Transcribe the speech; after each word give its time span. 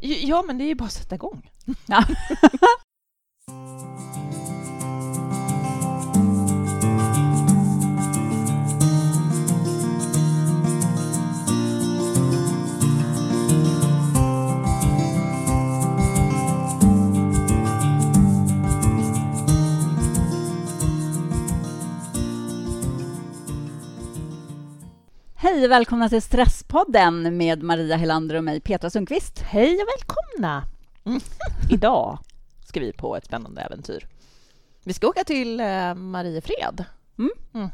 Ja, 0.00 0.42
men 0.46 0.58
det 0.58 0.64
är 0.64 0.66
ju 0.66 0.74
bara 0.74 0.84
att 0.84 0.92
sätta 0.92 1.14
igång. 1.14 1.50
Ja. 1.86 2.04
Hej 25.40 25.64
och 25.64 25.70
välkomna 25.70 26.08
till 26.08 26.22
Stresspodden 26.68 27.36
med 27.36 27.62
Maria 27.62 27.96
Helander 27.96 28.34
och 28.34 28.44
mig, 28.44 28.60
Petra 28.60 28.90
Sundqvist. 28.90 29.38
Hej 29.38 29.74
och 29.82 29.88
välkomna! 29.96 30.62
Mm. 31.04 31.20
Idag 31.70 32.18
ska 32.66 32.80
vi 32.80 32.92
på 32.92 33.16
ett 33.16 33.24
spännande 33.24 33.60
äventyr. 33.60 34.06
Vi 34.84 34.92
ska 34.92 35.08
åka 35.08 35.24
till 35.24 35.60
eh, 35.60 35.94
Mariefred. 35.94 36.84
Mm. 37.18 37.30
Mhm. 37.52 37.70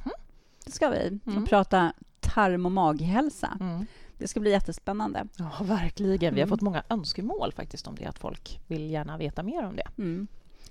Det 0.65 0.71
ska 0.73 0.89
vi. 0.89 1.19
Mm. 1.27 1.43
Och 1.43 1.49
prata 1.49 1.93
tarm 2.21 2.67
och 2.67 2.73
maghälsa. 2.73 3.57
Mm. 3.61 3.87
Det 4.19 4.29
ska 4.29 4.41
bli 4.41 4.51
jättespännande. 4.51 5.27
Ja, 5.37 5.51
verkligen. 5.63 6.35
Vi 6.35 6.41
har 6.41 6.47
Mm. 6.47 6.49
fått 6.49 6.61
många 6.61 6.83
önskemål 6.89 7.53
faktiskt 7.53 7.87
om 7.87 7.95
det, 7.95 8.05
att 8.07 8.19
folk 8.19 8.61
vill 8.67 8.91
gärna 8.91 9.17
veta 9.17 9.43
mer 9.43 9.65
om 9.67 9.77
det. 9.77 9.89
Mm. 9.99 10.27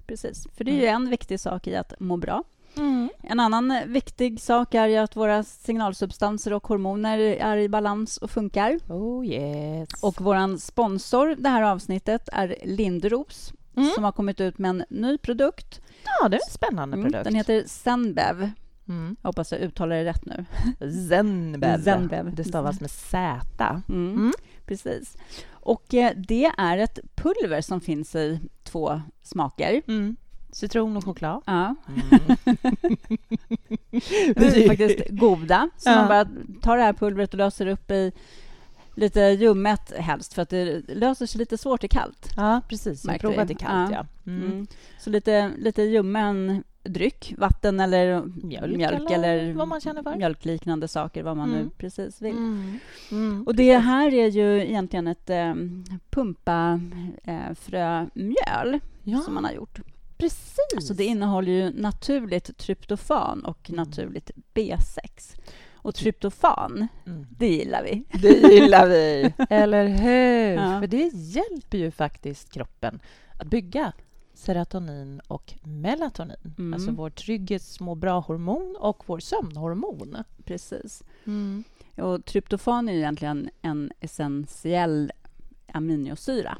Precis, 0.08 0.48
för 0.58 0.64
det 0.64 0.72
är 0.72 0.80
ju 0.82 0.86
en 0.88 1.10
viktig 1.10 1.40
sak 1.40 1.68
i 1.68 1.76
att 1.76 1.94
må 2.00 2.18
bra. 2.18 2.44
Mm. 2.78 3.10
En 3.24 3.40
annan 3.40 3.74
viktig 3.88 4.42
sak 4.42 4.74
är 4.74 4.88
ju 4.88 4.98
att 4.98 5.16
våra 5.16 5.44
signalsubstanser 5.44 6.54
och 6.54 6.68
hormoner 6.68 7.20
är 7.20 7.58
i 7.58 7.70
balans 7.70 8.18
och 8.18 8.32
funkar. 8.32 8.80
Oh 8.90 9.26
yes. 9.26 9.90
Och 10.04 10.22
vår 10.22 10.58
sponsor 10.58 11.36
det 11.40 11.50
här 11.50 11.62
avsnittet 11.64 12.30
är 12.34 12.56
Lindros 12.64 13.54
Mm. 13.78 13.90
som 13.96 14.04
har 14.04 14.12
kommit 14.12 14.42
ut 14.42 14.58
med 14.58 14.70
en 14.70 14.84
ny 14.90 15.18
produkt. 15.18 15.82
Ja, 16.22 16.30
det 16.30 16.36
är 16.36 16.40
en 16.48 16.52
spännande 16.54 16.98
Mm, 16.98 17.04
produkt. 17.12 17.24
Den 17.24 17.36
heter 17.36 17.64
Zenbev. 17.68 18.50
Mm. 18.88 19.16
Jag 19.22 19.30
hoppas 19.30 19.52
jag 19.52 19.62
uttalar 19.62 19.96
det 19.96 20.06
rätt 20.06 20.26
nu. 20.26 20.46
Zenbev. 21.10 21.84
Zenbev. 21.84 22.36
Det 22.36 22.44
stavas 22.44 22.82
med 22.82 22.92
Z. 22.92 23.82
Mm. 23.90 24.12
Mm. 24.14 24.34
Precis. 24.66 25.18
Och 25.52 25.94
eh, 25.94 26.12
det 26.28 26.52
är 26.58 26.78
ett 26.78 27.00
pulver 27.16 27.62
som 27.62 27.82
finns 27.82 28.16
i 28.16 28.40
två 28.64 29.02
smaker. 29.24 29.82
Mm. 29.88 30.16
Citron 30.54 30.98
och 30.98 31.06
choklad. 31.06 31.42
Ja, 31.46 31.76
Mm. 31.88 32.38
de 34.36 34.46
är 34.46 34.68
faktiskt 34.68 35.10
goda. 35.10 35.70
Så 35.78 35.90
Ja. 35.90 35.96
man 35.96 36.08
bara 36.08 36.28
tar 36.62 36.78
det 36.78 36.84
här 36.84 36.94
pulvret 36.94 37.34
och 37.34 37.38
löser 37.38 37.68
upp 37.68 37.92
i 37.92 38.12
lite 38.96 39.20
ljummet 39.22 39.94
helst, 39.98 40.34
för 40.34 40.42
att 40.42 40.50
det 40.50 40.82
löser 40.88 41.26
sig 41.26 41.40
lite 41.40 41.58
svårt 41.58 41.84
i 41.84 41.88
kallt. 41.88 42.30
Ja, 42.38 42.62
precis. 42.70 43.06
Jag 43.06 43.20
i 43.52 43.56
kallt, 43.56 43.92
Ja. 43.92 44.06
ja. 44.26 44.32
Mm. 44.32 44.52
Mm. 44.52 44.68
Så 45.00 45.10
lite, 45.10 45.52
lite 45.58 45.82
ljummen 45.82 46.64
dryck, 46.84 47.34
vatten 47.38 47.80
eller 47.80 48.24
Mjölk, 48.44 48.78
mjölk 48.78 49.12
eller 49.12 49.38
eller 49.38 49.54
vad 49.54 49.68
man 49.68 49.82
känner 49.82 50.04
för. 50.04 50.16
mjölkliknande 50.16 50.88
saker, 50.88 51.24
vad 51.24 51.38
man 51.38 51.50
nu 51.50 51.58
Mm. 51.58 51.70
precis 51.78 52.22
vill. 52.22 52.32
Mm. 52.38 52.80
Mm. 53.12 53.44
Och 53.48 53.56
det 53.56 53.78
här 53.78 54.14
är 54.14 54.28
ju 54.28 54.62
egentligen 54.62 55.08
ett 55.08 55.30
eh, 55.30 55.54
pumpa 56.10 56.80
eh, 57.24 57.54
ja, 59.04 59.20
som 59.20 59.34
man 59.34 59.44
har 59.46 59.52
gjort. 59.52 59.80
Precis. 60.18 60.88
Så 60.88 60.94
det 60.94 61.04
innehåller 61.06 61.52
ju 61.52 61.82
naturligt 61.82 62.58
tryptofan 62.58 63.46
och 63.46 63.70
Mm. 63.70 63.78
naturligt 63.86 64.32
B6. 64.54 65.36
Och 65.74 65.96
tryptofan, 65.96 66.88
Mm. 67.06 67.26
det 67.38 67.48
gillar 67.48 67.84
vi. 67.84 68.04
Det 68.22 68.54
gillar 68.54 68.88
vi, 68.88 69.34
eller 69.50 69.88
hur? 69.88 70.54
Ja. 70.64 70.80
För 70.80 70.88
det 70.88 71.12
hjälper 71.14 71.78
ju 71.78 71.92
faktiskt 71.92 72.52
kroppen 72.54 73.00
att 73.40 73.48
bygga 73.48 73.94
serotonin 74.34 75.20
och 75.28 75.54
melatonin. 75.64 76.38
Mm. 76.58 76.74
Alltså 76.74 76.92
vår 76.92 77.10
trygghets 77.10 77.80
må 77.80 77.96
bra-hormon 77.96 78.76
och 78.80 79.04
vår 79.06 79.20
sömnhormon. 79.20 80.18
Precis. 80.46 81.04
Mm. 81.26 81.64
Och 81.98 82.26
tryptofan 82.26 82.90
är 82.90 82.94
egentligen 82.94 83.50
en 83.62 83.92
essentiell 84.00 85.12
aminosyra. 85.74 86.58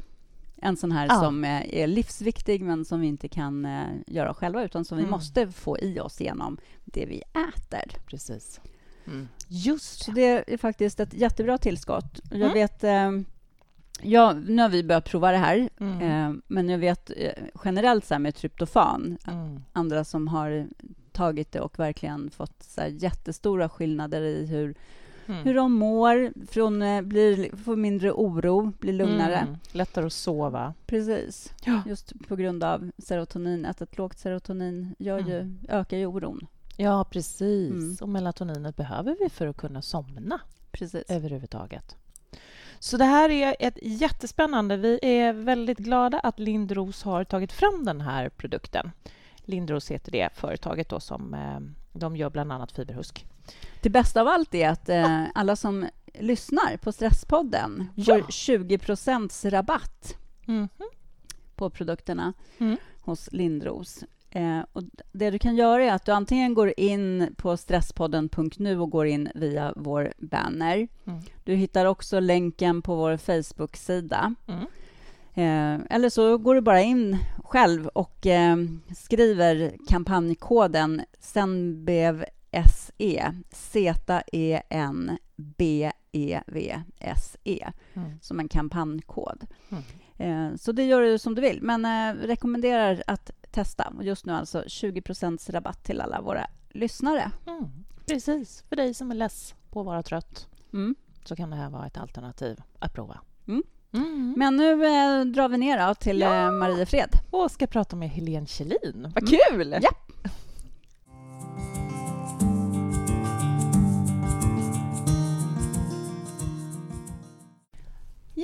En 0.56 0.76
sån 0.76 0.92
här 0.92 1.06
Ja. 1.08 1.14
som 1.20 1.44
eh, 1.44 1.74
är 1.74 1.86
livsviktig 1.86 2.62
men 2.62 2.84
som 2.84 3.00
vi 3.00 3.06
inte 3.06 3.28
kan 3.28 3.64
eh, 3.64 3.86
göra 4.06 4.34
själva 4.34 4.64
utan 4.64 4.84
som 4.84 4.96
vi 4.98 5.02
Mm. 5.04 5.10
måste 5.10 5.52
få 5.52 5.78
i 5.78 6.00
oss 6.00 6.20
genom 6.20 6.58
det 6.84 7.06
vi 7.06 7.22
äter. 7.56 8.00
Precis. 8.06 8.60
Mm. 9.06 9.28
Just 9.48 10.04
Så 10.04 10.10
det. 10.12 10.52
är 10.52 10.56
faktiskt 10.58 11.00
ett 11.00 11.14
jättebra 11.14 11.58
tillskott. 11.58 12.20
Jag 12.30 12.40
Mm. 12.40 12.54
vet... 12.54 12.84
Eh, 12.84 13.10
ja, 14.02 14.32
nu 14.32 14.62
har 14.62 14.68
vi 14.68 14.82
börjat 14.84 15.04
prova 15.04 15.30
det 15.32 15.38
här, 15.38 15.68
Mm. 15.80 16.42
men 16.46 16.68
jag 16.68 16.78
vet 16.78 17.10
generellt 17.64 18.04
så 18.04 18.14
här 18.14 18.18
med 18.18 18.34
tryptofan, 18.34 19.18
Mm. 19.28 19.60
andra 19.72 20.04
som 20.04 20.28
har 20.28 20.68
tagit 21.12 21.52
det 21.52 21.60
och 21.60 21.78
verkligen 21.78 22.30
fått 22.30 22.62
så 22.62 22.80
här 22.80 22.88
jättestora 22.88 23.68
skillnader 23.68 24.20
i 24.22 24.46
hur, 24.46 24.74
Mm. 25.26 25.44
hur 25.44 25.54
de 25.54 25.72
mår, 25.72 26.32
från, 26.46 26.82
eh, 26.82 27.02
blir, 27.02 27.56
får 27.56 27.76
mindre 27.76 28.12
oro, 28.12 28.72
blir 28.80 28.92
lugnare. 28.92 29.36
Mm. 29.36 29.56
Lättare 29.72 30.06
att 30.06 30.12
sova. 30.12 30.74
Precis. 30.86 31.52
Ja. 31.64 31.82
Just 31.86 32.12
på 32.28 32.36
grund 32.36 32.64
av 32.64 32.90
serotoninet. 32.98 33.80
Ett 33.80 33.98
lågt 33.98 34.18
serotonin 34.18 34.94
gör 34.98 35.18
ju, 35.18 35.36
Mm. 35.40 35.58
ökar 35.68 35.96
ju 35.96 36.06
oron. 36.06 36.46
Ja, 36.76 37.04
precis. 37.04 37.70
Mm. 37.72 37.96
Och 38.00 38.08
melatoninet 38.08 38.76
behöver 38.76 39.16
vi 39.20 39.28
för 39.28 39.46
att 39.46 39.56
kunna 39.56 39.82
somna 39.82 40.40
Precis. 40.70 41.04
överhuvudtaget. 41.10 41.96
Så 42.78 42.96
det 42.96 43.04
här 43.04 43.30
är 43.30 43.56
ett 43.60 43.78
jättespännande. 43.82 44.76
Vi 44.76 44.98
är 45.02 45.32
väldigt 45.32 45.78
glada 45.78 46.18
att 46.20 46.38
Lindros 46.38 47.02
har 47.02 47.24
tagit 47.24 47.52
fram 47.52 47.84
den 47.84 48.00
här 48.00 48.28
produkten. 48.28 48.90
Lindros 49.44 49.90
heter 49.90 50.12
det 50.12 50.28
företaget 50.34 50.88
då 50.88 51.00
som 51.00 51.34
eh, 51.34 51.60
de 51.92 52.16
gör 52.16 52.30
bland 52.30 52.52
annat 52.52 52.72
fiberhusk. 52.72 53.26
Det 53.80 53.90
bästa 53.90 54.20
av 54.20 54.28
allt 54.28 54.54
är 54.54 54.68
att 54.68 54.88
eh, 54.88 55.24
alla 55.34 55.56
som 55.56 55.86
lyssnar 56.20 56.76
på 56.76 56.92
Stresspodden 56.92 57.86
Ja. 57.94 58.04
får 58.22 58.30
20 58.32 58.78
rabatt 59.50 60.16
Mhm. 60.46 60.68
på 61.56 61.70
produkterna 61.70 62.32
Mm. 62.58 62.76
hos 63.02 63.28
Lindros. 63.32 64.04
Eh, 64.30 64.60
och 64.72 64.82
det 65.12 65.30
du 65.30 65.38
kan 65.38 65.56
göra 65.56 65.84
är 65.84 65.92
att 65.92 66.06
du 66.06 66.12
antingen 66.12 66.54
går 66.54 66.72
in 66.76 67.34
på 67.36 67.56
stresspodden.nu 67.56 68.80
och 68.80 68.90
går 68.90 69.06
in 69.06 69.28
via 69.34 69.72
vår 69.76 70.12
banner. 70.18 70.88
Mm. 71.06 71.20
Du 71.44 71.54
hittar 71.54 71.84
också 71.86 72.20
länken 72.20 72.82
på 72.82 72.94
vår 72.96 73.16
Facebook-sida. 73.16 74.34
Mm. 74.46 74.60
Eh, 75.36 75.86
eller 75.90 76.10
så 76.10 76.38
går 76.38 76.54
du 76.54 76.60
bara 76.60 76.82
in 76.82 77.18
själv 77.44 77.86
och 77.86 78.26
eh, 78.26 78.56
skriver 78.96 79.72
kampanjkoden 79.88 81.02
SENBEVSE 82.98 83.42
Z-E-N-B-E-V-S-E 86.34 87.70
Mm. 87.94 88.10
som 88.22 88.40
en 88.40 88.48
kampanjkod. 88.48 89.46
Mm. 89.70 89.82
Eh, 90.18 90.56
så 90.56 90.72
det 90.72 90.84
gör 90.84 91.00
du 91.02 91.18
som 91.18 91.34
du 91.34 91.40
vill, 91.42 91.62
men 91.62 91.84
eh, 91.84 92.14
rekommenderar 92.26 93.02
att 93.06 93.30
testa. 93.50 93.92
Och 93.96 94.04
just 94.04 94.26
nu 94.26 94.32
alltså 94.32 94.64
20 94.66 95.02
rabatt 95.50 95.84
till 95.84 96.00
alla 96.00 96.20
våra 96.20 96.46
lyssnare. 96.70 97.30
Mm. 97.46 97.64
Precis. 98.06 98.64
För 98.68 98.76
dig 98.76 98.94
som 98.94 99.10
är 99.10 99.14
less 99.14 99.54
på 99.70 99.80
att 99.80 99.86
vara 99.86 100.02
trött 100.02 100.48
Mm. 100.72 100.94
så 101.24 101.36
kan 101.36 101.50
det 101.50 101.56
här 101.56 101.70
vara 101.70 101.86
ett 101.86 101.98
alternativ 101.98 102.60
att 102.78 102.94
prova. 102.94 103.20
Mm. 103.48 103.62
Mm. 103.92 104.34
Men 104.36 104.56
nu 104.56 104.70
eh, 104.86 105.24
drar 105.24 105.48
vi 105.48 105.58
ner 105.58 105.88
då 105.88 105.94
till 105.94 106.20
Ja. 106.20 106.34
eh, 106.46 106.52
Mariefred. 106.52 107.10
Och 107.30 107.50
ska 107.50 107.66
prata 107.66 107.96
med 107.96 108.10
Helene 108.10 108.46
Kjellin. 108.46 109.12
Vad 109.14 109.28
Mm. 109.28 109.38
kul! 109.50 109.78
Ja. 109.82 109.90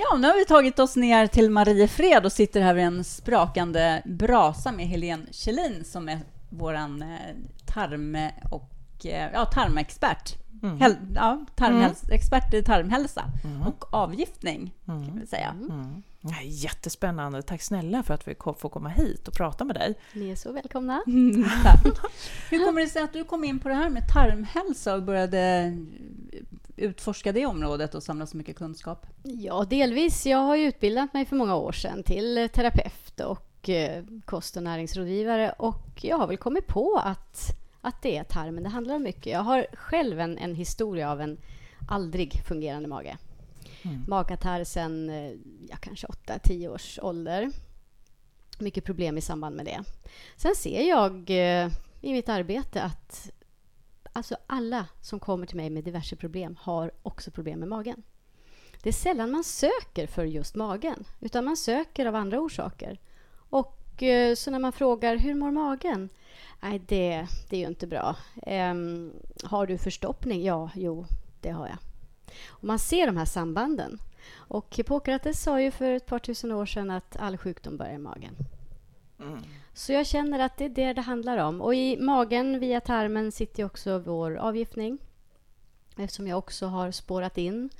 Ja, 0.02 0.16
nu 0.16 0.26
har 0.28 0.34
vi 0.34 0.44
tagit 0.44 0.78
oss 0.78 0.96
ner 0.96 1.26
till 1.26 1.50
Mariefred 1.50 2.24
och 2.24 2.32
sitter 2.32 2.60
här 2.60 2.74
vid 2.74 2.84
en 2.84 3.04
sprakande 3.04 4.02
brasa 4.04 4.72
med 4.72 4.86
Helene 4.86 5.26
Kjellin 5.30 5.84
som 5.84 6.08
är 6.08 6.18
vår 6.50 6.74
tarm 7.66 8.16
och 8.50 9.06
eh, 9.06 9.30
ja, 9.32 9.44
tarmexpert. 9.44 10.34
Mm. 10.62 10.80
Häl, 10.80 10.96
ja, 11.14 11.44
tarmhäls- 11.56 12.10
Expert 12.12 12.54
i 12.54 12.62
tarmhälsa 12.62 13.24
Mm. 13.44 13.62
och 13.62 13.94
avgiftning, 13.94 14.74
kan 14.86 15.02
Mm. 15.02 15.20
vi 15.20 15.26
säga. 15.26 15.54
Mm. 15.70 16.02
Ja, 16.22 16.42
Jättespännande. 16.42 17.42
Tack 17.42 17.62
snälla 17.62 18.02
för 18.02 18.14
att 18.14 18.28
vi 18.28 18.34
får 18.34 18.68
komma 18.68 18.88
hit 18.88 19.28
och 19.28 19.34
prata 19.34 19.64
med 19.64 19.76
dig. 19.76 19.94
Ni 20.14 20.30
är 20.30 20.36
så 20.36 20.52
välkomna. 20.52 21.02
Mm, 21.10 21.44
tack. 21.62 21.84
Hur 22.50 22.66
kommer 22.66 22.80
det 22.80 22.86
sig 22.86 23.02
att 23.02 23.12
du 23.12 23.24
kom 23.24 23.44
in 23.44 23.58
på 23.58 23.68
det 23.68 23.74
här 23.74 23.90
med 23.90 24.08
tarmhälsa 24.12 24.94
och 24.94 25.02
började 25.02 25.76
utforska 26.76 27.32
det 27.32 27.46
området 27.46 27.94
och 27.94 28.02
samla 28.02 28.26
så 28.26 28.36
mycket 28.36 28.56
kunskap? 28.56 29.06
Ja, 29.22 29.66
delvis. 29.70 30.26
Jag 30.26 30.38
har 30.38 30.56
utbildat 30.56 31.14
mig 31.14 31.26
för 31.26 31.36
många 31.36 31.56
år 31.56 31.72
sedan 31.72 32.02
till 32.02 32.48
terapeut 32.52 33.20
och 33.20 33.68
eh, 33.68 34.04
kost 34.24 34.56
och 34.56 34.62
näringsrådgivare 34.62 35.54
och 35.58 35.90
jag 36.00 36.16
har 36.18 36.26
väl 36.26 36.36
kommit 36.36 36.66
på 36.66 37.00
att, 37.04 37.46
att 37.80 38.02
det 38.02 38.16
är 38.16 38.24
tarmen 38.24 38.62
det 38.62 38.68
handlar 38.68 38.94
om 38.94 39.02
mycket. 39.02 39.26
Jag 39.26 39.40
har 39.42 39.66
själv 39.72 40.20
en, 40.20 40.38
en 40.38 40.54
historia 40.54 41.10
av 41.10 41.20
en 41.20 41.38
aldrig 41.88 42.42
fungerande 42.46 42.88
mage. 42.88 43.16
Mm. 43.82 44.04
Magkatarr 44.08 44.64
sen 44.64 45.08
sedan 45.08 45.68
ja, 45.70 45.76
kanske 45.76 46.06
8-10 46.06 46.68
års 46.68 46.98
ålder. 47.02 47.50
Mycket 48.58 48.84
problem 48.84 49.18
i 49.18 49.20
samband 49.20 49.56
med 49.56 49.64
det. 49.64 49.84
Sen 50.36 50.54
ser 50.54 50.82
jag 50.88 51.30
eh, 51.30 51.70
i 52.00 52.12
mitt 52.12 52.28
arbete 52.28 52.82
att 52.82 53.30
alltså 54.12 54.36
alla 54.46 54.86
som 55.00 55.20
kommer 55.20 55.46
till 55.46 55.56
mig 55.56 55.70
med 55.70 55.84
diverse 55.84 56.16
problem 56.16 56.56
har 56.60 56.90
också 57.02 57.30
problem 57.30 57.58
med 57.58 57.68
magen. 57.68 58.02
Det 58.82 58.88
är 58.88 58.92
sällan 58.92 59.30
man 59.30 59.44
söker 59.44 60.06
för 60.06 60.24
just 60.24 60.54
magen, 60.54 61.04
utan 61.20 61.44
man 61.44 61.56
söker 61.56 62.06
av 62.06 62.14
andra 62.14 62.40
orsaker. 62.40 63.00
Och 63.32 64.02
eh, 64.02 64.34
så 64.34 64.50
när 64.50 64.58
man 64.58 64.72
frågar 64.72 65.16
hur 65.16 65.34
mår 65.34 65.50
magen? 65.50 66.08
Nej, 66.60 66.78
det, 66.78 67.26
det 67.48 67.56
är 67.56 67.60
ju 67.60 67.66
inte 67.66 67.86
bra. 67.86 68.16
Um, 68.46 69.12
har 69.44 69.66
du 69.66 69.78
förstoppning? 69.78 70.44
Ja, 70.44 70.70
jo, 70.74 71.06
det 71.40 71.50
har 71.50 71.66
jag. 71.66 71.78
Och 72.48 72.64
man 72.64 72.78
ser 72.78 73.06
de 73.06 73.16
här 73.16 73.24
sambanden. 73.24 73.98
Och 74.34 74.76
Hippokrates 74.76 75.42
sa 75.42 75.60
ju 75.60 75.70
för 75.70 75.90
ett 75.92 76.06
par 76.06 76.18
tusen 76.18 76.52
år 76.52 76.66
sedan 76.66 76.90
att 76.90 77.16
all 77.16 77.36
sjukdom 77.36 77.76
börjar 77.76 77.94
i 77.94 77.98
magen. 77.98 78.36
Mm. 79.20 79.38
Så 79.74 79.92
jag 79.92 80.06
känner 80.06 80.38
att 80.38 80.56
det 80.56 80.64
är 80.64 80.68
det 80.68 80.92
det 80.92 81.00
handlar 81.00 81.38
om. 81.38 81.60
Och 81.60 81.74
i 81.74 81.96
magen, 82.00 82.60
via 82.60 82.80
tarmen, 82.80 83.32
sitter 83.32 83.64
också 83.64 83.98
vår 83.98 84.36
avgiftning. 84.36 84.98
Eftersom 85.96 86.26
jag 86.26 86.38
också 86.38 86.66
har 86.66 86.90
spårat 86.90 87.38
in, 87.38 87.70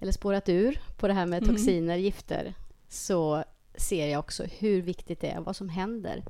eller 0.00 0.12
spårat 0.12 0.48
ur, 0.48 0.80
på 0.96 1.08
det 1.08 1.14
här 1.14 1.26
med 1.26 1.42
mm. 1.42 1.54
toxiner, 1.54 1.94
mm. 1.94 2.04
gifter, 2.04 2.54
så 2.88 3.44
ser 3.74 4.06
jag 4.06 4.18
också 4.18 4.44
hur 4.44 4.82
viktigt 4.82 5.20
det 5.20 5.30
är, 5.30 5.40
vad 5.40 5.56
som 5.56 5.68
händer 5.68 6.24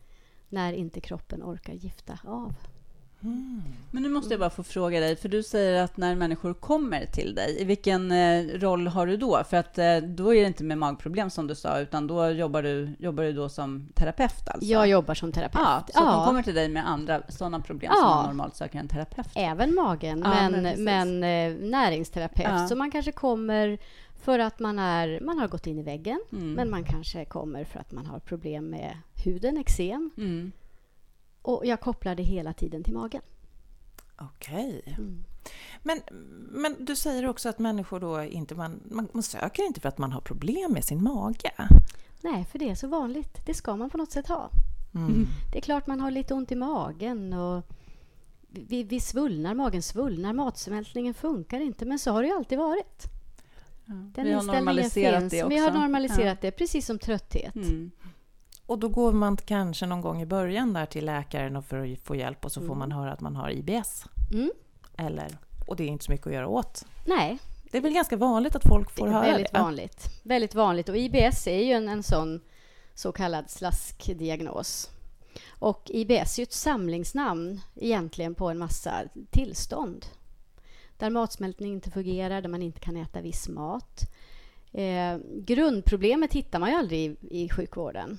när 0.49 0.73
inte 0.73 1.00
kroppen 1.00 1.43
orkar 1.43 1.73
gifta 1.73 2.19
av. 2.25 2.55
Mm. 3.22 3.62
Men 3.90 4.02
nu 4.02 4.08
måste 4.08 4.32
jag 4.32 4.40
bara 4.40 4.50
få 4.50 4.62
fråga 4.62 5.00
dig, 5.00 5.16
för 5.16 5.28
du 5.28 5.42
säger 5.42 5.82
att 5.82 5.96
när 5.96 6.14
människor 6.14 6.54
kommer 6.54 7.06
till 7.06 7.34
dig, 7.34 7.56
i 7.60 7.64
vilken 7.64 8.12
eh, 8.12 8.44
roll 8.44 8.86
har 8.86 9.06
du 9.06 9.16
då? 9.16 9.44
För 9.50 9.56
att 9.56 9.78
eh, 9.78 9.96
då 9.96 10.34
är 10.34 10.40
det 10.40 10.46
inte 10.46 10.64
med 10.64 10.78
magproblem 10.78 11.30
som 11.30 11.46
du 11.46 11.54
sa, 11.54 11.80
utan 11.80 12.06
då 12.06 12.30
jobbar 12.30 12.62
du, 12.62 12.90
jobbar 12.98 13.22
du 13.22 13.32
då 13.32 13.48
som 13.48 13.88
terapeut 13.94 14.48
alltså? 14.48 14.66
Jag 14.66 14.88
jobbar 14.88 15.14
som 15.14 15.32
terapeut. 15.32 15.64
Ja, 15.64 15.84
så 15.88 16.00
ja. 16.02 16.12
de 16.12 16.26
kommer 16.26 16.42
till 16.42 16.54
dig 16.54 16.68
med 16.68 16.88
andra 16.88 17.22
sådana 17.28 17.60
problem 17.60 17.92
ja. 17.94 18.00
som 18.00 18.08
man 18.08 18.26
normalt 18.26 18.56
söker 18.56 18.78
en 18.78 18.88
terapeut 18.88 19.28
Även 19.34 19.74
magen, 19.74 20.22
ja, 20.24 20.48
men, 20.50 20.62
men, 20.62 20.84
men 20.84 21.24
eh, 21.24 21.70
näringsterapeut. 21.70 22.68
Så 22.68 22.76
man 22.76 22.90
kanske 22.90 23.12
kommer 23.12 23.78
för 24.20 24.38
att 24.38 24.58
man, 24.58 24.78
är, 24.78 25.20
man 25.20 25.38
har 25.38 25.48
gått 25.48 25.66
in 25.66 25.78
i 25.78 25.82
väggen, 25.82 26.20
mm. 26.32 26.52
men 26.52 26.70
man 26.70 26.84
kanske 26.84 27.24
kommer 27.24 27.64
för 27.64 27.80
att 27.80 27.92
man 27.92 28.06
har 28.06 28.18
problem 28.18 28.70
med 28.70 28.96
huden, 29.24 29.58
eksem. 29.58 30.10
Mm 30.16 30.52
och 31.46 31.66
jag 31.66 31.81
kopplar 31.81 32.14
det 32.14 32.22
hela 32.22 32.52
tiden 32.52 32.84
till 32.84 32.94
magen. 32.94 33.22
Okej. 34.16 34.82
Okay. 34.82 34.94
Mm. 34.94 35.25
Men, 35.82 36.00
men 36.50 36.84
du 36.84 36.96
säger 36.96 37.26
också 37.28 37.48
att 37.48 37.58
människor 37.58 38.00
då 38.00 38.22
inte, 38.22 38.54
man, 38.54 38.81
man, 38.90 39.08
man, 39.12 39.22
söker 39.22 39.66
inte 39.66 39.81
för 39.81 39.88
att 39.88 39.98
man 39.98 40.12
har 40.12 40.20
problem 40.20 40.72
med 40.72 40.84
sin 40.84 41.02
mage? 41.02 41.52
Nej, 42.20 42.44
för 42.44 42.58
det 42.58 42.70
är 42.70 42.75
så 42.75 42.88
vanligt. 42.88 43.46
Det 43.46 43.54
ska 43.54 43.76
man 43.76 43.90
på 43.90 43.98
något 43.98 44.12
sätt 44.12 44.28
ha. 44.28 44.50
Mm. 44.94 45.26
Det 45.52 45.58
är 45.58 45.62
klart 45.62 45.87
man 45.87 46.00
har 46.00 46.10
lite 46.10 46.34
ont 46.34 46.52
i 46.52 46.54
magen 46.54 47.32
och 47.32 47.62
vi, 48.49 48.82
vi 48.82 49.00
svullnar, 49.00 49.54
magen 49.54 49.82
svullnar, 49.82 50.32
matsmältningen 50.32 51.14
funkar 51.14 51.60
inte, 51.60 51.84
men 51.84 51.99
så 51.99 52.10
har 52.10 52.22
det 52.22 52.28
ju 52.28 52.34
alltid 52.34 52.58
varit. 52.58 53.04
Ja. 53.84 53.94
Den 53.94 54.25
vi 54.25 54.32
har 54.32 54.42
normaliserat 54.42 55.20
finns. 55.20 55.31
det 55.31 55.44
också. 55.44 55.49
Vi 55.49 55.60
har 55.60 55.70
normaliserat 55.70 56.38
ja. 56.42 56.50
det, 56.50 56.50
precis 56.50 56.87
som 56.87 56.99
trötthet. 56.99 57.54
Mm. 57.54 57.90
Och 58.66 58.78
då 58.78 58.88
går 58.88 59.12
man 59.12 59.36
kanske 59.36 59.86
någon 59.86 60.00
gång 60.00 60.22
i 60.22 60.26
början 60.26 60.72
där 60.72 60.86
till 60.86 61.04
läkaren 61.04 61.62
för 61.62 61.92
att 61.92 61.98
få 61.98 62.16
hjälp 62.16 62.44
och 62.44 62.52
så 62.52 62.60
mm. 62.60 62.68
får 62.68 62.74
man 62.74 62.92
höra 62.92 63.12
att 63.12 63.20
man 63.20 63.36
har 63.36 63.50
IBS. 63.50 64.04
Mm. 64.32 64.50
Eller, 64.96 65.38
och 65.66 65.76
det 65.76 65.84
är 65.84 65.88
inte 65.88 66.04
så 66.04 66.12
mycket 66.12 66.26
att 66.26 66.32
göra 66.32 66.48
åt. 66.48 66.84
Nej. 67.04 67.38
Det 67.70 67.78
är 67.78 67.82
väl 67.82 67.92
ganska 67.92 68.16
vanligt 68.16 68.56
att 68.56 68.68
folk 68.68 68.90
får 68.90 69.06
höra 69.06 69.20
det? 69.20 69.26
Det 69.26 69.30
är 69.30 69.32
väldigt 69.32 69.52
vanligt. 69.52 70.08
Väldigt 70.22 70.54
vanligt. 70.54 70.88
Och 70.88 70.96
IBS 70.96 71.46
är 71.46 71.62
ju 71.62 71.72
en, 71.72 71.88
en 71.88 72.02
sån 72.02 72.40
så 72.94 73.12
kallad 73.12 73.50
slaskdiagnos. 73.50 74.90
Och 75.58 75.90
IBS 75.90 76.38
är 76.38 76.38
ju 76.38 76.42
ett 76.42 76.52
samlingsnamn 76.52 77.60
egentligen 77.74 78.34
på 78.34 78.48
en 78.48 78.58
massa 78.58 79.02
tillstånd. 79.30 80.06
Där 80.98 81.10
matsmältning 81.10 81.72
inte 81.72 81.90
fungerar, 81.90 82.42
där 82.42 82.48
man 82.48 82.62
inte 82.62 82.80
kan 82.80 82.96
äta 82.96 83.20
viss 83.20 83.48
mat. 83.48 84.00
Eh, 84.72 85.18
grundproblemet 85.34 86.32
hittar 86.32 86.58
man 86.58 86.70
ju 86.70 86.76
aldrig 86.76 87.00
i, 87.00 87.16
i 87.44 87.48
sjukvården. 87.48 88.18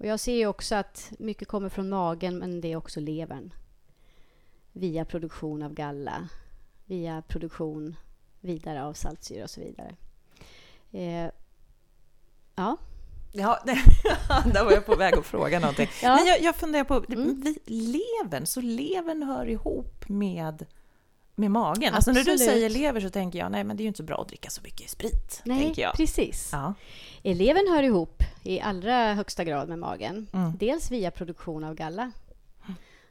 Och 0.00 0.06
jag 0.06 0.20
ser 0.20 0.46
också 0.46 0.74
att 0.74 1.12
mycket 1.18 1.48
kommer 1.48 1.68
från 1.68 1.88
magen, 1.88 2.38
men 2.38 2.60
det 2.60 2.72
är 2.72 2.76
också 2.76 3.00
levern. 3.00 3.52
Via 4.72 5.04
produktion 5.04 5.62
av 5.62 5.74
galla, 5.74 6.28
via 6.86 7.22
produktion 7.22 7.96
vidare 8.40 8.84
av 8.84 8.92
saltsyra 8.92 9.44
och 9.44 9.50
så 9.50 9.60
vidare. 9.60 9.96
Eh, 10.92 11.30
ja. 12.54 12.76
Ja, 13.32 13.62
där 14.52 14.64
var 14.64 14.72
jag 14.72 14.86
på 14.86 14.96
väg 14.96 15.14
att 15.14 15.26
fråga 15.26 15.60
någonting. 15.60 15.88
Ja. 16.02 16.16
Men 16.16 16.26
jag, 16.26 16.40
jag 16.42 16.56
funderar 16.56 16.84
på, 16.84 17.04
mm. 17.08 17.54
levern, 17.66 18.46
så 18.46 18.60
levern 18.60 19.22
hör 19.22 19.48
ihop 19.48 20.08
med 20.08 20.66
med 21.40 21.50
magen. 21.50 21.94
Alltså 21.94 22.12
när 22.12 22.24
du 22.24 22.38
säger 22.38 22.70
lever 22.70 23.00
så 23.00 23.10
tänker 23.10 23.38
jag, 23.38 23.52
nej 23.52 23.64
men 23.64 23.76
det 23.76 23.80
är 23.80 23.84
ju 23.84 23.88
inte 23.88 23.96
så 23.96 24.02
bra 24.02 24.20
att 24.20 24.28
dricka 24.28 24.50
så 24.50 24.62
mycket 24.62 24.90
sprit. 24.90 25.40
Nej, 25.44 25.74
precis. 25.96 26.50
Ja. 26.52 26.74
Levern 27.22 27.68
hör 27.68 27.82
ihop 27.82 28.22
i 28.42 28.60
allra 28.60 29.14
högsta 29.14 29.44
grad 29.44 29.68
med 29.68 29.78
magen. 29.78 30.26
Mm. 30.32 30.56
Dels 30.56 30.90
via 30.90 31.10
produktion 31.10 31.64
av 31.64 31.74
galla 31.74 32.12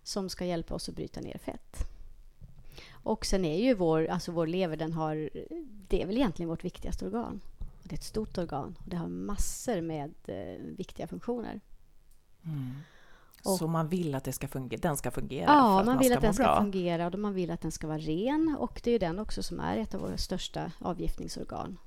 som 0.03 0.29
ska 0.29 0.45
hjälpa 0.45 0.75
oss 0.75 0.89
att 0.89 0.95
bryta 0.95 1.21
ner 1.21 1.37
fett. 1.37 1.89
Och 2.91 3.25
sen 3.25 3.45
är 3.45 3.63
ju 3.63 3.73
vår, 3.73 4.07
alltså 4.07 4.31
vår 4.31 4.47
lever, 4.47 4.77
den 4.77 4.93
har, 4.93 5.29
det 5.87 6.01
är 6.01 6.05
väl 6.05 6.17
egentligen 6.17 6.49
vårt 6.49 6.63
viktigaste 6.63 7.05
organ. 7.05 7.41
Det 7.83 7.95
är 7.95 7.97
ett 7.97 8.03
stort 8.03 8.37
organ 8.37 8.75
och 8.79 8.89
det 8.89 8.97
har 8.97 9.07
massor 9.07 9.81
med 9.81 10.13
eh, 10.25 10.61
viktiga 10.77 11.07
funktioner. 11.07 11.59
Mm. 12.45 12.75
Och, 13.43 13.57
så 13.57 13.67
man 13.67 13.87
vill 13.87 14.15
att 14.15 14.23
det 14.23 14.31
ska 14.31 14.47
fungera, 14.47 14.79
den 14.81 14.97
ska 14.97 15.11
fungera? 15.11 15.45
Ja, 15.45 15.83
man, 15.83 15.97
vill 15.97 16.13
att 16.13 16.21
den 16.21 16.33
ska 16.33 16.43
bra. 16.43 16.57
fungera 16.61 17.07
och 17.07 17.19
man 17.19 17.33
vill 17.33 17.51
att 17.51 17.61
den 17.61 17.71
ska 17.71 17.87
vara 17.87 17.97
ren. 17.97 18.55
Och 18.59 18.81
det 18.83 18.91
är 18.91 18.99
den 18.99 19.19
också 19.19 19.43
som 19.43 19.59
är 19.59 19.77
ett 19.77 19.95
av 19.95 20.01
våra 20.01 20.17
största 20.17 20.71
avgiftningsorgan. 20.79 21.77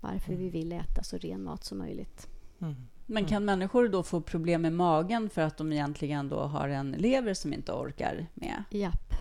Varför 0.00 0.32
mm. 0.32 0.40
vi 0.40 0.50
vill 0.50 0.72
äta 0.72 1.02
så 1.02 1.16
ren 1.16 1.42
mat 1.44 1.64
som 1.64 1.78
möjligt. 1.78 2.28
Mm. 2.60 2.74
Men 3.06 3.24
kan 3.24 3.44
människor 3.44 3.88
då 3.88 4.02
få 4.02 4.20
problem 4.20 4.62
med 4.62 4.72
magen 4.72 5.30
för 5.30 5.42
att 5.42 5.56
de 5.56 5.72
egentligen 5.72 6.28
då 6.28 6.40
har 6.40 6.68
en 6.68 6.92
lever 6.92 7.34
som 7.34 7.52
inte 7.52 7.72
orkar 7.72 8.26
med? 8.34 8.64
Japp, 8.70 9.14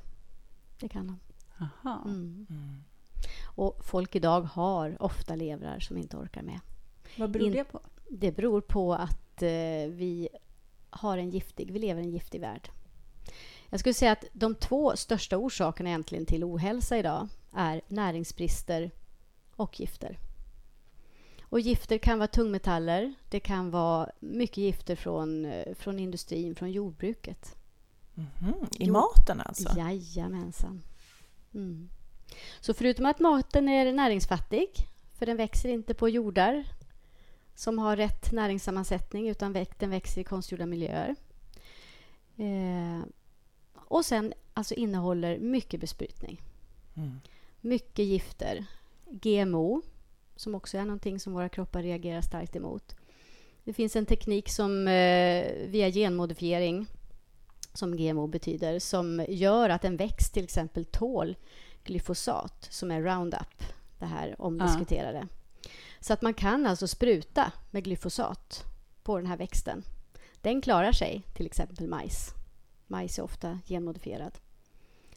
det 0.79 0.89
kan 0.89 1.07
de. 1.07 1.19
Aha. 1.59 2.01
Mm. 2.05 2.45
mm. 2.49 2.83
Och 3.55 3.85
folk 3.85 4.15
idag 4.15 4.41
har 4.41 5.01
ofta 5.03 5.35
levrar 5.35 5.79
som 5.79 5.97
inte 5.97 6.17
orkar 6.17 6.41
med. 6.41 6.59
Vad 7.17 7.31
beror 7.31 7.51
det 7.51 7.63
på? 7.63 7.79
Det 8.09 8.31
beror 8.31 8.61
på 8.61 8.93
att 8.93 9.41
eh, 9.41 9.49
vi 9.89 10.29
har 11.01 11.17
en 11.17 11.29
giftig, 11.29 11.71
vi 11.71 11.79
lever 11.79 12.01
i 12.01 12.05
en 12.05 12.11
giftig 12.11 12.41
värld. 12.41 12.69
Jag 13.69 13.79
skulle 13.79 13.93
säga 13.93 14.11
att 14.11 14.25
de 14.33 14.55
två 14.55 14.95
största 14.95 15.37
orsakerna 15.37 15.89
egentligen 15.89 16.25
till 16.25 16.43
ohälsa 16.43 16.97
idag 16.97 17.27
är 17.53 17.81
näringsbrister 17.87 18.91
och 19.55 19.79
gifter. 19.79 20.19
Och 21.41 21.59
gifter 21.59 21.97
kan 21.97 22.19
vara 22.19 22.27
tungmetaller, 22.27 23.13
det 23.29 23.39
kan 23.39 23.71
vara 23.71 24.09
mycket 24.19 24.57
gifter 24.57 24.95
från, 24.95 25.45
eh, 25.45 25.75
från 25.75 25.99
industrin, 25.99 26.55
från 26.55 26.71
jordbruket. 26.71 27.55
Mm. 28.15 28.53
I 28.79 28.85
jo 28.85 28.93
maten 28.93 29.41
alltså? 29.41 29.77
Jajamensan. 29.77 30.83
Mm. 31.53 31.89
Så 32.59 32.73
förutom 32.73 33.05
att 33.05 33.19
maten 33.19 33.69
är 33.69 33.93
näringsfattig, 33.93 34.69
för 35.19 35.25
den 35.25 35.37
växer 35.37 35.69
inte 35.69 35.93
på 35.93 36.09
jordar 36.09 36.65
som 37.55 37.79
har 37.79 37.95
rätt 37.95 38.31
näringssammansättning 38.31 39.29
utan 39.29 39.65
den 39.77 39.89
växer 39.89 40.21
i 40.21 40.23
konstgjorda 40.23 40.65
miljöer. 40.65 41.15
Eh, 42.37 43.05
och 43.75 44.05
sen 44.05 44.33
alltså 44.53 44.73
innehåller 44.73 45.39
mycket 45.39 45.79
besprutning. 45.79 46.41
Mm. 46.95 47.19
Mycket 47.61 48.05
gifter. 48.05 48.65
GMO, 49.09 49.81
som 50.35 50.55
också 50.55 50.77
är 50.77 50.85
någonting 50.85 51.19
som 51.19 51.33
våra 51.33 51.49
kroppar 51.49 51.83
reagerar 51.83 52.21
starkt 52.21 52.55
emot. 52.55 52.95
Det 53.63 53.73
finns 53.73 53.95
en 53.95 54.05
teknik 54.05 54.49
som 54.49 54.87
eh, 54.87 55.45
via 55.67 55.91
genmodifiering, 55.91 56.87
som 57.73 57.97
GMO 57.97 58.27
betyder, 58.27 58.79
som 58.79 59.25
gör 59.29 59.69
att 59.69 59.85
en 59.85 59.97
växt 59.97 60.33
till 60.33 60.43
exempel 60.43 60.85
tål 60.85 61.35
glyfosat, 61.83 62.67
som 62.69 62.91
är 62.91 63.01
Roundup, 63.01 63.63
det 63.99 64.05
här 64.05 64.35
omdiskuterade. 64.41 65.27
Ja. 65.31 65.40
Så 66.01 66.13
att 66.13 66.21
man 66.21 66.33
kan 66.33 66.65
alltså 66.65 66.87
spruta 66.87 67.51
med 67.71 67.83
glyfosat 67.83 68.65
på 69.03 69.17
den 69.17 69.25
här 69.25 69.37
växten. 69.37 69.83
Den 70.41 70.61
klarar 70.61 70.91
sig, 70.91 71.23
till 71.33 71.45
exempel 71.45 71.87
majs. 71.87 72.33
Majs 72.87 73.19
är 73.19 73.23
ofta 73.23 73.59
genmodifierad. 73.65 74.37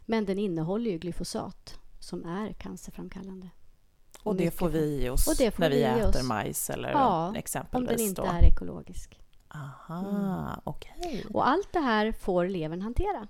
Men 0.01 0.25
den 0.25 0.39
innehåller 0.39 0.91
ju 0.91 0.99
glyfosat 0.99 1.79
som 1.99 2.25
är 2.25 2.53
cancerframkallande. 2.53 3.49
Och 4.23 4.37
det 4.37 4.51
får 4.51 4.69
vi 4.69 5.05
i 5.05 5.09
oss 5.09 5.41
när 5.59 5.71
vi, 5.71 5.77
vi 5.77 5.83
äter 5.83 6.09
oss. 6.09 6.23
majs 6.23 6.71
eller 6.71 6.91
ja, 6.91 7.37
exempelvis? 7.37 7.91
om 7.91 7.97
den 7.97 8.07
inte 8.07 8.23
då. 8.23 8.29
är 8.29 8.45
ekologisk. 8.45 9.21
Aha, 9.49 9.99
mm. 9.99 10.61
okej. 10.65 10.95
Okay. 10.99 11.25
Och 11.33 11.49
allt 11.49 11.73
det 11.73 11.81
här 11.81 12.13
får 12.13 12.49
levern 12.49 12.83
hantera. 12.83 13.29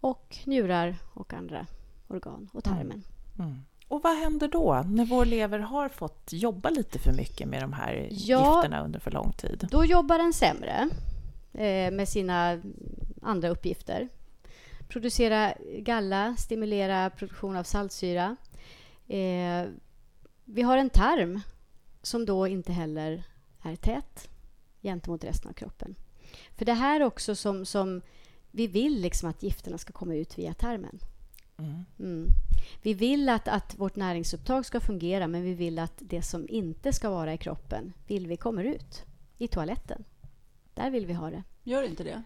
Och 0.00 0.38
njurar 0.44 0.96
och 1.14 1.32
andra 1.32 1.66
organ 2.08 2.50
och 2.52 2.64
tarmen. 2.64 3.04
Mm. 3.38 3.50
Mm. 3.50 3.64
Och 3.92 4.02
vad 4.02 4.16
händer 4.16 4.48
då 4.48 4.84
när 4.86 5.04
vår 5.04 5.24
lever 5.24 5.58
har 5.58 5.88
fått 5.88 6.32
jobba 6.32 6.70
lite 6.70 6.98
för 6.98 7.12
mycket 7.12 7.48
med 7.48 7.62
de 7.62 7.72
här 7.72 8.08
ja, 8.10 8.56
gifterna 8.56 8.84
under 8.84 9.00
för 9.00 9.10
lång 9.10 9.32
tid? 9.32 9.68
Då 9.70 9.84
jobbar 9.84 10.18
den 10.18 10.32
sämre 10.32 10.88
eh, 11.52 11.90
med 11.90 12.08
sina 12.08 12.62
andra 13.22 13.48
uppgifter. 13.48 14.08
Producera 14.88 15.54
galla, 15.78 16.36
stimulera 16.38 17.10
produktion 17.10 17.56
av 17.56 17.64
saltsyra. 17.64 18.36
Eh, 19.08 19.66
vi 20.44 20.62
har 20.62 20.76
en 20.76 20.90
tarm 20.90 21.40
som 22.02 22.26
då 22.26 22.46
inte 22.46 22.72
heller 22.72 23.24
är 23.62 23.76
tät 23.76 24.28
gentemot 24.82 25.24
resten 25.24 25.50
av 25.50 25.54
kroppen. 25.54 25.94
För 26.56 26.64
det 26.64 26.74
här 26.74 27.02
också 27.02 27.34
som, 27.34 27.66
som 27.66 28.02
vi 28.50 28.66
vill 28.66 29.00
liksom 29.00 29.28
att 29.28 29.42
gifterna 29.42 29.78
ska 29.78 29.92
komma 29.92 30.14
ut 30.14 30.38
via 30.38 30.54
tarmen. 30.54 30.98
Mm. 31.62 31.84
Mm. 31.98 32.28
Vi 32.82 32.94
vill 32.94 33.28
att, 33.28 33.48
att 33.48 33.78
vårt 33.78 33.96
näringsupptag 33.96 34.66
ska 34.66 34.80
fungera 34.80 35.26
men 35.26 35.42
vi 35.42 35.54
vill 35.54 35.78
att 35.78 35.94
det 35.98 36.22
som 36.22 36.46
inte 36.48 36.92
ska 36.92 37.10
vara 37.10 37.34
i 37.34 37.38
kroppen 37.38 37.92
vill 38.06 38.26
vi 38.26 38.36
kommer 38.36 38.64
ut 38.64 39.04
i 39.38 39.48
toaletten. 39.48 40.04
Där 40.74 40.90
vill 40.90 41.06
vi 41.06 41.12
ha 41.12 41.30
det. 41.30 41.42
Gör 41.62 41.82
inte 41.82 42.04
det? 42.04 42.22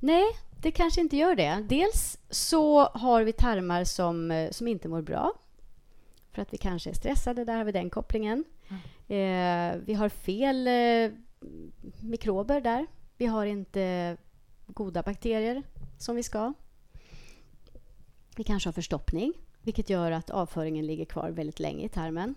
Nej, 0.00 0.24
det 0.62 0.70
kanske 0.70 1.00
inte 1.00 1.16
gör 1.16 1.34
det. 1.34 1.66
Dels 1.68 2.18
så 2.30 2.84
har 2.84 3.22
vi 3.22 3.32
tarmar 3.32 3.84
som, 3.84 4.30
eh, 4.30 4.50
som 4.50 4.68
inte 4.68 4.88
mår 4.88 5.02
bra 5.02 5.32
för 6.32 6.42
att 6.42 6.52
vi 6.52 6.58
kanske 6.58 6.90
är 6.90 6.94
stressade. 6.94 7.44
Där 7.44 7.56
har 7.56 7.64
vi 7.64 7.72
den 7.72 7.90
kopplingen. 7.90 8.44
Mm. 8.68 8.80
Eh, 9.08 9.80
vi 9.86 9.94
har 9.94 10.08
fel 10.08 10.66
eh, 10.66 11.18
mikrober 12.00 12.60
där. 12.60 12.86
Vi 13.16 13.26
har 13.26 13.46
inte 13.46 14.16
goda 14.66 15.02
bakterier 15.02 15.62
som 15.98 16.16
vi 16.16 16.22
ska. 16.22 16.52
Vi 18.36 18.44
kanske 18.44 18.68
har 18.68 18.72
förstoppning, 18.72 19.32
vilket 19.62 19.90
gör 19.90 20.10
att 20.10 20.30
avföringen 20.30 20.86
ligger 20.86 21.04
kvar 21.04 21.30
väldigt 21.30 21.60
länge 21.60 21.84
i 21.84 21.88
tarmen. 21.88 22.34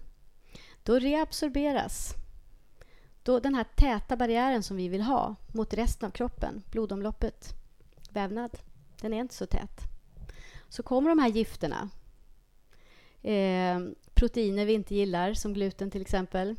Då 0.84 1.00
reabsorberas 1.00 2.14
då 3.24 3.40
den 3.40 3.56
här 3.56 3.66
täta 3.76 4.18
barriären 4.18 4.64
som 4.64 4.78
vi 4.78 4.88
vill 4.88 5.02
ha 5.02 5.36
mot 5.54 5.74
resten 5.74 6.08
av 6.08 6.12
kroppen, 6.12 6.64
blodomloppet, 6.72 7.54
vävnad, 8.10 8.58
den 9.02 9.14
är 9.14 9.20
inte 9.20 9.36
så 9.36 9.46
tät. 9.46 9.82
Så 10.70 10.84
kommer 10.84 11.10
de 11.10 11.20
här 11.20 11.30
gifterna, 11.30 11.90
eh, 13.22 13.80
proteiner 14.14 14.66
vi 14.66 14.74
inte 14.74 14.96
gillar, 14.96 15.34
som 15.34 15.54
gluten 15.54 15.92
till 15.92 16.02
exempel, 16.02 16.56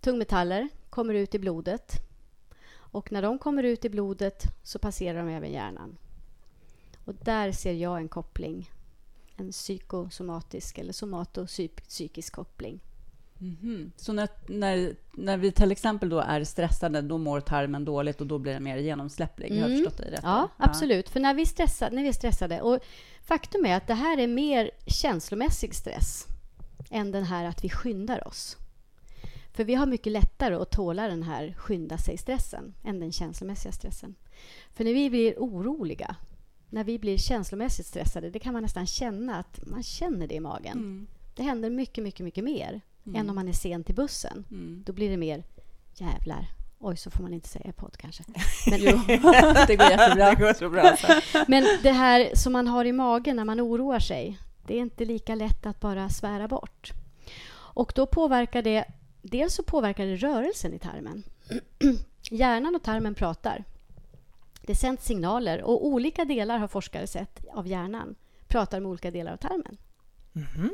tungmetaller 0.00 0.68
kommer 0.90 1.14
ut 1.14 1.34
i 1.34 1.38
blodet. 1.38 1.92
Och 2.70 3.12
när 3.12 3.22
de 3.22 3.38
kommer 3.38 3.62
ut 3.62 3.84
i 3.84 3.88
blodet 3.88 4.42
så 4.62 4.78
passerar 4.78 5.18
de 5.18 5.28
även 5.28 5.52
hjärnan. 5.52 5.98
Och 7.08 7.14
där 7.24 7.52
ser 7.52 7.72
jag 7.72 7.98
en 7.98 8.08
koppling. 8.08 8.70
En 9.36 9.50
psykosomatisk 9.50 10.78
eller 10.78 10.92
somatopsykisk 10.92 12.32
koppling. 12.32 12.80
Mm 13.40 13.56
-hmm. 13.62 13.90
Så 13.96 14.12
när, 14.12 14.28
när, 14.46 14.94
när 15.12 15.36
vi 15.36 15.52
till 15.52 15.72
exempel 15.72 16.08
då 16.08 16.18
är 16.20 16.44
stressade, 16.44 17.02
då 17.02 17.18
mår 17.18 17.40
tarmen 17.40 17.84
dåligt 17.84 18.20
och 18.20 18.26
då 18.26 18.38
blir 18.38 18.52
den 18.52 18.64
mer 18.64 18.76
genomsläpplig? 18.76 19.50
Mm. 19.50 19.62
Har 19.62 19.70
jag 19.70 19.78
förstått 19.78 19.98
dig 19.98 20.10
rätt? 20.10 20.20
Ja, 20.22 20.48
absolut. 20.56 21.06
Ja. 21.08 21.12
För 21.12 21.20
när 21.20 21.34
vi, 21.34 21.46
stressar, 21.46 21.90
när 21.90 22.02
vi 22.02 22.08
är 22.08 22.12
stressade... 22.12 22.60
Och 22.60 22.80
faktum 23.22 23.66
är 23.66 23.76
att 23.76 23.86
det 23.86 23.94
här 23.94 24.18
är 24.18 24.26
mer 24.26 24.70
känslomässig 24.86 25.74
stress 25.74 26.26
än 26.90 27.12
den 27.12 27.24
här 27.24 27.44
att 27.44 27.64
vi 27.64 27.68
skyndar 27.68 28.28
oss. 28.28 28.56
För 29.52 29.64
vi 29.64 29.74
har 29.74 29.86
mycket 29.86 30.12
lättare 30.12 30.54
att 30.54 30.70
tåla 30.70 31.08
den 31.08 31.22
här 31.22 31.54
skynda 31.58 31.98
sig-stressen 31.98 32.74
än 32.84 33.00
den 33.00 33.12
känslomässiga 33.12 33.72
stressen. 33.72 34.14
För 34.74 34.84
när 34.84 34.92
vi 34.92 35.10
blir 35.10 35.34
oroliga, 35.38 36.16
när 36.70 36.84
vi 36.84 36.98
blir 36.98 37.18
känslomässigt 37.18 37.86
stressade, 37.86 38.30
det 38.30 38.38
kan 38.38 38.52
man 38.52 38.62
nästan 38.62 38.86
känna 38.86 39.38
att 39.38 39.60
man 39.66 39.82
känner 39.82 40.26
det 40.26 40.34
i 40.34 40.40
magen. 40.40 40.78
Mm. 40.78 41.06
Det 41.34 41.42
händer 41.42 41.70
mycket, 41.70 42.04
mycket, 42.04 42.24
mycket 42.24 42.44
mer 42.44 42.80
mm. 43.06 43.20
än 43.20 43.30
om 43.30 43.34
man 43.34 43.48
är 43.48 43.52
sen 43.52 43.84
till 43.84 43.94
bussen. 43.94 44.44
Mm. 44.50 44.82
Då 44.86 44.92
blir 44.92 45.10
det 45.10 45.16
mer 45.16 45.44
jävlar. 45.94 46.46
Oj, 46.78 46.96
så 46.96 47.10
får 47.10 47.22
man 47.22 47.34
inte 47.34 47.48
säga 47.48 47.70
i 47.70 47.72
podd 47.72 47.96
kanske. 47.96 48.24
Men 48.70 48.80
jo, 48.80 49.00
det 49.66 49.76
går 49.76 49.90
jättebra. 49.90 50.30
det 50.30 50.34
går 50.34 50.54
så 50.54 50.70
bra. 50.70 50.96
Men 51.48 51.64
det 51.82 51.92
här 51.92 52.30
som 52.34 52.52
man 52.52 52.66
har 52.66 52.84
i 52.84 52.92
magen 52.92 53.36
när 53.36 53.44
man 53.44 53.60
oroar 53.60 53.98
sig, 54.00 54.38
det 54.66 54.74
är 54.74 54.80
inte 54.80 55.04
lika 55.04 55.34
lätt 55.34 55.66
att 55.66 55.80
bara 55.80 56.08
svära 56.08 56.48
bort. 56.48 56.92
Och 57.50 57.92
då 57.94 58.06
påverkar 58.06 58.62
det 58.62 58.84
dels 59.22 59.54
så 59.54 59.62
påverkar 59.62 60.06
det 60.06 60.16
rörelsen 60.16 60.74
i 60.74 60.78
tarmen. 60.78 61.22
Hjärnan 62.30 62.74
och 62.74 62.82
tarmen 62.82 63.14
pratar. 63.14 63.64
Det 64.68 64.74
sänds 64.74 65.04
signaler 65.04 65.62
och 65.62 65.86
olika 65.86 66.24
delar 66.24 66.58
har 66.58 66.68
forskare 66.68 67.06
sett 67.06 67.46
av 67.52 67.66
hjärnan 67.66 68.14
pratar 68.48 68.80
med 68.80 68.90
olika 68.90 69.10
delar 69.10 69.32
av 69.32 69.36
tarmen. 69.36 69.76
Mm. 70.34 70.70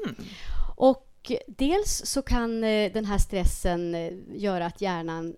Och 0.77 1.33
dels 1.47 2.03
så 2.07 2.23
kan 2.23 2.65
eh, 2.65 2.93
den 2.93 3.05
här 3.05 3.19
stressen 3.19 3.95
eh, 3.95 4.13
göra 4.29 4.67
att 4.67 4.81
hjärnan 4.81 5.37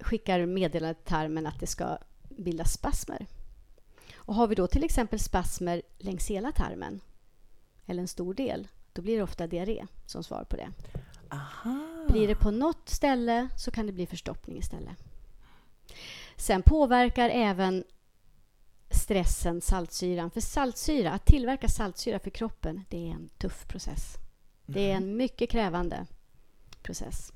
skickar 0.00 0.46
meddelande 0.46 0.94
till 0.94 1.04
tarmen 1.04 1.46
att 1.46 1.60
det 1.60 1.66
ska 1.66 1.98
bildas 2.28 2.72
spasmer. 2.72 3.26
Och 4.16 4.34
har 4.34 4.46
vi 4.46 4.54
då 4.54 4.66
till 4.66 4.84
exempel 4.84 5.18
spasmer 5.18 5.82
längs 5.98 6.30
hela 6.30 6.52
tarmen, 6.52 7.00
eller 7.86 8.00
en 8.00 8.08
stor 8.08 8.34
del, 8.34 8.68
då 8.92 9.02
blir 9.02 9.16
det 9.16 9.22
ofta 9.22 9.46
diarré 9.46 9.86
som 10.06 10.24
svar 10.24 10.44
på 10.44 10.56
det. 10.56 10.68
Aha. 11.30 12.06
Blir 12.08 12.28
det 12.28 12.36
på 12.36 12.50
något 12.50 12.88
ställe 12.88 13.48
så 13.56 13.70
kan 13.70 13.86
det 13.86 13.92
bli 13.92 14.06
förstoppning 14.06 14.58
istället. 14.58 15.11
Sen 16.42 16.62
påverkar 16.62 17.30
även 17.30 17.84
stressen 18.90 19.60
saltsyran. 19.60 20.30
För 20.30 20.40
saltsyra, 20.40 21.12
att 21.12 21.26
tillverka 21.26 21.68
saltsyra 21.68 22.18
för 22.18 22.30
kroppen, 22.30 22.84
det 22.88 23.08
är 23.08 23.10
en 23.10 23.28
tuff 23.38 23.68
process. 23.68 24.16
Det 24.66 24.90
är 24.90 24.96
en 24.96 25.16
mycket 25.16 25.50
krävande 25.50 26.06
process. 26.82 27.32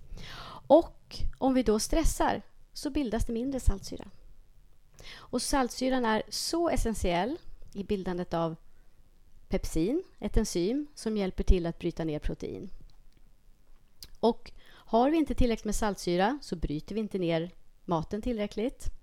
Och 0.66 1.18
om 1.38 1.54
vi 1.54 1.62
då 1.62 1.78
stressar 1.78 2.42
så 2.72 2.90
bildas 2.90 3.26
det 3.26 3.32
mindre 3.32 3.60
saltsyra. 3.60 4.10
Och 5.14 5.42
saltsyran 5.42 6.04
är 6.04 6.22
så 6.28 6.68
essentiell 6.68 7.36
i 7.72 7.84
bildandet 7.84 8.34
av 8.34 8.56
pepsin, 9.48 10.02
ett 10.18 10.36
enzym 10.36 10.86
som 10.94 11.16
hjälper 11.16 11.44
till 11.44 11.66
att 11.66 11.78
bryta 11.78 12.04
ner 12.04 12.18
protein. 12.18 12.70
Och 14.20 14.52
har 14.68 15.10
vi 15.10 15.16
inte 15.16 15.34
tillräckligt 15.34 15.64
med 15.64 15.75
saltsyra 15.75 16.38
så 16.42 16.56
bryter 16.56 16.94
vi 16.94 17.00
inte 17.00 17.18
ner 17.18 17.50
maten 17.84 18.22
tillräckligt, 18.22 18.95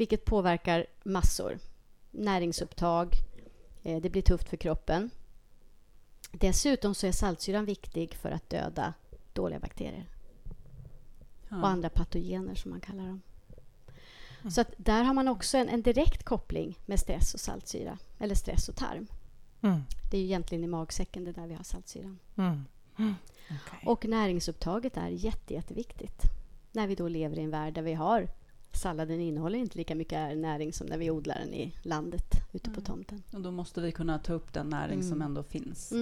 vilket 0.00 0.24
påverkar 0.24 0.86
massor. 1.02 1.58
Näringsupptag, 2.10 3.14
eh, 3.82 4.00
det 4.00 4.10
blir 4.10 4.22
tufft 4.22 4.48
för 4.48 4.56
kroppen. 4.56 5.10
Dessutom 6.32 6.94
så 6.94 7.06
är 7.06 7.12
saltsyran 7.12 7.64
viktig 7.64 8.14
för 8.14 8.30
att 8.30 8.50
döda 8.50 8.94
dåliga 9.32 9.58
bakterier 9.58 10.06
ja. 11.48 11.56
och 11.56 11.68
andra 11.68 11.88
patogener 11.88 12.54
som 12.54 12.70
man 12.70 12.80
kallar 12.80 13.04
dem. 13.04 13.22
Mm. 14.40 14.50
Så 14.50 14.64
där 14.76 15.04
har 15.04 15.14
man 15.14 15.28
också 15.28 15.58
en, 15.58 15.68
en, 15.68 15.82
direkt 15.82 16.24
koppling 16.24 16.78
med 16.86 17.00
stress 17.00 17.34
och 17.34 17.40
saltsyra, 17.40 17.98
eller 18.18 18.34
stress 18.34 18.68
och 18.68 18.76
tarm. 18.76 19.06
Mm. 19.60 19.80
Det 20.10 20.16
är 20.16 20.20
ju 20.20 20.26
egentligen 20.26 20.64
i 20.64 20.66
magsäcken 20.66 21.24
det 21.24 21.32
där 21.32 21.46
vi 21.46 21.54
har 21.54 21.64
saltsyran. 21.64 22.18
Mm. 22.36 22.64
mm. 22.98 23.14
Okay. 23.46 23.80
Och 23.84 24.04
näringsupptaget 24.04 24.96
är 24.96 25.08
jätte, 25.08 25.54
jätteviktigt 25.54 26.22
när 26.72 26.86
vi 26.86 26.94
då 26.94 27.08
lever 27.08 27.38
i 27.38 27.42
en 27.42 27.50
värld 27.50 27.74
där 27.74 27.82
vi 27.82 27.94
har 27.94 28.28
salladen 28.80 29.20
innehåller 29.20 29.58
inte 29.58 29.78
lika 29.78 29.94
mycket 29.94 30.38
näring 30.38 30.72
som 30.72 30.86
när 30.86 30.98
vi 30.98 31.10
odlar 31.10 31.38
den 31.38 31.54
i 31.54 31.74
landet 31.82 32.34
ute 32.52 32.70
mm. 32.70 32.74
på 32.74 32.80
tomten. 32.80 33.22
Och 33.32 33.40
då 33.40 33.50
måste 33.50 33.80
vi 33.80 33.92
kunna 33.92 34.18
ta 34.18 34.32
upp 34.32 34.52
den 34.52 34.68
näring 34.68 35.00
mm. 35.00 35.08
som 35.08 35.22
ändå 35.22 35.42
finns. 35.42 35.92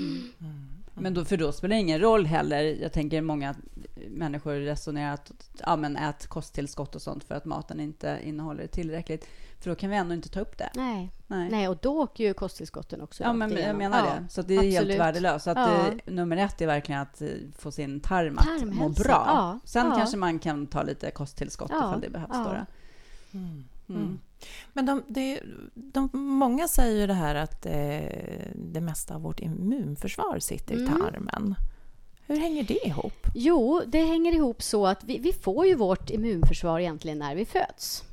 Mm. 0.00 0.32
mm. 0.40 0.52
mm. 0.54 0.80
Men 0.94 1.14
då, 1.14 1.24
för 1.24 1.36
då 1.36 1.52
spelar 1.52 1.76
det 1.76 1.80
ingen 1.80 2.00
roll 2.00 2.26
heller. 2.26 2.62
Jag 2.62 2.92
tänker 2.92 3.22
många 3.22 3.54
människor 4.10 4.54
resonerar 4.54 5.14
att 5.14 5.32
ja, 5.66 5.76
men 5.76 5.96
ät 5.96 6.26
kosttillskott 6.26 6.94
och 6.94 7.02
sånt 7.02 7.24
för 7.24 7.34
att 7.34 7.44
maten 7.44 7.80
inte 7.80 8.18
innehåller 8.24 8.66
tillräckligt. 8.66 9.26
För 9.60 9.70
då 9.70 9.76
kan 9.76 9.90
vi 9.90 9.96
ändå 9.96 10.14
inte 10.14 10.28
ta 10.28 10.40
upp 10.40 10.58
det. 10.58 10.70
Nej, 10.74 11.10
Nej. 11.26 11.50
Nej 11.50 11.68
och 11.68 11.78
då 11.82 12.02
åker 12.02 12.24
ju 12.24 12.34
kosttillskotten 12.34 13.00
också 13.00 13.22
Ja, 13.22 13.32
men 13.32 13.56
jag 13.56 13.76
menar 13.76 13.98
ja, 13.98 14.04
det. 14.04 14.28
Så 14.28 14.42
det 14.42 14.54
är 14.54 14.58
absolut. 14.58 14.88
helt 14.88 15.00
värdelöst. 15.00 15.44
Så 15.44 15.50
att 15.50 15.58
ja. 15.58 15.84
det, 16.04 16.12
nummer 16.12 16.36
ett 16.36 16.60
är 16.60 16.66
verkligen 16.66 17.00
att 17.00 17.22
eh, 17.22 17.28
få 17.58 17.70
sin 17.70 18.00
tarm 18.00 18.38
att 18.38 18.74
må 18.74 18.88
bra. 18.88 19.24
Ja, 19.26 19.58
Sen 19.64 19.86
ja. 19.86 19.96
kanske 19.96 20.16
man 20.16 20.38
kan 20.38 20.66
ta 20.66 20.82
lite 20.82 21.10
kosttillskott 21.10 21.70
ja, 21.70 21.88
ifall 21.88 22.00
det 22.00 22.10
behövs. 22.10 22.30
Då. 22.32 22.56
Mm. 23.38 23.64
Mm. 23.88 24.18
Men 24.72 24.86
de, 24.86 25.02
de, 25.08 25.40
de, 25.74 26.08
många 26.12 26.68
säger 26.68 27.00
ju 27.00 27.06
det 27.06 27.14
här 27.14 27.34
att 27.34 27.66
eh, 27.66 27.72
det 28.54 28.80
mesta 28.80 29.14
av 29.14 29.22
vårt 29.22 29.40
immunförsvar 29.40 30.38
sitter 30.38 30.74
i 30.74 30.82
mm. 30.82 31.00
tarmen. 31.00 31.54
Hur 32.26 32.36
hänger 32.36 32.62
det 32.62 32.86
ihop? 32.86 33.26
Jo, 33.34 33.82
det 33.86 34.04
hänger 34.04 34.32
ihop 34.32 34.62
så 34.62 34.86
att 34.86 35.04
vi, 35.04 35.18
vi 35.18 35.32
får 35.32 35.66
ju 35.66 35.74
vårt 35.74 36.10
immunförsvar 36.10 36.80
egentligen 36.80 37.18
när 37.18 37.34
vi 37.34 37.44
föds. 37.44 38.04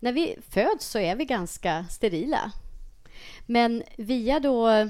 När 0.00 0.12
vi 0.12 0.36
föds 0.48 0.86
så 0.86 0.98
är 0.98 1.16
vi 1.16 1.24
ganska 1.24 1.86
sterila. 1.90 2.52
Men 3.46 3.82
via 3.96 4.40
då 4.40 4.88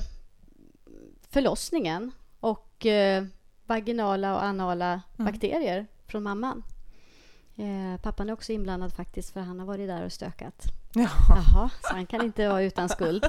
förlossningen 1.31 2.13
och 2.41 2.87
eh, 2.87 3.25
vaginala 3.67 4.35
och 4.35 4.45
anala 4.45 5.03
mm. 5.19 5.33
bakterier 5.33 5.87
från 6.07 6.23
mamman. 6.23 6.63
Eh, 7.59 8.01
pappan 8.03 8.29
är 8.29 8.33
också 8.33 8.53
inblandad 8.53 8.93
faktiskt, 8.93 9.31
för 9.33 9.41
han 9.41 9.59
har 9.59 9.67
varit 9.67 9.89
där 9.89 10.05
och 10.05 10.13
stökat. 10.13 10.63
Ja. 10.95 11.09
Jaha, 11.29 11.71
så 11.83 11.95
han 11.95 12.07
kan 12.07 12.25
inte 12.25 12.49
vara 12.49 12.63
utan 12.63 12.89
skuld. 12.89 13.25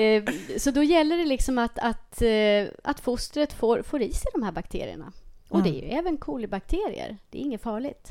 Eh, 0.00 0.24
så 0.58 0.70
då 0.70 0.82
gäller 0.82 1.16
det 1.16 1.24
liksom 1.24 1.58
att, 1.58 1.78
att, 1.78 2.22
eh, 2.22 2.64
att 2.84 3.00
fostret 3.00 3.52
får, 3.52 3.82
får 3.82 4.02
i 4.02 4.12
sig 4.12 4.30
de 4.34 4.42
här 4.42 4.52
bakterierna. 4.52 5.12
Och 5.48 5.62
det 5.62 5.68
är 5.68 5.82
ju 5.82 5.88
även 5.98 6.16
kolibakterier. 6.16 7.16
Det 7.30 7.38
är 7.38 7.42
inget 7.42 7.62
farligt. 7.62 8.10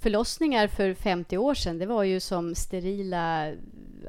Förlossningar 0.00 0.68
för 0.68 0.94
50 0.94 1.38
år 1.38 1.54
sedan, 1.54 1.78
det 1.78 1.86
var 1.86 2.02
ju 2.02 2.20
som 2.20 2.54
sterila... 2.54 3.52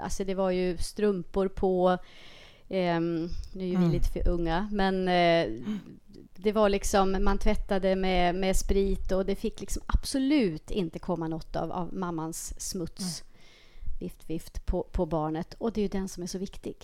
Alltså 0.01 0.23
det 0.23 0.35
var 0.35 0.51
ju 0.51 0.77
strumpor 0.77 1.47
på... 1.47 1.97
Eh, 2.69 2.99
nu 2.99 3.29
är 3.53 3.59
vi 3.59 3.75
Mm. 3.75 3.91
lite 3.91 4.09
för 4.09 4.27
unga, 4.27 4.69
men 4.71 5.07
eh, 5.07 5.47
det 6.37 6.51
var 6.51 6.69
liksom... 6.69 7.23
Man 7.23 7.37
tvättade 7.37 7.95
med, 7.95 8.35
med 8.35 8.55
sprit 8.55 9.11
och 9.11 9.25
det 9.25 9.35
fick 9.35 9.59
liksom 9.59 9.83
absolut 9.85 10.71
inte 10.71 10.99
komma 10.99 11.27
något 11.27 11.55
av, 11.55 11.71
av 11.71 11.93
mammans 11.93 12.61
smuts. 12.61 13.23
Vift, 13.99 14.29
vift 14.29 14.65
på, 14.65 14.83
på 14.83 15.05
barnet. 15.05 15.53
Och 15.53 15.73
det 15.73 15.81
är 15.81 15.83
ju 15.83 15.87
den 15.87 16.09
som 16.09 16.23
är 16.23 16.27
så 16.27 16.37
viktig. 16.37 16.77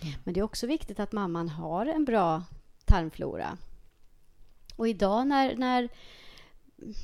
Mm. 0.00 0.14
Men 0.24 0.34
det 0.34 0.40
är 0.40 0.44
också 0.44 0.66
viktigt 0.66 1.00
att 1.00 1.12
mamman 1.12 1.48
har 1.48 1.86
en 1.86 2.04
bra 2.04 2.42
tarmflora. 2.84 3.58
Och 4.76 4.88
idag 4.88 5.26
när, 5.26 5.56
när, 5.56 5.88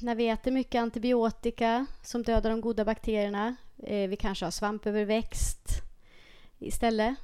när 0.02 0.14
vi 0.14 0.28
äter 0.28 0.50
mycket 0.50 0.80
antibiotika 0.80 1.86
som 2.02 2.22
dödar 2.22 2.50
de 2.50 2.60
goda 2.60 2.84
bakterierna, 2.84 3.56
eh, 3.78 4.08
vi 4.08 4.16
kanske 4.16 4.46
har 4.46 4.50
svampöverväxt 4.50 5.82
istället, 6.58 7.14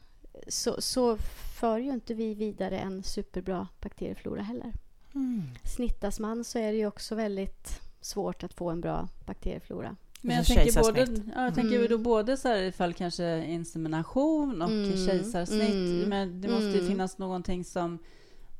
så, 0.49 0.81
så 0.81 1.17
för 1.61 1.79
ju 1.79 1.91
inte 1.93 2.15
vi 2.15 2.35
vidare 2.35 2.79
en 2.79 3.03
superbra 3.03 3.69
bakterieflora 3.81 4.43
heller. 4.43 4.73
Mm. 5.15 5.43
Snittas 5.65 6.21
man 6.21 6.45
så 6.45 6.59
är 6.59 6.73
det 6.73 6.79
ju 6.79 6.87
också 6.87 7.15
väldigt 7.15 7.81
svårt 8.01 8.45
att 8.45 8.55
få 8.55 8.71
en 8.71 8.81
bra 8.81 9.09
bakterieflora. 9.27 9.97
Men 10.21 10.31
jag 10.31 10.39
Alltså 10.39 10.55
tänker 10.55 10.83
både, 10.83 11.33
ja, 11.37 11.45
jag 11.45 11.55
tänker 11.55 11.77
Mm. 11.77 11.91
då 11.91 11.99
både 11.99 12.37
så 12.37 12.49
här 12.49 12.63
ifall 12.63 12.95
kanske 12.95 13.45
insemination 13.45 14.63
och 14.63 14.71
Mm. 14.71 15.07
kejsarsnitt. 15.07 15.75
Mm. 15.75 16.09
Men 16.09 16.41
det 16.41 16.49
måste 16.49 16.67
ju 16.67 16.75
Mm. 16.79 16.87
finnas 16.89 17.19
någonting 17.19 17.65
som 17.65 17.99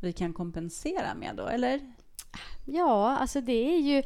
vi 0.01 0.13
kan 0.13 0.33
kompensera 0.33 1.15
med 1.15 1.37
då, 1.37 1.47
eller? 1.47 1.81
Ja, 2.65 3.17
alltså 3.17 3.41
det 3.41 3.75
är 3.75 3.79
ju... 3.81 4.03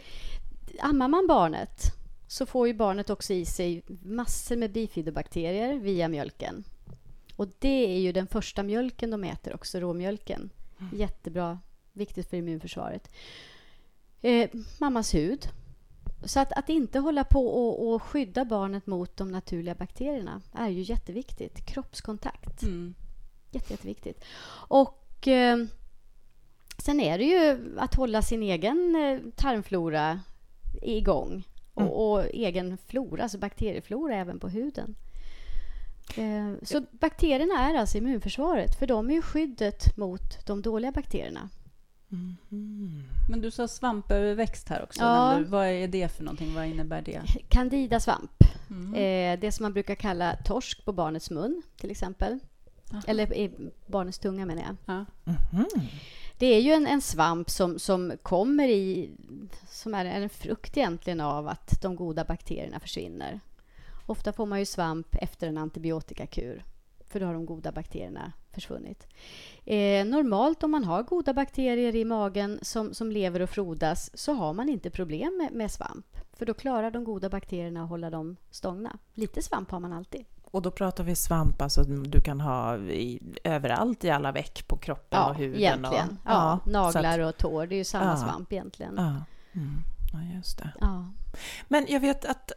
Ammar 0.80 1.08
man 1.08 1.26
barnet 1.26 1.82
så 2.28 2.46
får 2.46 2.66
ju 2.68 2.74
barnet 2.74 3.10
också 3.10 3.32
i 3.32 3.44
sig 3.44 3.82
massor 4.02 4.56
med 4.56 4.72
bifidobakterier 4.72 5.74
via 5.78 6.08
mjölken. 6.08 6.64
Och 7.40 7.48
det 7.58 7.94
är 7.96 7.98
ju 7.98 8.12
den 8.12 8.26
första 8.26 8.62
mjölken 8.62 9.10
de 9.10 9.24
äter 9.24 9.54
också, 9.54 9.80
råmjölken. 9.80 10.50
Jättebra, 10.92 11.58
viktigt 11.92 12.30
för 12.30 12.36
immunförsvaret. 12.36 13.10
Eh, 14.20 14.50
mammas 14.78 15.14
hud. 15.14 15.48
Så 16.24 16.40
att, 16.40 16.52
att 16.52 16.68
inte 16.68 16.98
hålla 16.98 17.24
på 17.24 17.46
och, 17.46 17.88
och 17.88 18.02
skydda 18.02 18.44
barnet 18.44 18.86
mot 18.86 19.16
de 19.16 19.28
naturliga 19.28 19.74
bakterierna 19.74 20.42
är 20.52 20.68
ju 20.68 20.82
jätteviktigt. 20.82 21.66
Kroppskontakt. 21.66 22.62
Mm. 22.62 22.94
Jätte, 23.50 23.72
jätteviktigt. 23.72 24.24
Och 24.68 25.28
eh, 25.28 25.58
sen 26.78 27.00
är 27.00 27.18
det 27.18 27.24
ju 27.24 27.74
att 27.78 27.94
hålla 27.94 28.22
sin 28.22 28.42
egen 28.42 28.96
eh, 28.96 29.32
tarmflora 29.36 30.20
igång. 30.82 31.30
Mm. 31.76 31.88
Och, 31.88 32.12
och 32.12 32.24
egen 32.24 32.78
flora, 32.86 33.22
alltså 33.22 33.38
bakterieflora 33.38 34.16
även 34.16 34.40
på 34.40 34.48
huden. 34.48 34.96
Eh, 36.16 36.52
så 36.62 36.84
bakterierna 36.90 37.70
är 37.70 37.74
alltså 37.74 37.98
immunförsvaret, 37.98 38.78
för 38.78 38.86
de 38.86 39.10
är 39.10 39.14
ju 39.14 39.22
skyddet 39.22 39.96
mot 39.96 40.46
de 40.46 40.62
dåliga 40.62 40.92
bakterierna. 40.92 41.48
Mhm. 42.08 43.02
Men 43.30 43.40
du 43.40 43.50
sa 43.50 43.68
svampöverväxt 43.68 44.68
här 44.68 44.82
också. 44.82 45.00
Ja. 45.00 45.34
du. 45.38 45.44
Vad 45.44 45.66
är 45.66 45.88
det 45.88 46.08
för 46.08 46.24
någonting? 46.24 46.54
Vad 46.54 46.66
innebär 46.66 47.02
det? 47.02 47.22
Candidasvamp, 47.48 48.30
Mm. 48.70 48.94
eh, 48.94 49.40
det 49.40 49.52
som 49.52 49.62
man 49.62 49.72
brukar 49.72 49.94
kalla 49.94 50.36
torsk 50.36 50.84
på 50.84 50.92
barnets 50.92 51.30
mun 51.30 51.62
till 51.80 51.90
exempel. 51.90 52.38
Aha. 52.92 53.02
Eller 53.06 53.34
i 53.34 53.50
barnets 53.86 54.18
tunga 54.18 54.46
menar 54.46 54.62
jag. 54.62 54.76
Ja. 54.96 55.04
Mhm. 55.52 55.66
Det 56.38 56.46
är 56.46 56.60
ju 56.60 56.72
en, 56.72 56.86
en 56.86 57.00
svamp 57.00 57.50
som, 57.50 57.78
som 57.78 58.12
kommer 58.22 58.68
i... 58.68 59.10
Som 59.68 59.94
är 59.94 60.04
en 60.04 60.28
frukt 60.28 60.76
egentligen 60.76 61.20
av 61.20 61.48
att 61.48 61.82
de 61.82 61.96
goda 61.96 62.24
bakterierna 62.24 62.80
försvinner. 62.80 63.40
Ofta 64.06 64.32
får 64.32 64.46
man 64.46 64.58
ju 64.58 64.64
svamp 64.66 65.06
efter 65.14 65.48
en 65.48 65.58
antibiotikakur. 65.58 66.64
För 67.08 67.20
då 67.20 67.26
har 67.26 67.34
de 67.34 67.46
goda 67.46 67.72
bakterierna 67.72 68.32
försvunnit. 68.52 69.06
Eh, 69.64 70.04
normalt 70.06 70.62
om 70.62 70.70
man 70.70 70.84
har 70.84 71.02
goda 71.02 71.32
bakterier 71.34 71.96
i 71.96 72.04
magen 72.04 72.58
som, 72.62 72.94
som 72.94 73.10
lever 73.12 73.40
och 73.42 73.50
frodas 73.50 74.10
så 74.14 74.32
har 74.34 74.52
man 74.52 74.68
inte 74.68 74.90
problem 74.90 75.36
med, 75.38 75.52
med 75.58 75.70
svamp. 75.70 76.06
För 76.32 76.46
då 76.46 76.54
klarar 76.54 76.90
de 76.90 77.04
goda 77.04 77.28
bakterierna 77.28 77.82
att 77.82 77.88
hålla 77.88 78.10
dem 78.10 78.36
stångna. 78.50 78.98
Lite 79.14 79.42
svamp 79.42 79.70
har 79.70 79.80
man 79.80 79.92
alltid. 79.92 80.24
Och 80.44 80.62
då 80.62 80.70
pratar 80.70 81.04
vi 81.04 81.14
svamp, 81.16 81.62
alltså 81.62 81.82
du 81.82 82.20
kan 82.20 82.40
ha 82.40 82.76
i, 82.78 83.20
överallt 83.44 84.04
i 84.04 84.10
alla 84.10 84.32
veck 84.32 84.68
på 84.68 84.76
kroppen 84.76 85.22
och 85.24 85.34
huden. 85.34 85.60
egentligen. 85.60 86.08
Och, 86.08 86.30
Ja, 86.30 86.58
så 86.64 86.70
naglar 86.70 87.18
att- 87.20 87.34
och 87.34 87.36
tår, 87.38 87.66
det 87.66 87.74
är 87.74 87.78
ju 87.78 87.84
samma 87.84 88.04
Ja. 88.10 88.16
svamp 88.16 88.52
egentligen. 88.52 88.94
Ja. 88.96 89.14
Mm. 89.60 89.76
ja, 90.12 90.36
just 90.36 90.58
det. 90.58 90.72
Ja. 90.80 91.08
Men 91.68 91.86
jag 91.88 92.00
vet 92.00 92.24
att 92.24 92.52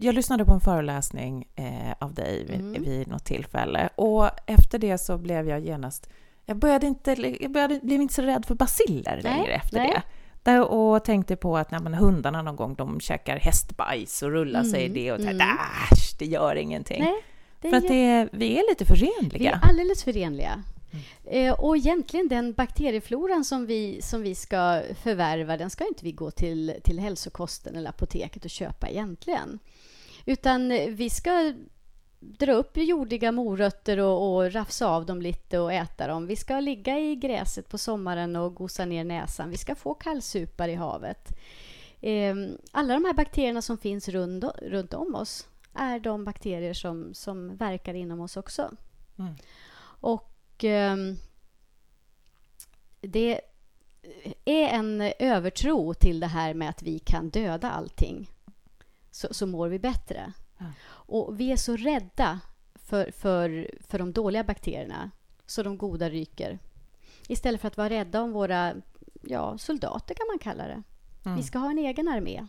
jag 0.00 0.14
lyssnade 0.14 0.44
på 0.44 0.52
en 0.52 0.60
föreläsning 0.60 1.44
eh, 1.56 1.92
av 1.98 2.14
dig 2.14 2.44
vid, 2.44 2.60
Mm. 2.60 2.82
vid 2.82 3.08
något 3.08 3.24
tillfälle 3.24 3.88
och 3.96 4.28
efter 4.46 4.78
det 4.78 4.98
så 4.98 5.18
blev 5.18 5.48
jag 5.48 5.60
genast... 5.60 6.08
Jag 6.46 6.56
började 6.56 6.86
inte, 6.86 7.36
jag 7.40 7.52
började, 7.52 7.80
blev 7.82 8.00
inte 8.00 8.14
så 8.14 8.22
rädd 8.22 8.46
för 8.46 8.54
basiller 8.54 9.20
längre 9.22 9.52
efter 9.52 9.78
nej. 9.78 9.90
det. 9.90 10.02
Där, 10.50 10.60
och 10.72 11.04
tänkte 11.04 11.36
på 11.36 11.56
att 11.56 11.70
nej, 11.70 11.80
hundarna 11.94 12.42
någon 12.42 12.56
gång 12.56 12.74
de 12.74 13.00
käkar 13.00 13.36
hästbajs 13.38 14.22
och 14.22 14.30
rullar 14.30 14.62
sig 14.62 14.82
i 14.82 14.86
Mm, 14.86 14.94
det 14.94 15.12
och 15.12 15.18
tänkte 15.18 15.44
mm. 15.44 15.56
äsch, 15.92 16.16
det 16.18 16.26
gör 16.26 16.56
ingenting. 16.56 17.02
Nej, 17.02 17.14
det 17.60 17.70
för 17.70 17.76
är 17.76 17.80
att 17.80 17.88
det, 17.88 18.28
vi 18.38 18.58
är 18.58 18.70
lite 18.70 18.84
Vi 18.84 18.98
förenliga. 18.98 19.50
är 19.50 19.68
alldeles 19.68 20.04
förenliga. 20.04 20.62
Eh, 21.24 21.52
och 21.52 21.76
egentligen 21.76 22.28
den 22.28 22.52
bakteriefloran 22.52 23.44
som 23.44 23.66
vi, 23.66 24.02
som 24.02 24.22
vi 24.22 24.34
ska 24.34 24.82
förvärva, 25.02 25.56
den 25.56 25.70
ska 25.70 25.86
inte 25.86 26.04
vi 26.04 26.12
gå 26.12 26.30
till, 26.30 26.74
till 26.84 26.98
hälsokosten 26.98 27.76
eller 27.76 27.90
apoteket 27.90 28.44
och 28.44 28.50
köpa 28.50 28.88
egentligen. 28.88 29.58
Utan 30.26 30.68
vi 30.68 31.10
ska 31.10 31.54
dra 32.20 32.52
upp 32.52 32.76
jordiga 32.76 33.32
morötter 33.32 33.98
och, 33.98 34.34
och 34.34 34.52
rafsa 34.52 34.86
av 34.86 35.06
dem 35.06 35.22
lite 35.22 35.58
och 35.58 35.72
äta 35.72 36.06
dem. 36.06 36.26
Vi 36.26 36.36
ska 36.36 36.60
ligga 36.60 36.98
i 36.98 37.16
gräset 37.16 37.68
på 37.68 37.78
sommaren 37.78 38.36
och 38.36 38.54
gosa 38.54 38.84
ner 38.84 39.04
näsan. 39.04 39.50
Vi 39.50 39.56
ska 39.56 39.74
få 39.74 39.94
kallsupar 39.94 40.68
i 40.68 40.74
havet. 40.74 41.38
Eh, 42.00 42.34
alla 42.70 42.94
de 42.94 43.04
här 43.04 43.12
bakterierna 43.12 43.62
som 43.62 43.78
finns 43.78 44.08
runt, 44.08 44.44
runt 44.62 44.94
om 44.94 45.14
oss 45.14 45.48
är 45.74 45.98
de 45.98 46.24
bakterier 46.24 46.74
som, 46.74 47.14
som 47.14 47.56
verkar 47.56 47.94
inom 47.94 48.20
oss 48.20 48.36
också. 48.36 48.70
Mm. 49.18 49.34
Och 50.00 50.33
ehm, 50.64 51.16
det 53.00 53.40
är 54.44 54.68
en 54.68 55.00
övertro 55.18 55.94
till 55.94 56.20
det 56.20 56.26
här 56.26 56.54
med 56.54 56.68
att 56.68 56.82
vi 56.82 56.98
kan 56.98 57.30
döda 57.30 57.70
allting. 57.70 58.30
Så, 59.10 59.34
så 59.34 59.46
mår 59.46 59.68
vi 59.68 59.78
bättre. 59.78 60.32
Ja. 60.58 60.66
Och 60.86 61.40
vi 61.40 61.52
är 61.52 61.56
så 61.56 61.76
rädda 61.76 62.40
för, 62.74 63.10
för, 63.10 63.70
för 63.80 63.98
de 63.98 64.12
dåliga 64.12 64.44
bakterierna 64.44 65.10
så 65.46 65.62
de 65.62 65.78
goda 65.78 66.10
ryker. 66.10 66.58
Istället 67.28 67.60
för 67.60 67.68
att 67.68 67.76
vara 67.76 67.90
rädda 67.90 68.22
om 68.22 68.32
våra 68.32 68.74
ja, 69.22 69.58
soldater 69.58 70.14
kan 70.14 70.26
man 70.26 70.38
kalla 70.38 70.66
det. 70.66 70.82
Mm. 71.24 71.36
Vi 71.36 71.42
ska 71.42 71.58
ha 71.58 71.70
en 71.70 71.78
egen 71.78 72.08
armé. 72.08 72.46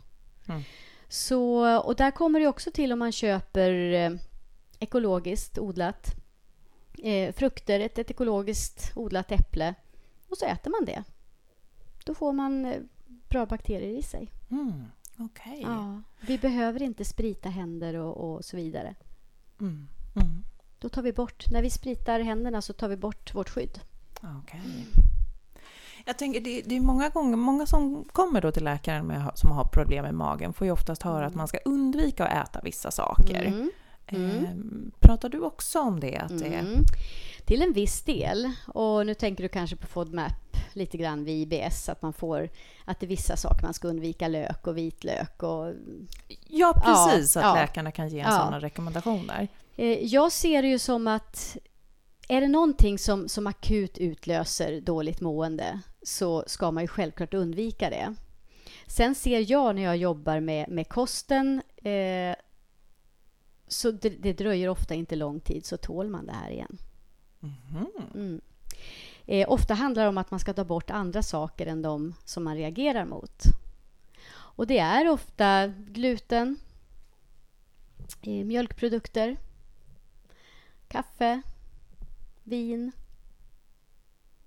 Mm. 0.48 0.62
Så, 1.08 1.78
och 1.80 1.96
där 1.96 2.12
kommer 2.12 2.40
det 2.40 2.48
också 2.48 2.72
till 2.72 2.92
om 2.92 3.00
man 3.00 3.12
köper 3.12 3.94
eh, 3.94 4.12
ekologiskt 4.80 5.58
odlat 5.58 6.16
eh, 7.06 7.34
frukter, 7.34 7.80
ett, 7.80 7.98
ett 7.98 8.12
ekologiskt 8.12 8.92
odlat 8.96 9.32
äpple 9.32 9.76
och 10.30 10.38
så 10.38 10.46
äter 10.46 10.72
man 10.72 10.86
det. 10.86 11.04
Då 12.06 12.14
får 12.14 12.34
man 12.34 12.66
eh, 12.66 12.82
bra 13.30 13.46
bakterier 13.46 13.98
i 13.98 14.02
sig. 14.02 14.32
Mm. 14.52 14.86
Okej. 15.18 15.62
Ja, 15.62 16.02
vi 16.22 16.38
behöver 16.38 16.82
inte 16.82 17.06
sprita 17.06 17.50
händer 17.50 17.96
och, 17.96 18.18
och 18.18 18.46
så 18.46 18.58
vidare. 18.58 18.96
Mm. 19.60 19.88
Mm. 20.16 20.44
Då 20.80 20.90
tar 20.90 21.02
vi 21.02 21.14
bort, 21.14 21.46
när 21.52 21.62
vi 21.62 21.70
spritar 21.70 22.20
händerna 22.20 22.62
så 22.62 22.74
tar 22.74 22.88
vi 22.88 22.98
bort 22.98 23.36
vårt 23.36 23.50
skydd. 23.50 23.80
Okej. 24.44 24.88
Jag 26.06 26.18
tänker, 26.18 26.42
det, 26.42 26.62
det 26.62 26.76
är 26.76 26.82
många 26.82 27.10
gånger, 27.10 27.38
många 27.38 27.66
som 27.66 28.04
kommer 28.04 28.42
då 28.42 28.52
till 28.52 28.64
läkaren 28.64 29.08
med, 29.08 29.32
som 29.36 29.52
har 29.52 29.66
problem 29.66 30.04
med 30.04 30.14
magen 30.14 30.54
får 30.54 30.68
ju 30.68 30.72
oftast 30.72 31.04
höra 31.04 31.26
att 31.26 31.36
man 31.36 31.48
ska 31.48 31.58
undvika 31.66 32.26
att 32.28 32.50
äta 32.50 32.62
vissa 32.64 32.92
saker. 32.92 33.46
Mm. 33.46 33.72
Mm. 34.08 34.46
Ehm, 34.46 34.92
pratar 35.00 35.30
du 35.30 35.40
också 35.42 35.80
om 35.80 36.00
det? 36.00 36.18
Att 36.18 36.40
det 36.40 36.46
Mm. 36.46 36.84
Till 37.46 37.62
en 37.62 37.74
viss 37.74 38.02
del. 38.02 38.52
Och 38.68 39.06
nu 39.06 39.14
tänker 39.14 39.44
du 39.44 39.50
kanske 39.50 39.76
på 39.76 39.88
FODMAP 39.88 40.34
lite 40.74 40.98
grann 40.98 41.24
vid 41.24 41.54
IBS, 41.54 41.90
att 41.90 42.02
man 42.02 42.14
får 42.14 42.50
att 42.86 43.00
det 43.00 43.06
är 43.06 43.08
vissa 43.08 43.38
saker 43.38 43.64
man 43.64 43.74
ska 43.74 43.88
undvika, 43.88 44.28
lök 44.28 44.68
och 44.68 44.78
vitlök 44.78 45.44
och 45.44 45.74
Ja, 46.48 46.74
precis. 46.86 47.36
Ja, 47.36 47.42
att 47.42 47.48
ja. 47.58 47.62
läkarna 47.62 47.92
kan 47.92 48.10
ge 48.10 48.20
en 48.20 48.26
Ja. 48.32 48.38
sådana 48.40 48.60
rekommendationer. 48.60 49.48
Eh, 49.76 50.00
Jag 50.06 50.32
ser 50.32 50.62
det 50.62 50.68
ju 50.68 50.80
som 50.80 51.08
att 51.08 51.58
är 52.28 52.42
det 52.42 52.48
någonting 52.48 52.98
som, 53.00 53.30
som 53.30 53.48
akut 53.48 53.98
utlöser 53.98 54.82
dåligt 54.82 55.22
mående 55.22 55.80
så 56.02 56.44
ska 56.48 56.72
man 56.72 56.84
ju 56.84 56.88
självklart 56.88 57.34
undvika 57.34 57.90
det. 57.90 58.16
Sen 58.88 59.16
ser 59.16 59.52
jag 59.52 59.76
när 59.76 59.82
jag 59.82 59.98
jobbar 59.98 60.40
med, 60.40 60.70
med 60.70 60.90
kosten 60.90 61.62
eh, 61.76 62.36
så 63.68 63.92
det, 63.92 64.10
det, 64.10 64.34
dröjer 64.34 64.70
ofta 64.70 64.94
inte 64.94 65.16
lång 65.16 65.40
tid 65.40 65.66
så 65.66 65.78
tål 65.78 66.10
man 66.10 66.26
det 66.26 66.34
här 66.34 66.50
igen. 66.50 66.78
Mhm. 67.40 67.88
Mm. 68.14 68.42
Eh, 69.26 69.52
ofta 69.52 69.74
handlar 69.74 70.04
det 70.04 70.10
om 70.10 70.18
att 70.18 70.32
man 70.32 70.40
ska 70.40 70.54
ta 70.54 70.64
bort 70.64 70.90
andra 70.90 71.24
saker 71.24 71.68
än 71.68 71.82
de 71.82 72.14
som 72.26 72.44
man 72.44 72.56
reagerar 72.56 73.06
mot. 73.06 73.44
Och 74.34 74.68
det 74.68 74.80
är 74.80 75.10
ofta 75.10 75.68
gluten, 75.68 76.58
eh, 78.22 78.46
mjölkprodukter, 78.46 79.38
kaffe, 80.88 81.42
vin, 82.44 82.92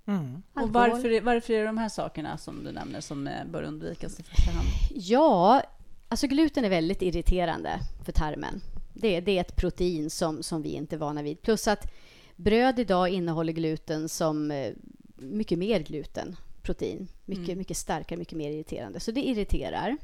Mm. 0.07 0.43
Och 0.55 0.73
varför, 0.73 1.11
är- 1.11 1.21
varför 1.21 1.53
är 1.53 1.59
det 1.59 1.67
de 1.67 1.79
här 1.79 1.89
sakerna 1.89 2.39
som 2.39 2.65
du 2.65 2.73
nämner 2.73 3.01
som 3.01 3.27
eh, 3.27 3.45
bör 3.47 3.63
undvikas 3.63 4.21
i 4.21 4.23
första 4.23 4.51
hand? 4.51 4.67
Ja, 4.91 5.63
alltså 6.09 6.27
gluten 6.27 6.65
är 6.65 6.69
väldigt 6.71 7.03
irriterande 7.03 7.81
för 8.05 8.13
tarmen. 8.13 8.61
Det, 9.01 9.21
det 9.21 9.37
är 9.37 9.41
ett 9.41 9.57
protein 9.57 10.11
som, 10.11 10.43
som 10.43 10.63
vi 10.63 10.69
inte 10.73 10.97
är 10.97 10.99
vana 10.99 11.23
vid. 11.23 11.43
Plus 11.43 11.69
att 11.69 11.93
bröd 12.37 12.79
idag 12.79 13.09
innehåller 13.09 13.53
gluten 13.53 14.09
som 14.09 14.51
eh, 14.51 14.73
mycket 15.17 15.59
mer 15.59 15.81
gluten, 15.81 16.37
protein. 16.63 17.09
Mycket, 17.25 17.45
Mm. 17.49 17.59
mycket 17.59 17.77
starkare, 17.77 18.19
mycket 18.19 18.39
mer 18.39 18.51
irriterande. 18.51 19.01
Så 19.01 19.11
det 19.11 19.23
irriterar. 19.29 19.97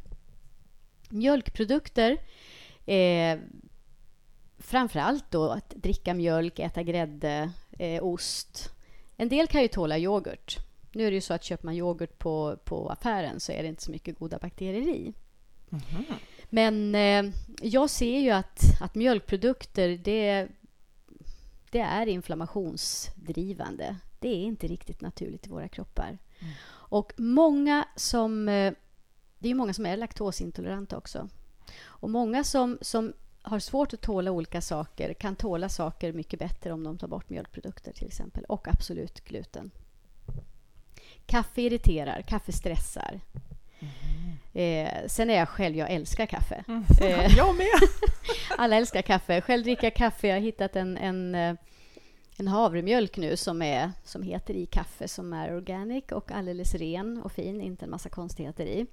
Mjölkprodukter, 1.11 2.16
eh, 2.87 3.38
framför 4.59 4.98
allt 5.00 5.30
då 5.30 5.48
att 5.50 5.70
dricka 5.70 6.14
mjölk, 6.14 6.59
äta 6.59 6.83
grädde, 6.83 7.50
eh, 7.78 8.04
ost. 8.04 8.70
En 9.16 9.28
del 9.28 9.46
kan 9.46 9.62
ju 9.62 9.68
tåla 9.68 9.98
yoghurt. 9.98 10.59
Nu 10.92 11.07
är 11.07 11.11
det 11.11 11.14
ju 11.14 11.20
så 11.20 11.35
att 11.35 11.44
köper 11.44 11.64
man 11.66 11.74
yoghurt 11.74 12.18
på, 12.18 12.57
på 12.64 12.88
affären 12.88 13.40
så 13.40 13.52
är 13.52 13.62
det 13.62 13.68
inte 13.68 13.83
så 13.83 13.90
mycket 13.90 14.18
goda 14.18 14.38
bakterier 14.38 14.88
i. 14.94 15.12
Mhm. 15.68 16.04
Men 16.54 16.94
eh, 16.94 17.24
jag 17.62 17.90
ser 17.90 18.18
ju 18.18 18.30
att, 18.30 18.62
att 18.80 18.94
mjölkprodukter, 18.94 19.88
det, 19.88 20.48
det 21.70 21.80
är 21.80 22.06
inflammationsdrivande. 22.06 23.96
Det 24.18 24.28
är 24.28 24.42
inte 24.42 24.66
riktigt 24.66 25.00
naturligt 25.00 25.46
i 25.46 25.50
våra 25.50 25.68
kroppar. 25.68 26.18
Och 26.66 27.12
många 27.16 27.88
som... 27.96 28.48
Eh, 28.48 28.72
det 29.38 29.48
är 29.48 29.54
många 29.54 29.74
som 29.74 29.86
är 29.86 29.96
laktosintoleranta 29.96 30.96
också. 30.96 31.28
Och 31.82 32.10
många 32.10 32.44
som, 32.44 32.78
som 32.80 33.12
har 33.42 33.58
svårt 33.58 33.92
att 33.92 34.00
tåla 34.00 34.30
olika 34.30 34.60
saker 34.60 35.14
kan 35.14 35.36
tåla 35.36 35.68
saker 35.68 36.12
mycket 36.12 36.38
bättre 36.38 36.72
om 36.72 36.84
de 36.84 36.98
tar 36.98 37.08
bort 37.08 37.30
mjölkprodukter 37.30 37.92
till 37.92 38.06
exempel. 38.06 38.44
Och 38.44 38.68
absolut 38.68 39.24
gluten. 39.24 39.70
Kaffe 41.26 41.62
irriterar, 41.62 42.22
kaffe 42.22 42.52
stressar. 42.52 43.20
Eh, 44.55 45.07
sen 45.07 45.31
är 45.31 45.35
jag 45.35 45.49
själv, 45.49 45.77
jag 45.77 45.90
älskar 45.90 46.27
kaffe. 46.27 46.64
Eh, 47.01 47.37
Jag 47.37 47.57
med! 47.57 47.88
alla 48.59 48.77
älskar 48.77 49.03
kaffe. 49.03 49.40
Själv 49.40 49.64
dricker 49.64 49.85
jag 49.85 49.94
kaffe. 49.94 50.29
Jag 50.29 50.35
har 50.35 50.40
hittat 50.40 50.77
en, 50.77 50.97
en, 50.97 51.35
eh, 51.35 51.55
en 52.37 52.49
havremjölk 52.49 53.16
nu 53.16 53.37
som, 53.37 53.62
är, 53.62 53.92
som 54.05 54.23
heter 54.23 54.55
i 54.55 54.66
kaffe 54.66 55.09
som 55.09 55.33
är 55.33 55.55
organic 55.55 56.05
och 56.12 56.33
alldeles 56.33 56.75
ren 56.75 57.23
och 57.23 57.33
fin, 57.33 57.61
inte 57.61 57.85
en 57.85 57.90
massa 57.90 58.09
konstigheter 58.09 58.66
i. 58.66 58.87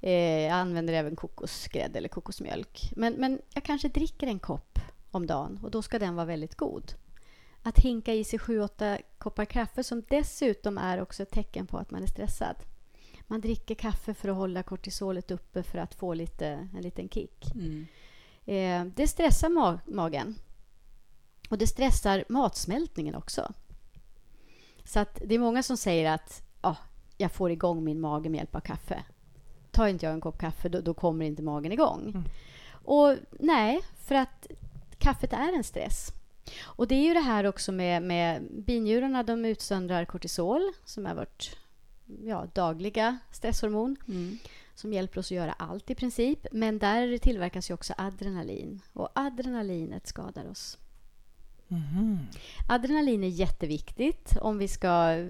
Eh, 0.00 0.40
jag 0.40 0.52
använder 0.52 0.94
även 0.94 1.16
kokosgrädde 1.16 1.98
eller 1.98 2.08
kokosmjölk. 2.08 2.92
Men, 2.96 3.14
men 3.14 3.40
jag 3.54 3.64
kanske 3.64 3.88
dricker 3.88 4.26
en 4.26 4.38
kopp 4.38 4.78
om 5.10 5.26
dagen 5.26 5.60
och 5.62 5.70
då 5.70 5.82
ska 5.82 5.98
den 5.98 6.14
vara 6.14 6.26
väldigt 6.26 6.54
god. 6.54 6.92
Att 7.62 7.78
hinka 7.78 8.14
i 8.14 8.24
sig 8.24 8.38
7-8 8.38 8.98
koppar 9.18 9.44
kaffe 9.44 9.84
som 9.84 10.02
dessutom 10.08 10.78
är 10.78 11.02
också 11.02 11.22
ett 11.22 11.30
tecken 11.30 11.66
på 11.66 11.78
att 11.78 11.90
man 11.90 12.02
är 12.02 12.06
stressad. 12.06 12.56
Man 13.26 13.40
dricker 13.40 13.74
kaffe 13.74 14.14
för 14.14 14.28
att 14.28 14.36
hålla 14.36 14.62
kortisolet 14.62 15.30
uppe 15.30 15.62
för 15.62 15.78
att 15.78 15.94
få 15.94 16.14
lite, 16.14 16.68
en 16.76 16.82
liten 16.82 17.08
kick. 17.08 17.54
Mm. 17.54 17.86
Eh, 18.44 18.92
det 18.96 19.08
stressar 19.08 19.48
ma- 19.48 19.80
magen. 19.86 20.34
Och 21.50 21.58
det 21.58 21.66
stressar 21.66 22.24
matsmältningen 22.28 23.14
också. 23.14 23.52
Så 24.84 25.00
att 25.00 25.20
det 25.24 25.34
är 25.34 25.38
många 25.38 25.62
som 25.62 25.76
säger 25.76 26.12
att 26.12 26.42
ah, 26.60 26.76
jag 27.16 27.32
får 27.32 27.50
igång 27.50 27.84
min 27.84 28.00
mage 28.00 28.28
med 28.28 28.38
hjälp 28.38 28.54
av 28.54 28.60
kaffe. 28.60 29.04
Tar 29.70 29.86
inte 29.86 30.06
jag 30.06 30.12
en 30.12 30.20
kopp 30.20 30.38
kaffe 30.38 30.68
då, 30.68 30.80
då 30.80 30.94
kommer 30.94 31.24
inte 31.24 31.42
magen 31.42 31.72
igång. 31.72 32.02
Mm. 32.08 32.24
Och 32.70 33.16
nej, 33.30 33.80
för 34.04 34.14
att 34.14 34.46
kaffet 34.98 35.32
är 35.32 35.52
en 35.56 35.64
stress. 35.64 36.12
Och 36.62 36.88
det 36.88 36.94
är 36.94 37.02
ju 37.02 37.14
det 37.14 37.20
här 37.20 37.44
också 37.44 37.72
med, 37.72 38.02
med 38.02 38.42
binjurarna. 38.50 39.22
De 39.22 39.44
utsöndrar 39.44 40.04
kortisol 40.04 40.72
som 40.84 41.06
är 41.06 41.14
vårt 41.14 41.56
ja, 42.24 42.46
dagliga 42.54 43.18
stresshormon 43.30 43.96
Mm. 44.08 44.38
som 44.74 44.92
hjälper 44.92 45.20
oss 45.20 45.26
att 45.26 45.30
göra 45.36 45.52
allt 45.52 45.90
i 45.90 45.94
princip. 45.94 46.46
Men 46.52 46.78
där 46.78 47.18
tillverkas 47.18 47.70
ju 47.70 47.74
också 47.74 47.94
adrenalin 47.98 48.80
och 48.92 49.08
adrenalinet 49.14 50.06
skadar 50.06 50.50
oss. 50.50 50.78
Mhm. 51.68 52.18
Adrenalin 52.68 53.24
är 53.24 53.28
jätteviktigt 53.28 54.36
om 54.40 54.58
vi 54.58 54.68
ska 54.68 55.24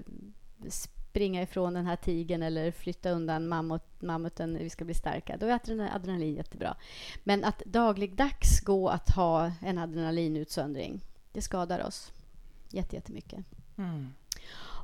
springa 0.69 1.41
ifrån 1.41 1.73
den 1.73 1.85
här 1.85 1.95
tigen 1.95 2.43
eller 2.43 2.71
flytta 2.71 3.09
undan 3.09 3.47
mammut, 3.47 4.01
mammuten, 4.01 4.57
vi 4.57 4.69
ska 4.69 4.85
bli 4.85 4.93
starka. 4.93 5.37
Då 5.37 5.45
är 5.45 5.95
adrenalin, 5.95 6.35
jättebra. 6.35 6.75
Men 7.23 7.43
att 7.43 7.59
dagligdags 7.65 8.59
gå 8.61 8.89
att 8.89 9.09
ha 9.09 9.51
en 9.61 9.77
adrenalinutsöndring, 9.77 11.01
det 11.31 11.41
skadar 11.41 11.85
oss 11.85 12.11
jätte, 12.69 12.95
jättemycket. 12.95 13.45
Mm. 13.77 14.13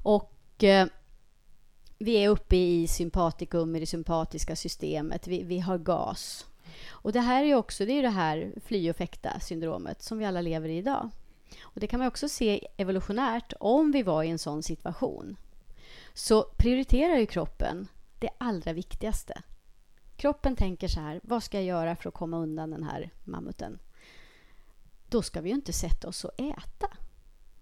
Och 0.03 0.63
eh, 0.63 0.87
vi 1.97 2.15
är 2.15 2.29
uppe 2.29 2.55
i 2.55 2.87
sympatikum, 2.87 3.75
i 3.75 3.79
det 3.79 3.85
sympatiska 3.85 4.55
systemet. 4.55 5.27
Vi, 5.27 5.43
vi 5.43 5.59
har 5.59 5.77
gas. 5.77 6.45
Och 6.89 7.11
det 7.11 7.19
här 7.19 7.43
är 7.43 7.55
också 7.55 7.85
det, 7.85 7.93
är 7.93 8.01
det 8.01 8.09
här 8.09 8.53
fly 8.65 8.89
och 8.89 8.95
fäkta 8.95 9.39
syndromet 9.39 10.01
som 10.01 10.17
vi 10.17 10.25
alla 10.25 10.41
lever 10.41 10.69
i 10.69 10.77
idag. 10.77 11.09
Och 11.61 11.79
det 11.79 11.87
kan 11.87 11.99
man 11.99 12.07
också 12.07 12.29
se 12.29 12.67
evolutionärt 12.77 13.53
om 13.59 13.91
vi 13.91 14.03
var 14.03 14.23
i 14.23 14.29
en 14.29 14.39
sån 14.39 14.63
situation. 14.63 15.35
Så 16.13 16.43
prioriterar 16.57 17.17
ju 17.17 17.25
kroppen 17.25 17.87
det 18.19 18.29
allra 18.37 18.73
viktigaste. 18.73 19.41
Kroppen 20.15 20.55
tänker 20.55 20.87
så 20.87 20.99
här, 20.99 21.19
vad 21.23 21.43
ska 21.43 21.57
jag 21.57 21.65
göra 21.65 21.95
för 21.95 22.09
att 22.09 22.15
komma 22.15 22.37
undan 22.37 22.71
den 22.71 22.83
här 22.83 23.09
mammuten? 23.23 23.79
Då 25.09 25.21
ska 25.21 25.41
vi 25.41 25.49
ju 25.49 25.55
inte 25.55 25.73
sätta 25.73 26.07
oss 26.07 26.23
och 26.23 26.39
äta 26.39 26.87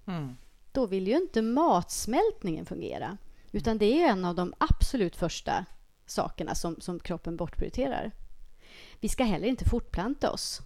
Mm. 0.05 0.35
då 0.71 0.85
vill 0.85 1.07
ju 1.07 1.17
inte 1.17 1.41
matsmältningen 1.41 2.65
fungera. 2.65 3.17
Utan 3.51 3.77
det 3.77 4.01
är 4.01 4.09
en 4.09 4.25
av 4.25 4.35
de 4.35 4.53
absolut 4.57 5.15
första 5.15 5.65
sakerna 6.05 6.55
som, 6.55 6.75
som 6.79 6.99
kroppen 6.99 7.37
bortprioriterar. 7.37 8.11
Vi 8.99 9.09
ska 9.09 9.23
heller 9.23 9.47
inte 9.47 9.69
fortplanta 9.69 10.31
oss. 10.31 10.61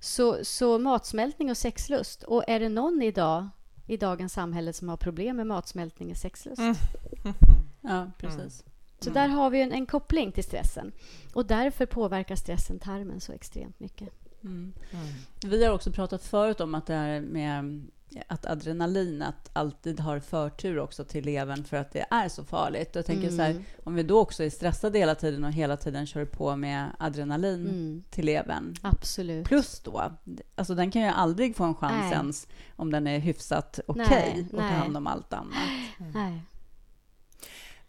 Så, 0.00 0.44
så 0.44 0.78
matsmältning 0.78 1.50
och 1.50 1.56
sexlust. 1.56 2.22
Och 2.22 2.44
är 2.48 2.60
det 2.60 2.68
någon 2.68 3.02
idag 3.02 3.48
i 3.86 3.96
dagens 3.96 4.32
samhälle 4.32 4.72
som 4.72 4.88
har 4.88 4.96
problem 4.96 5.36
med 5.36 5.46
matsmältning 5.46 6.10
och 6.10 6.16
sexlust? 6.16 6.60
Mm. 6.60 6.74
Ja, 7.84 8.10
precis. 8.18 8.64
Så 9.00 9.10
där 9.10 9.28
har 9.28 9.50
vi 9.50 9.62
en, 9.62 9.72
en 9.72 9.86
koppling 9.86 10.32
till 10.32 10.44
stressen. 10.44 10.92
Och 11.34 11.46
därför 11.46 11.86
påverkar 11.86 12.36
stressen 12.36 12.78
tarmen 12.78 13.20
så 13.20 13.32
extremt 13.32 13.80
mycket. 13.80 14.08
Mm. 14.44 14.72
Mm. 14.90 15.06
Vi 15.44 15.64
har 15.64 15.74
också 15.74 15.92
pratat 15.92 16.24
förut 16.24 16.60
om 16.60 16.74
att 16.74 16.86
det 16.86 16.94
här 16.94 17.20
med 17.20 17.82
att 18.28 18.46
adrenalin 18.46 19.22
att 19.22 19.50
alltid 19.52 20.00
har 20.00 20.20
förtur 20.20 20.78
också 20.78 21.04
till 21.04 21.24
levern 21.24 21.64
för 21.64 21.76
att 21.76 21.92
det 21.92 22.06
är 22.10 22.28
så 22.28 22.44
farligt. 22.44 22.90
Jag 22.94 23.06
tänker 23.06 23.30
så 23.30 23.42
här, 23.42 23.50
Mm. 23.50 23.64
om 23.84 23.94
vi 23.94 24.02
då 24.02 24.20
också 24.20 24.44
är 24.44 24.50
stressade 24.50 24.98
hela 24.98 25.14
tiden 25.14 25.44
och 25.44 25.52
hela 25.52 25.76
tiden 25.76 26.06
kör 26.06 26.24
på 26.24 26.56
med 26.56 26.86
adrenalin 26.98 27.66
Mm. 27.66 28.02
till 28.10 28.26
levern. 28.26 28.74
Absolut. 28.82 29.46
Plus 29.46 29.80
då, 29.80 30.12
alltså 30.54 30.74
den 30.74 30.90
kan 30.90 31.02
ju 31.02 31.08
aldrig 31.08 31.56
få 31.56 31.64
en 31.64 31.74
chans 31.74 31.94
Nej. 32.02 32.12
ens 32.12 32.46
om 32.76 32.90
den 32.92 33.06
är 33.06 33.18
hyfsat 33.18 33.80
okej 33.86 34.04
Nej, 34.08 34.46
och 34.52 34.58
tar 34.58 34.66
hand 34.68 34.96
om 34.96 35.06
allt 35.06 35.32
annat. 35.32 35.52
Nej. 36.14 36.40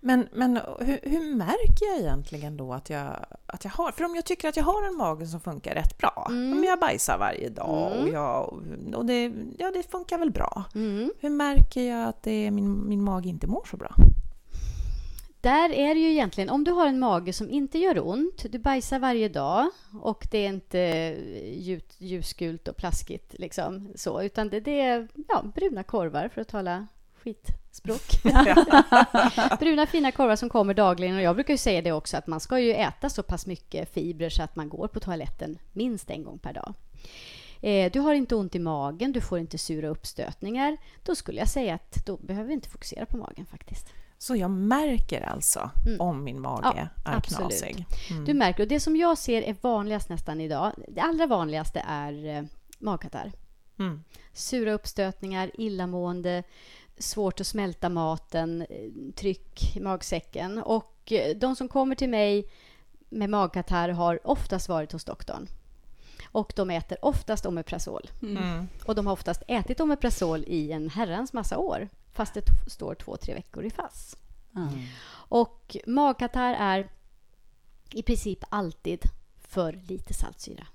Men, 0.06 0.28
men 0.32 0.60
hur, 0.80 1.00
hur 1.04 1.36
märker 1.36 1.86
jag 1.86 2.00
egentligen 2.00 2.58
då 2.58 2.74
att 2.74 2.89
jag, 2.89 3.26
att 3.46 3.63
jag 3.63 3.72
har... 3.72 3.92
För 3.92 4.04
om 4.06 4.16
jag 4.16 4.26
tycker 4.26 4.50
att 4.50 4.58
jag 4.58 4.63
har 4.63 4.88
en 4.88 4.98
mage 4.98 5.26
som 5.28 5.39
funkar 5.39 5.74
rätt 5.76 5.98
bra, 5.98 6.28
Mm. 6.30 6.58
om 6.58 6.63
jag 6.63 6.80
bajsar 6.80 7.18
varje 7.18 7.50
dag 7.50 7.92
och, 7.92 7.98
Mm. 8.02 8.13
jag, 8.13 8.63
och 8.96 9.06
det, 9.06 9.34
ja, 9.58 9.72
det 9.72 9.92
funkar 9.92 10.18
väl 10.18 10.32
bra. 10.32 10.63
Mm. 10.76 11.12
Hur 11.20 11.30
märker 11.30 11.82
jag 11.82 12.08
att 12.10 12.24
det 12.24 12.52
min, 12.52 12.88
min 12.89 13.04
mage 13.04 13.30
inte 13.30 13.48
mår 13.48 13.68
så 13.72 13.78
bra? 13.78 13.96
Där 15.42 15.70
är 15.70 15.94
det 15.96 16.00
ju 16.02 16.12
egentligen, 16.12 16.50
om 16.50 16.63
du 16.63 16.72
har 16.72 16.88
en 16.88 17.00
mage 17.00 17.34
som 17.34 17.50
inte 17.50 17.78
gör 17.78 18.08
ont, 18.08 18.46
du 18.52 18.60
bajsar 18.60 19.00
varje 19.00 19.30
dag 19.30 19.70
och 20.02 20.28
det 20.32 20.38
är 20.38 20.48
inte 20.50 20.80
ljus, 21.56 21.84
ljusgult 21.98 22.68
och 22.68 22.78
plaskigt 22.78 23.34
liksom 23.39 23.88
så, 23.96 24.22
utan 24.22 24.50
det, 24.50 24.60
det 24.60 24.80
är 24.82 25.08
ja, 25.28 25.44
bruna 25.56 25.84
korvar 25.84 26.30
för 26.34 26.42
att 26.42 26.48
tala 26.48 26.88
skitspråk. 27.24 28.02
bruna 29.60 29.86
fina 29.88 30.12
korvar 30.12 30.36
som 30.36 30.50
kommer 30.50 30.74
dagligen 30.74 31.16
och 31.16 31.22
jag 31.22 31.36
brukar 31.36 31.54
ju 31.54 31.58
säga 31.58 31.82
det 31.82 31.92
också 31.92 32.18
att 32.18 32.28
man 32.28 32.40
ska 32.40 32.60
ju 32.60 32.72
äta 32.74 33.10
så 33.10 33.24
pass 33.24 33.46
mycket 33.46 33.94
fibrer 33.94 34.30
så 34.30 34.44
att 34.44 34.56
man 34.56 34.70
går 34.70 34.88
på 34.88 35.00
toaletten 35.00 35.58
minst 35.74 36.10
en 36.10 36.24
gång 36.24 36.40
per 36.40 36.54
dag. 36.54 36.74
Eh, 37.62 37.92
du 37.92 38.00
har 38.00 38.14
inte 38.14 38.36
ont 38.36 38.56
i 38.56 38.60
magen, 38.60 39.12
du 39.12 39.22
får 39.22 39.40
inte 39.40 39.58
sura 39.58 39.88
uppstötningar. 39.88 40.78
Då 41.04 41.16
skulle 41.16 41.40
jag 41.40 41.50
säga 41.50 41.74
att 41.76 42.06
då 42.06 42.18
behöver 42.18 42.48
vi 42.48 42.54
inte 42.54 42.70
fokusera 42.70 43.06
på 43.06 43.18
magen 43.18 43.46
faktiskt. 43.46 43.88
Så 44.18 44.36
jag 44.36 44.52
märker 44.52 45.22
alltså 45.22 45.70
Mm. 45.86 46.02
om 46.02 46.24
min 46.24 46.42
mage 46.42 46.90
Ja, 47.06 47.12
är 47.12 47.18
absolut. 47.18 47.50
knasig? 47.50 47.86
Mm. 48.12 48.26
Du 48.26 48.34
märker, 48.34 48.64
och 48.64 48.70
det 48.70 48.80
som 48.80 48.96
jag 48.98 49.18
ser 49.18 49.42
är 49.42 49.56
vanligast 49.62 50.10
nästan 50.10 50.42
idag, 50.42 50.72
det 50.88 51.02
allra 51.02 51.28
vanligaste 51.28 51.84
är 51.88 52.26
eh, 52.38 52.44
magkatarr. 52.80 53.32
Mm. 53.80 54.04
Sura 54.34 54.74
uppstötningar, 54.74 55.52
illamående, 55.54 56.44
svårt 57.04 57.42
att 57.42 57.48
smälta 57.48 57.89
maten, 57.89 58.62
eh, 58.62 59.13
tryck 59.16 59.76
i 59.76 59.80
magsäcken. 59.80 60.58
Och 60.58 61.12
eh, 61.12 61.38
de 61.38 61.56
som 61.56 61.68
kommer 61.68 61.96
till 61.96 62.10
mig 62.10 62.50
med 63.10 63.30
magkatarr 63.30 63.89
har 63.89 64.28
oftast 64.28 64.70
varit 64.70 64.92
hos 64.92 65.04
doktorn. 65.04 65.48
Och 66.32 66.54
de 66.56 66.70
äter 66.70 66.98
oftast 67.02 67.46
Omeprazol. 67.46 68.10
Mm. 68.22 68.38
mm. 68.38 68.68
Och 68.86 68.96
de 68.96 69.06
har 69.06 69.13
oftast 69.13 69.44
ätit 69.48 69.80
Omeprazol 69.80 70.44
i 70.48 70.72
en 70.72 70.89
herrans 70.89 71.34
massa 71.34 71.58
år 71.58 71.89
fast 72.13 72.34
det 72.34 72.46
står 72.68 72.96
två, 72.96 73.18
tre 73.18 73.34
veckor 73.34 73.66
i 73.66 73.70
FASS. 73.70 74.18
Mm. 74.56 74.70
Och 75.12 75.78
magkatarr 75.88 76.54
är 76.60 76.89
i 77.92 78.04
princip 78.04 78.44
alltid 78.50 79.04
för 79.42 79.74
lite 79.88 80.13
saltsyra. 80.13 80.68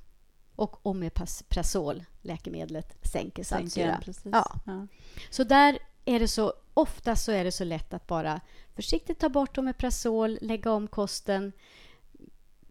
Och 0.57 0.87
Omeprazol, 0.87 2.05
läkemedlet, 2.23 3.07
sänker 3.07 3.45
saltsyra. 3.45 4.01
Sänker, 4.05 4.31
ja. 4.31 4.61
ja. 4.67 4.87
Så 5.31 5.45
där 5.45 5.79
är 6.09 6.21
det 6.21 6.29
så, 6.29 6.53
ofta 6.75 7.17
så 7.17 7.33
är 7.33 7.45
det 7.45 7.53
så 7.53 7.65
lätt 7.65 7.95
att 7.95 8.07
bara 8.07 8.41
försiktigt 8.75 9.19
ta 9.19 9.29
bort 9.29 9.59
Omeprazol, 9.59 10.39
lägga 10.41 10.73
om 10.73 10.89
kosten. 10.89 11.53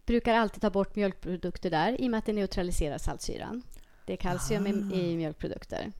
Brukar 0.06 0.34
alltid 0.34 0.62
ta 0.62 0.70
bort 0.70 0.96
mjölkprodukter 0.96 1.70
där 1.70 2.00
i 2.00 2.06
och 2.06 2.10
med 2.10 2.18
att 2.18 2.26
det 2.26 2.32
neutraliserar 2.32 2.98
saltsyran. 2.98 3.62
Det 4.04 4.12
är 4.12 4.16
kalcium 4.16 4.66
ah. 4.66 4.94
i, 4.94 5.10
i, 5.12 5.16
mjölkprodukter. 5.16 5.92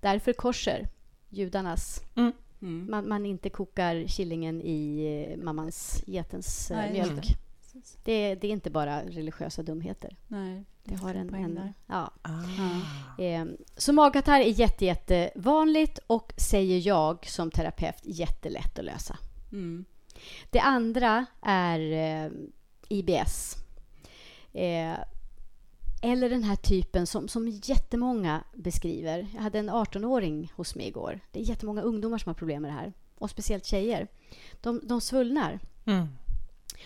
Därför 0.00 0.32
korser, 0.32 0.88
judarnas. 1.28 2.00
Mm. 2.14 2.32
Mm. 2.62 2.90
Man, 2.90 3.08
man, 3.08 3.26
inte 3.26 3.50
kokar 3.50 4.06
killingen 4.08 4.62
i 4.62 5.04
eh, 5.30 5.44
mammans, 5.44 6.04
getens 6.06 6.70
eh, 6.70 6.76
Nej, 6.76 6.92
mjölk. 6.92 7.38
Det, 8.04 8.34
det, 8.34 8.46
är 8.48 8.52
inte 8.52 8.70
bara 8.70 9.02
religiösa 9.02 9.62
dumheter. 9.62 10.16
Nej, 10.28 10.64
det 10.84 10.94
har 10.94 11.14
en... 11.14 11.34
en 11.34 11.72
ja. 11.86 12.10
Ah. 12.22 13.22
Eh, 13.22 13.44
så 13.76 13.92
magkatarr 13.92 14.40
är 14.40 14.60
jätte, 14.60 14.84
jättevanligt 14.84 15.98
och, 16.06 16.32
säger 16.36 16.86
jag 16.86 17.26
som 17.26 17.50
terapeut, 17.50 18.00
jättelätt 18.02 18.78
att 18.78 18.84
lösa. 18.84 19.18
Mm. 19.52 19.84
Det 20.50 20.60
andra 20.60 21.26
är 21.42 21.80
eh, 21.80 22.30
IBS. 22.88 23.56
Eh, 24.52 24.96
eller 26.02 26.30
den 26.30 26.42
här 26.42 26.56
typen 26.56 27.06
som, 27.06 27.28
som 27.28 27.48
jättemånga 27.48 28.44
beskriver. 28.54 29.26
Jag 29.34 29.42
hade 29.42 29.58
en 29.58 29.70
18-åring 29.70 30.52
hos 30.56 30.74
mig 30.74 30.86
igår. 30.86 31.20
Det 31.32 31.40
är 31.40 31.44
jättemånga 31.44 31.82
ungdomar 31.82 32.18
som 32.18 32.30
har 32.30 32.34
problem 32.34 32.62
med 32.62 32.70
det 32.70 32.74
här. 32.74 32.92
Och 33.18 33.30
speciellt 33.30 33.66
tjejer. 33.66 34.08
De, 34.60 34.80
de 34.84 35.00
svullnar. 35.00 35.60
Mm. 35.84 36.08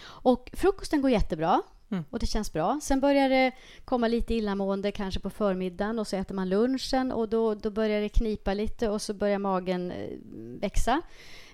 Och 0.04 0.50
frukosten 0.52 1.02
går 1.02 1.10
jättebra. 1.10 1.62
Mm. 1.90 2.04
Och 2.10 2.18
det 2.18 2.26
känns 2.26 2.52
bra. 2.52 2.80
Sen 2.82 3.00
börjar 3.00 3.28
det 3.28 3.52
komma 3.84 4.08
lite 4.08 4.34
illamående 4.34 4.92
kanske 4.92 5.20
på 5.20 5.30
förmiddagen 5.30 5.98
och 5.98 6.06
så 6.06 6.16
äter 6.16 6.34
man 6.34 6.48
lunchen 6.48 7.12
och 7.12 7.28
då, 7.28 7.54
då 7.54 7.70
börjar 7.70 8.00
det 8.00 8.08
knipa 8.08 8.54
lite 8.54 8.88
och 8.88 9.02
så 9.02 9.14
börjar 9.14 9.38
magen 9.38 9.90
eh, 9.90 10.18
växa. 10.60 11.02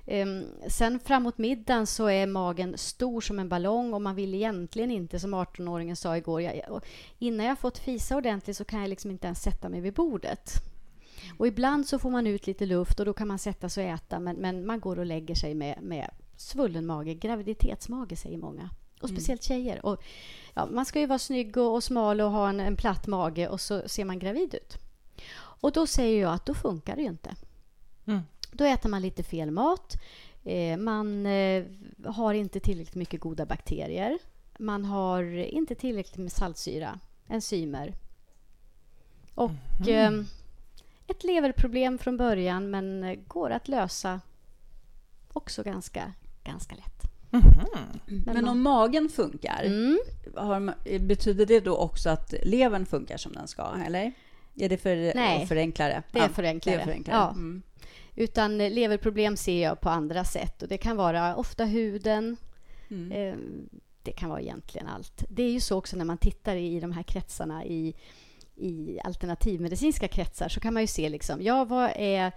Um, 0.06 0.44
sen 0.68 1.00
framåt 1.00 1.38
middagen 1.38 1.86
så 1.86 2.06
är 2.06 2.26
magen 2.26 2.78
stor 2.78 3.20
som 3.20 3.38
en 3.38 3.48
ballong 3.48 3.94
och 3.94 4.02
man 4.02 4.14
vill 4.14 4.34
egentligen 4.34 4.90
inte, 4.90 5.18
som 5.18 5.34
18-åringen 5.34 5.94
sa 5.94 6.16
igår, 6.16 6.42
jag, 6.42 6.80
innan 7.18 7.46
jag 7.46 7.58
fått 7.58 7.78
fisa 7.78 8.16
ordentligt 8.16 8.56
så 8.56 8.64
kan 8.64 8.80
jag 8.80 8.88
liksom 8.88 9.10
inte 9.10 9.26
ens 9.26 9.42
sätta 9.42 9.68
mig 9.68 9.80
vid 9.80 9.94
bordet. 9.94 10.50
Och 11.38 11.46
ibland 11.46 11.86
så 11.86 11.98
får 11.98 12.10
man 12.10 12.26
ut 12.26 12.46
lite 12.46 12.66
luft 12.66 13.00
och 13.00 13.06
då 13.06 13.12
kan 13.12 13.28
man 13.28 13.38
sätta 13.38 13.68
sig 13.68 13.84
och 13.84 13.94
äta 13.94 14.20
men, 14.20 14.36
men 14.36 14.66
man 14.66 14.80
går 14.80 14.98
och 14.98 15.06
lägger 15.06 15.34
sig 15.34 15.54
med, 15.54 15.82
med 15.82 16.10
svullen 16.44 16.86
mage, 16.86 17.14
graviditetsmage 17.14 18.18
säger 18.18 18.38
många. 18.38 18.70
Och 19.00 19.08
mm. 19.08 19.16
speciellt 19.16 19.42
tjejer. 19.42 19.86
Och, 19.86 20.02
ja, 20.54 20.66
man 20.66 20.84
ska 20.84 21.00
ju 21.00 21.06
vara 21.06 21.18
snygg 21.18 21.56
och, 21.56 21.74
och 21.74 21.84
smal 21.84 22.20
och 22.20 22.30
ha 22.30 22.48
en, 22.48 22.60
en 22.60 22.76
platt 22.76 23.06
mage 23.06 23.48
och 23.48 23.60
så 23.60 23.88
ser 23.88 24.04
man 24.04 24.18
gravid 24.18 24.54
ut. 24.54 24.78
Och 25.36 25.72
då 25.72 25.86
säger 25.86 26.22
jag 26.22 26.32
att 26.32 26.46
då 26.46 26.54
funkar 26.54 26.96
det 26.96 27.02
ju 27.02 27.08
inte. 27.08 27.34
Mm. 28.06 28.20
Då 28.52 28.64
äter 28.64 28.88
man 28.88 29.02
lite 29.02 29.22
fel 29.22 29.50
mat. 29.50 29.96
Eh, 30.44 30.76
man 30.76 31.26
eh, 31.26 31.64
har 32.04 32.34
inte 32.34 32.60
tillräckligt 32.60 32.94
mycket 32.94 33.20
goda 33.20 33.46
bakterier. 33.46 34.18
Man 34.58 34.84
har 34.84 35.22
inte 35.36 35.74
tillräckligt 35.74 36.16
med 36.16 36.32
saltsyra, 36.32 37.00
enzymer. 37.28 37.94
Och 39.34 39.50
mm. 39.86 40.20
eh, 40.20 40.26
ett 41.06 41.24
leverproblem 41.24 41.98
från 41.98 42.16
början, 42.16 42.70
men 42.70 43.16
går 43.26 43.50
att 43.50 43.68
lösa 43.68 44.20
också 45.32 45.62
ganska, 45.62 46.12
ganska 46.44 46.74
lätt. 46.74 46.94
Mm. 47.32 48.22
Men, 48.26 48.48
om 48.48 48.62
magen 48.62 49.08
funkar, 49.08 49.62
mm. 49.64 49.98
har, 50.36 50.74
betyder 50.98 51.46
det 51.46 51.60
då 51.60 51.76
också 51.76 52.10
att 52.10 52.34
levern 52.42 52.86
funkar 52.86 53.16
som 53.16 53.32
den 53.32 53.48
ska? 53.48 53.68
Eller? 53.86 54.12
Är 54.56 54.68
det 54.68 54.76
för 54.76 55.14
Nej, 55.14 55.46
förenklare? 55.46 56.02
det 56.12 56.18
är 56.18 56.28
förenklare. 56.28 56.76
Det 56.76 56.82
är 56.82 56.84
förenklare. 56.84 57.16
Ja. 57.16 57.30
Mm. 57.30 57.62
Utan 58.14 58.58
leverproblem 58.58 59.36
ser 59.36 59.62
jag 59.62 59.80
på 59.80 59.88
andra 59.88 60.24
sätt. 60.24 60.62
Och 60.62 60.68
Det 60.68 60.78
kan 60.78 60.96
vara 60.96 61.36
ofta 61.36 61.64
huden. 61.64 62.36
Mm. 62.90 63.12
Eh, 63.12 63.36
det 64.02 64.12
kan 64.12 64.30
vara 64.30 64.40
egentligen 64.40 64.86
allt. 64.86 65.24
Det 65.28 65.42
är 65.42 65.50
ju 65.50 65.60
så 65.60 65.78
också 65.78 65.96
när 65.96 66.04
man 66.04 66.18
tittar 66.18 66.56
i 66.56 66.80
de 66.80 66.92
här 66.92 67.02
kretsarna 67.02 67.64
i, 67.64 67.94
i 68.56 68.98
alternativmedicinska 69.04 70.08
kretsar 70.08 70.48
så 70.48 70.60
kan 70.60 70.74
man 70.74 70.82
ju 70.82 70.86
se 70.86 71.08
liksom, 71.08 71.42
ja, 71.42 71.64
vad 71.64 71.90
är 71.96 72.32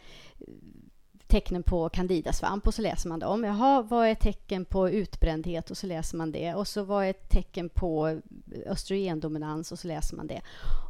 tecknen 1.28 1.64
på 1.64 1.90
candidasvamp 1.90 2.68
och 2.68 2.74
så 2.74 2.82
läser 2.82 3.10
man 3.10 3.20
dem. 3.20 3.44
Jaha, 3.44 3.82
vad 3.82 4.08
är 4.08 4.16
tecken 4.16 4.66
på 4.66 4.90
utbrändhet 4.90 5.72
och 5.72 5.78
så 5.78 5.88
läser 5.88 6.18
man 6.18 6.32
det. 6.32 6.54
Och 6.54 6.68
så 6.68 6.84
vad 6.84 7.06
är 7.06 7.14
tecken 7.14 7.70
på 7.70 8.22
östrogendominans 8.66 9.72
och 9.72 9.80
så 9.80 9.88
läser 9.88 10.16
man 10.16 10.28
det. 10.28 10.42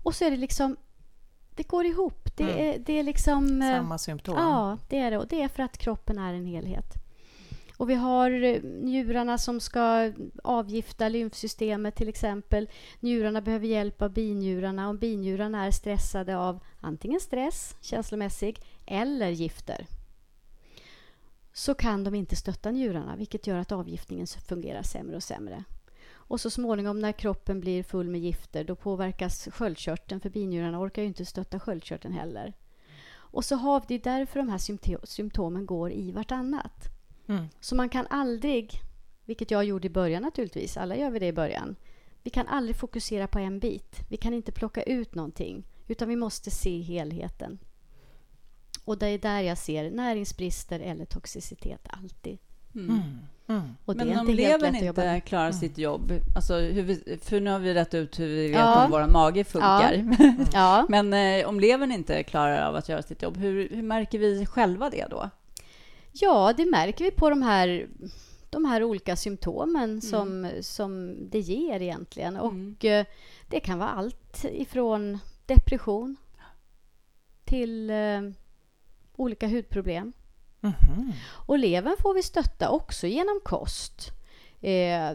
Och 0.04 0.16
så 0.16 0.26
är 0.26 0.32
det 0.32 0.38
liksom 0.38 0.76
det 1.56 1.68
går 1.68 1.86
ihop. 1.86 2.30
Det, 2.36 2.44
mm. 2.44 2.58
är, 2.58 2.80
det 2.80 2.94
är 2.94 3.04
liksom... 3.04 3.62
Eh, 3.62 3.72
Samma 3.72 3.98
symptom. 3.98 4.36
Ja, 4.38 4.78
det 4.90 5.00
är 5.00 5.12
det. 5.12 5.18
Och 5.18 5.28
det 5.28 5.42
är 5.42 5.48
för 5.48 5.64
att 5.64 5.78
kroppen 5.78 6.18
är 6.18 6.34
en 6.34 6.46
helhet. 6.46 6.94
Och 7.78 7.90
vi 7.90 7.94
har 7.94 8.44
eh, 8.44 8.62
njurarna 8.64 9.38
som 9.38 9.60
ska 9.60 10.12
avgifta 10.44 11.10
lymfsystemet 11.10 11.96
till 11.96 12.10
exempel. 12.10 12.70
Njurarna 13.00 13.42
behöver 13.42 13.68
hjälp 13.68 14.02
av 14.02 14.14
binjurarna. 14.14 14.90
Om 14.90 14.98
binjurarna 14.98 15.66
är 15.66 15.72
stressade 15.72 16.38
av 16.38 16.60
antingen 16.80 17.20
stress, 17.20 17.76
känslomässig, 17.82 18.60
eller 18.86 19.30
gifter 19.30 19.86
så 21.58 21.74
kan 21.74 22.04
de 22.04 22.16
inte 22.16 22.36
stötta 22.36 22.72
njurarna 22.72 23.16
vilket 23.16 23.48
gör 23.48 23.58
att 23.58 23.72
avgiftningen 23.72 24.28
fungerar 24.28 24.84
sämre 24.84 25.16
och 25.16 25.24
sämre. 25.24 25.64
Och 26.14 26.42
så 26.42 26.50
småningom 26.50 27.00
när 27.00 27.12
kroppen 27.12 27.60
blir 27.60 27.84
full 27.84 28.10
med 28.10 28.22
gifter 28.22 28.64
då 28.64 28.76
påverkas 28.76 29.48
sköldkörteln 29.52 30.22
för 30.22 30.30
binjurarna 30.30 30.80
orkar 30.80 31.02
ju 31.02 31.08
inte 31.08 31.26
stötta 31.26 31.60
sköldkörteln 31.60 32.14
heller. 32.14 32.54
Och 33.10 33.46
så 33.46 33.56
har 33.56 33.84
vi 33.88 33.98
därför 33.98 34.40
de 34.40 34.50
här 34.50 35.06
symptomen 35.06 35.66
går 35.66 35.92
i 35.92 36.12
vartannat. 36.12 36.86
Mm. 37.28 37.46
Så 37.60 37.76
man 37.76 37.90
kan 37.90 38.08
aldrig, 38.10 38.72
vilket 39.26 39.52
jag 39.52 39.64
gjorde 39.64 39.88
i 39.88 39.90
början 39.90 40.24
naturligtvis, 40.24 40.78
alla 40.78 40.96
gör 40.96 41.10
vi 41.10 41.20
det 41.20 41.28
i 41.28 41.34
början. 41.34 41.76
Vi 42.24 42.30
kan 42.30 42.48
aldrig 42.48 42.76
fokusera 42.76 43.28
på 43.28 43.40
en 43.40 43.60
bit. 43.60 44.00
Vi 44.10 44.18
kan 44.18 44.34
inte 44.34 44.52
plocka 44.52 44.84
ut 44.84 45.16
någonting 45.16 45.68
utan 45.88 46.10
vi 46.10 46.16
måste 46.16 46.52
se 46.52 46.82
helheten. 46.82 47.60
Och 48.88 48.98
det 48.98 49.08
är 49.08 49.18
där 49.18 49.42
jag 49.42 49.58
ser 49.58 49.92
näringsbrister 49.92 50.80
eller 50.80 51.06
toxicitet 51.06 51.88
alltid. 51.90 52.38
Mm. 52.76 52.90
mm. 52.90 53.20
Mm. 53.50 53.76
Men 53.86 54.20
om 54.20 54.28
levern 54.28 54.76
inte 54.76 55.22
klarar 55.22 55.46
mm. 55.46 55.54
sitt 55.54 55.78
jobb, 55.78 56.12
alltså 56.36 56.58
vi, 56.58 57.20
för 57.22 57.40
nu 57.40 57.52
har 57.52 57.60
vi 57.60 57.74
rätt 57.74 57.94
ut 57.94 58.20
hur 58.20 58.28
vi 58.28 58.48
vet 58.48 58.60
ja. 58.60 58.86
om 58.86 58.92
vår 58.92 59.08
mage 59.08 59.44
funkar. 59.44 60.16
Ja. 60.20 60.46
ja. 60.54 60.86
Men 60.90 61.14
eh, 61.14 61.48
om 61.48 61.60
levern 61.60 61.92
inte 61.92 62.24
klarar 62.24 62.68
av 62.68 62.76
att 62.76 62.90
göra 62.90 63.02
sitt 63.02 63.22
jobb, 63.22 63.38
hur, 63.38 63.70
hur, 63.70 63.84
märker 63.84 64.20
vi 64.20 64.46
själva 64.46 64.90
det 64.90 65.06
då? 65.10 65.30
Ja, 66.12 66.54
det 66.58 66.66
märker 66.66 67.06
vi 67.06 67.12
på 67.12 67.30
de 67.30 67.42
här, 67.42 67.88
de 68.50 68.66
här 68.66 68.84
olika 68.84 69.16
symptomen 69.16 69.84
mm. 69.84 70.02
som, 70.02 70.52
som 70.62 71.18
det 71.30 71.40
ger 71.40 71.82
egentligen. 71.82 72.38
Och 72.38 72.52
mm. 72.52 72.76
eh, 72.82 73.06
det 73.48 73.60
kan 73.60 73.80
vara 73.80 73.90
allt 73.90 74.46
ifrån 74.52 75.20
depression 75.46 76.16
till 77.46 77.90
eh, 77.90 78.22
olika 79.18 79.48
hudproblem. 79.48 80.14
Mm. 80.62 81.12
Och 81.30 81.60
levern 81.60 81.96
får 82.00 82.14
vi 82.14 82.24
stötta 82.24 82.70
också 82.70 83.08
genom 83.08 83.40
kost. 83.44 84.12
Eh, 84.62 85.12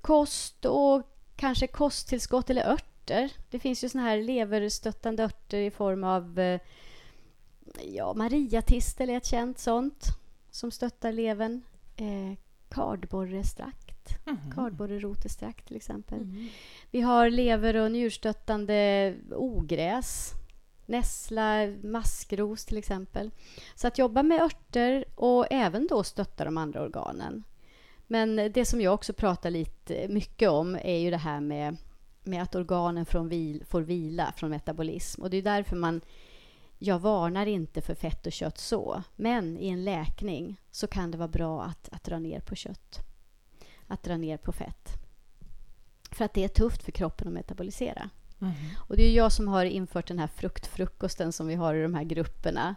kost 0.00 0.64
och 0.64 1.02
kanske 1.36 1.66
kosttillskott 1.66 2.50
eller 2.50 2.70
örter. 2.72 3.32
Det 3.50 3.58
finns 3.58 3.84
ju 3.84 3.88
såna 3.88 4.04
här 4.04 4.22
leverstöttande 4.22 5.24
örter 5.24 5.58
i 5.58 5.70
form 5.70 6.04
av 6.04 6.38
eh, 6.38 6.60
ja, 7.82 8.14
mariatistel 8.14 9.10
är 9.10 9.16
ett 9.16 9.26
känt 9.26 9.58
sånt 9.58 10.06
som 10.50 10.70
stöttar 10.70 11.12
levern. 11.12 11.62
Eh, 11.96 12.38
kardborrestrakt, 12.68 14.26
mm. 14.26 14.52
kardborrerotextrakt 14.54 15.66
till 15.66 15.76
exempel. 15.76 16.20
Mm. 16.20 16.48
Vi 16.90 17.00
har 17.00 17.30
lever 17.30 17.76
och 17.76 17.92
njurstöttande 17.92 19.14
ogräs 19.30 20.32
nässla, 20.90 21.66
maskros 21.82 22.64
till 22.64 22.78
exempel. 22.78 23.30
Så 23.74 23.86
att 23.86 23.98
jobba 23.98 24.22
med 24.22 24.42
örter 24.42 25.04
och 25.14 25.46
även 25.50 25.86
då 25.86 26.02
stötta 26.04 26.44
de 26.44 26.56
andra 26.56 26.82
organen. 26.82 27.44
Men 28.06 28.36
det 28.36 28.64
som 28.64 28.80
jag 28.80 28.94
också 28.94 29.12
pratar 29.12 29.50
lite 29.50 30.08
mycket 30.08 30.50
om 30.50 30.74
är 30.74 30.98
ju 30.98 31.10
det 31.10 31.16
här 31.16 31.40
med 31.40 31.76
med 32.22 32.42
att 32.42 32.54
organen 32.54 33.06
från 33.06 33.28
vil, 33.28 33.64
får 33.66 33.80
vila 33.80 34.32
från 34.36 34.50
metabolism. 34.50 35.22
Och 35.22 35.30
det 35.30 35.36
är 35.36 35.42
därför 35.42 35.76
man 35.76 36.00
jag 36.78 36.98
varnar 36.98 37.46
inte 37.46 37.80
för 37.80 37.94
fett 37.94 38.26
och 38.26 38.32
kött 38.32 38.58
så, 38.58 39.02
men 39.16 39.58
i 39.58 39.68
en 39.68 39.84
läkning 39.84 40.60
så 40.70 40.86
kan 40.86 41.10
det 41.10 41.18
vara 41.18 41.28
bra 41.28 41.62
att, 41.62 41.88
att 41.92 42.04
dra 42.04 42.18
ner 42.18 42.40
på 42.40 42.54
kött. 42.54 42.98
Att 43.86 44.02
dra 44.02 44.16
ner 44.16 44.36
på 44.36 44.52
fett. 44.52 44.88
För 46.10 46.24
att 46.24 46.34
det 46.34 46.44
är 46.44 46.48
tufft 46.48 46.82
för 46.82 46.92
kroppen 46.92 47.28
att 47.28 47.34
metabolisera. 47.34 48.10
Mm. 48.40 48.54
Och 48.88 48.96
det 48.96 49.02
är 49.02 49.12
jag 49.12 49.32
som 49.32 49.48
har 49.48 49.64
infört 49.64 50.08
den 50.08 50.18
här 50.18 50.26
fruktfrukosten 50.36 51.32
som 51.32 51.46
vi 51.46 51.54
har 51.54 51.74
i 51.74 51.82
de 51.82 51.94
här 51.94 52.04
grupperna. 52.04 52.74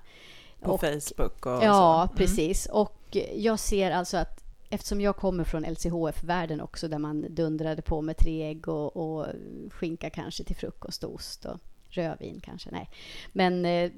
På 0.61 0.71
och, 0.71 0.81
Facebook 0.81 1.45
och 1.45 1.63
Ja, 1.63 2.07
så. 2.07 2.13
Mm. 2.13 2.17
precis. 2.17 2.65
Och 2.65 3.17
jag 3.35 3.59
ser 3.59 3.91
alltså 3.91 4.17
att 4.17 4.43
eftersom 4.69 5.01
jag 5.01 5.15
kommer 5.15 5.43
från 5.43 5.63
LCHF-världen 5.63 6.61
också 6.61 6.87
där 6.87 6.97
man 6.97 7.35
dundrade 7.35 7.81
på 7.81 8.01
med 8.01 8.17
tre 8.17 8.43
ägg 8.49 8.67
och, 8.67 8.97
och 8.97 9.27
skinka 9.71 10.09
kanske 10.09 10.43
till 10.43 10.55
frukost 10.55 11.03
och 11.03 11.13
ost 11.13 11.45
och 11.45 11.59
rödvin 11.89 12.41
kanske, 12.43 12.71
nej. 12.71 12.89
Men 13.31 13.65
eh, 13.65 13.91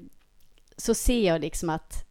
så 0.76 0.94
ser 0.94 1.26
jag 1.26 1.40
liksom 1.40 1.70
att 1.70 2.04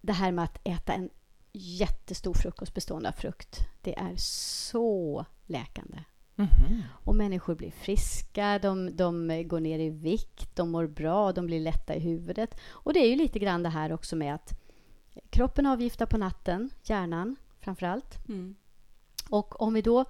det 0.00 0.12
här 0.12 0.32
med 0.32 0.44
att 0.44 0.58
äta 0.64 0.92
en 0.92 1.10
jättestor 1.52 2.34
frukost 2.34 2.74
bestående 2.74 3.08
av 3.08 3.12
frukt, 3.12 3.58
det 3.82 3.98
är 3.98 4.14
så 4.16 5.26
läkande. 5.46 5.98
Mm 6.36 6.50
-hmm. 6.50 6.82
Och 7.04 7.14
människor 7.14 7.54
blir 7.54 7.70
friska, 7.70 8.58
de, 8.58 8.96
de 8.96 9.42
går 9.48 9.60
ner 9.60 9.78
i 9.78 9.90
vikt, 9.90 10.56
de 10.56 10.70
mår 10.70 10.86
bra, 10.86 11.32
de 11.32 11.46
blir 11.46 11.60
lätta 11.60 11.94
i 11.94 12.00
huvudet. 12.00 12.60
Och 12.68 12.92
det 12.92 13.00
är 13.00 13.08
ju 13.08 13.16
lite 13.16 13.38
grann 13.38 13.62
det 13.62 13.68
här 13.68 13.92
också 13.92 14.16
med 14.16 14.34
att 14.34 14.60
kroppen 15.30 15.66
avgiftar 15.66 16.06
på 16.06 16.18
natten, 16.18 16.70
hjärnan 16.82 17.36
framför 17.60 17.86
allt. 17.86 18.28
Mm. 18.28 18.54
Och 19.28 19.62
om 19.62 19.74
vi 19.74 19.82
då 19.82 20.04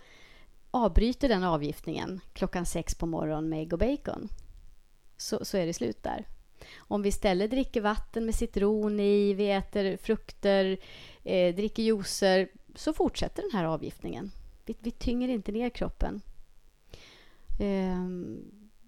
avbryter 0.70 1.28
den 1.28 1.44
avgiftningen 1.44 2.20
klockan 2.32 2.66
sex 2.66 2.94
på 2.94 3.06
morgonen 3.06 3.48
med 3.48 3.60
ägg 3.60 3.72
och 3.72 3.78
bacon 3.78 4.28
så, 5.16 5.44
så 5.44 5.56
är 5.56 5.66
det 5.66 5.72
slut 5.72 6.02
där. 6.02 6.28
Om 6.76 7.02
vi 7.02 7.08
istället 7.08 7.50
dricker 7.50 7.80
vatten 7.80 8.24
med 8.24 8.34
citron 8.34 9.00
i, 9.00 9.34
vi 9.34 9.50
äter 9.50 9.96
frukter, 9.96 10.78
eh, 11.24 11.54
dricker 11.54 11.82
juicer 11.82 12.48
så 12.74 12.92
fortsätter 12.92 13.42
den 13.42 13.50
här 13.52 13.64
avgiftningen. 13.64 14.30
Vi, 14.66 14.76
vi 14.80 14.90
tynger 14.90 15.28
inte 15.28 15.52
ner 15.52 15.70
kroppen. 15.70 16.20
Eh, 17.60 18.06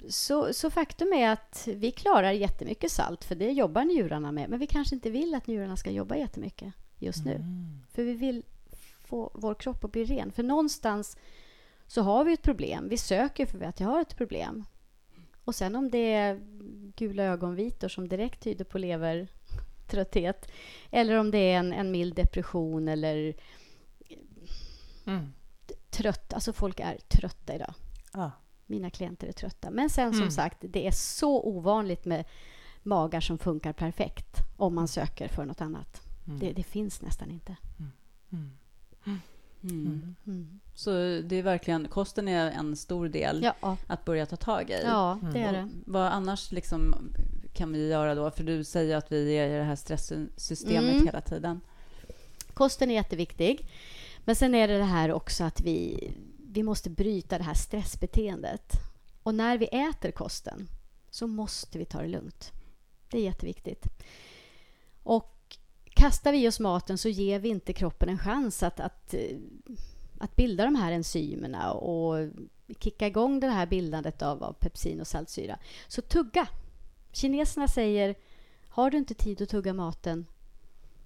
så, 0.08 0.52
så, 0.52 0.70
faktum 0.70 1.12
är 1.12 1.30
att 1.30 1.68
vi 1.74 1.90
klarar 1.90 2.32
jättemycket 2.32 2.90
salt, 2.90 3.24
för 3.24 3.34
det 3.34 3.50
jobbar 3.50 3.84
njurarna 3.84 4.32
med. 4.32 4.50
Men 4.50 4.58
vi 4.58 4.66
kanske 4.66 4.94
inte 4.94 5.10
vill 5.10 5.34
att 5.34 5.46
njurarna 5.46 5.76
ska 5.76 5.90
jobba 5.90 6.16
jättemycket 6.16 6.74
just 6.98 7.24
nu. 7.24 7.34
Mm. 7.34 7.80
För 7.92 8.02
vi 8.02 8.12
vill 8.12 8.42
få 9.04 9.30
vår 9.34 9.54
kropp 9.54 9.84
att 9.84 9.92
bli 9.92 10.04
ren. 10.04 10.32
För 10.32 10.42
någonstans 10.42 11.16
så 11.86 12.02
har 12.02 12.24
vi 12.24 12.32
ett 12.32 12.42
problem. 12.42 12.88
Vi 12.88 12.96
söker 12.98 13.46
för 13.46 13.60
att 13.60 13.80
vi 13.80 13.84
har 13.84 14.00
ett 14.00 14.16
problem. 14.16 14.64
Och 15.44 15.54
sen 15.54 15.76
om 15.76 15.90
det 15.90 16.12
är 16.12 16.40
gula 16.96 17.22
ögonvitor 17.22 17.88
som 17.88 18.08
direkt 18.08 18.42
tyder 18.42 18.64
på 18.64 18.78
levertrötthet 18.78 20.50
eller 20.90 21.18
om 21.18 21.30
det 21.30 21.38
är 21.38 21.58
en, 21.58 21.72
en 21.72 21.90
mild 21.90 22.14
depression 22.14 22.88
eller 22.88 23.34
mm. 25.06 25.32
Trött. 25.96 26.32
Alltså 26.32 26.52
folk 26.52 26.80
är 26.80 26.98
trötta 27.08 27.54
idag. 27.54 27.74
Ah. 28.12 28.30
Mina 28.66 28.90
klienter 28.90 29.26
är 29.26 29.32
trötta. 29.32 29.70
Men 29.70 29.90
sen 29.90 30.12
som 30.12 30.22
mm. 30.22 30.30
sagt, 30.30 30.58
det 30.60 30.86
är 30.86 30.90
så 30.90 31.42
ovanligt 31.42 32.04
med 32.04 32.24
magar 32.82 33.20
som 33.20 33.38
funkar 33.38 33.72
perfekt 33.72 34.36
om 34.56 34.74
man 34.74 34.88
söker 34.88 35.28
för 35.28 35.44
något 35.44 35.60
annat. 35.60 36.02
Mm. 36.26 36.38
Det, 36.38 36.52
det, 36.52 36.62
finns 36.62 37.02
nästan 37.02 37.30
inte. 37.30 37.56
Mm. 37.78 37.92
Mm. 38.32 38.50
Mm. 39.04 39.20
mm. 39.62 40.14
Mm. 40.26 40.60
Så 40.74 40.90
det 41.24 41.36
är 41.36 41.42
verkligen, 41.42 41.88
kosten 41.88 42.28
är 42.28 42.50
en 42.50 42.76
stor 42.76 43.08
del 43.08 43.50
ja. 43.62 43.76
att 43.86 44.04
börja 44.04 44.26
ta 44.26 44.36
tag 44.36 44.70
i. 44.70 44.82
Ja, 44.84 45.18
det 45.32 45.40
är 45.40 45.52
det. 45.52 45.68
Vad 45.86 46.06
annars 46.06 46.52
liksom 46.52 46.94
kan 47.54 47.72
vi 47.72 47.88
göra 47.88 48.14
då? 48.14 48.30
För 48.30 48.44
du 48.44 48.64
säger 48.64 48.96
att 48.96 49.12
vi 49.12 49.32
är 49.32 49.48
i 49.48 49.58
det 49.58 49.64
här 49.64 49.76
stresssystemet 49.76 50.92
mm. 50.92 51.06
hela 51.06 51.20
tiden. 51.20 51.60
Kosten 52.54 52.90
är 52.90 52.94
jätteviktig. 52.94 53.68
Men 54.26 54.36
sen 54.36 54.54
är 54.54 54.68
det 54.68 54.78
det 54.78 54.84
här 54.84 55.12
också 55.12 55.44
att 55.44 55.60
vi, 55.60 56.10
vi 56.38 56.62
måste 56.62 56.90
bryta 56.90 57.38
det 57.38 57.44
här 57.44 57.54
stressbeteendet. 57.54 58.72
Och 59.22 59.34
när 59.34 59.58
vi 59.58 59.66
äter 59.66 60.10
kosten 60.10 60.68
så 61.10 61.26
måste 61.26 61.78
vi 61.78 61.84
ta 61.84 62.02
det 62.02 62.08
lugnt. 62.08 62.52
Det 63.10 63.18
är 63.18 63.22
jätteviktigt. 63.22 63.86
Och 65.02 65.56
kastar 65.84 66.32
vi 66.32 66.48
oss 66.48 66.60
maten 66.60 66.98
så 66.98 67.08
ger 67.08 67.38
vi 67.38 67.48
inte 67.48 67.72
kroppen 67.72 68.08
en 68.08 68.18
chans 68.18 68.62
att, 68.62 68.80
att, 68.80 69.14
eh, 69.14 69.36
att 70.18 70.36
bilda 70.36 70.64
de 70.64 70.74
här 70.74 70.92
enzymerna 70.92 71.72
och 71.72 72.28
kicka 72.78 73.06
igång 73.06 73.40
det 73.40 73.46
här 73.46 73.66
bildandet 73.66 74.22
av, 74.22 74.42
av 74.42 74.52
pepsin 74.52 75.00
och 75.00 75.06
saltsyra. 75.06 75.58
Så 75.88 76.02
tugga! 76.02 76.48
Kineserna 77.12 77.68
säger 77.68 78.14
har 78.68 78.90
du 78.90 78.98
inte 78.98 79.14
tid 79.14 79.42
att 79.42 79.48
tugga 79.48 79.74
maten 79.74 80.26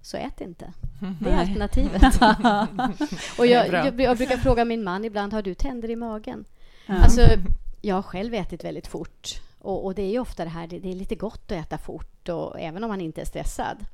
så 0.03 0.17
ät 0.17 0.41
inte. 0.41 0.73
Det 1.21 1.31
är 1.31 1.37
alternativet. 1.37 2.03
och 3.39 3.47
jag, 3.47 3.69
jag, 3.69 4.01
jag, 4.01 4.17
brukar 4.17 4.37
fråga 4.37 4.65
min 4.65 4.85
man 4.85 5.05
ibland, 5.05 5.33
har 5.33 5.43
du 5.43 5.55
tänder 5.55 5.91
i 5.91 5.97
magen? 5.97 6.45
Ja. 6.87 6.95
Alltså, 6.95 7.21
jag 7.81 7.95
har 7.95 8.03
själv 8.03 8.35
ätit 8.35 8.65
väldigt 8.65 8.87
fort. 8.87 9.41
Och, 9.59 9.85
och 9.85 9.95
det 9.95 10.03
är 10.03 10.21
ofta 10.21 10.45
det 10.45 10.51
här, 10.51 10.67
det, 10.67 10.79
det, 10.79 10.91
är 10.91 10.95
lite 10.95 11.15
gott 11.15 11.53
att 11.53 11.59
äta 11.59 11.79
fort, 11.79 12.29
och, 12.29 12.61
även 12.61 12.85
om 12.85 12.91
man 12.91 13.01
inte 13.01 13.21
är 13.21 13.25
stressad. 13.25 13.87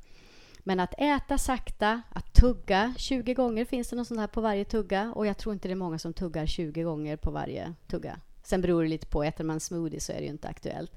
Men 0.59 0.79
att 0.79 0.93
äta 0.97 1.37
sakta, 1.37 2.01
att 2.09 2.33
tugga 2.33 2.93
20 2.97 3.33
gånger 3.33 3.65
finns 3.65 3.89
det 3.89 3.95
något 3.95 4.07
sånt 4.07 4.19
här 4.19 4.27
på 4.27 4.41
varje 4.41 4.65
tugga 4.65 5.13
och 5.15 5.27
jag 5.27 5.37
tror 5.37 5.53
inte 5.53 5.67
det 5.67 5.73
är 5.73 5.75
många 5.75 5.99
som 5.99 6.13
tuggar 6.13 6.45
20 6.45 6.83
gånger 6.83 7.17
på 7.17 7.31
varje 7.31 7.73
tugga. 7.87 8.19
Sen 8.43 8.61
beror 8.61 8.83
det 8.83 8.89
lite 8.89 9.07
på, 9.07 9.23
äter 9.23 9.43
man 9.43 9.59
smoothie 9.59 9.99
så 9.99 10.11
är 10.11 10.17
det 10.17 10.23
ju 10.23 10.29
inte 10.29 10.47
aktuellt. 10.47 10.91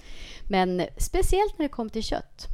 Men 0.49 0.83
speciellt 0.97 1.59
när 1.59 1.65
det 1.65 1.69
kommer 1.69 1.91
till 1.91 2.03
kött. 2.03 2.47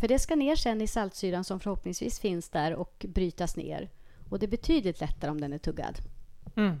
För 0.00 0.08
det 0.08 0.18
ska 0.18 0.36
ner 0.36 0.56
sen 0.56 0.80
i 0.80 0.86
saltsyran 0.86 1.44
som 1.44 1.60
förhoppningsvis 1.60 2.20
finns 2.20 2.48
där 2.48 2.74
och 2.74 3.06
brytas 3.08 3.56
ner. 3.56 3.90
Och 4.28 4.38
det 4.38 4.46
är 4.46 4.50
betydligt 4.50 5.00
lättare 5.00 5.30
om 5.30 5.40
den 5.40 5.52
är 5.52 5.58
tuggad. 5.58 5.98
Mm. 6.56 6.80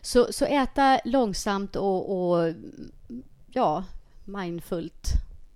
Så, 0.00 0.32
så 0.32 0.44
äta 0.44 1.00
långsamt 1.04 1.76
och, 1.76 2.30
och 2.32 2.54
ja, 3.50 3.84
mindfullt 4.24 5.08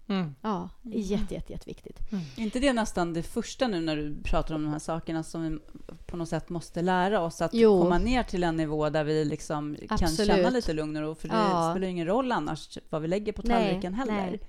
Mm. 0.08 0.34
Ja, 0.42 0.68
mm. 0.84 1.00
jätte, 1.00 1.34
jätte, 1.34 1.52
jätteviktigt. 1.52 2.12
Mm. 2.12 2.24
inte 2.36 2.58
det 2.58 2.72
nästan 2.72 3.12
det 3.12 3.22
första 3.22 3.68
nu 3.68 3.80
när 3.80 3.96
du 3.96 4.16
pratar 4.24 4.54
om 4.54 4.62
de 4.62 4.72
här 4.72 4.78
sakerna 4.78 5.22
som 5.22 5.42
vi 5.42 5.58
på 6.06 6.16
något 6.16 6.28
sätt 6.28 6.48
måste 6.48 6.82
lära 6.82 7.20
oss 7.20 7.42
att 7.42 7.54
jo. 7.54 7.82
komma 7.82 7.98
ner 7.98 8.22
till 8.22 8.44
en 8.44 8.56
nivå 8.56 8.90
där 8.90 9.04
vi 9.04 9.24
liksom 9.24 9.76
kan 9.88 10.08
känna 10.08 10.50
lite 10.50 10.72
lugn 10.72 10.96
och 10.96 11.02
ro? 11.02 11.14
För 11.14 11.28
det 11.28 11.34
ja. 11.34 11.72
spelar 11.72 11.88
ingen 11.88 12.06
roll 12.06 12.32
annars 12.32 12.78
vad 12.90 13.02
vi 13.02 13.08
lägger 13.08 13.32
på 13.32 13.42
tallriken 13.42 13.92
nej, 13.92 14.00
heller. 14.00 14.30
Nej. 14.30 14.40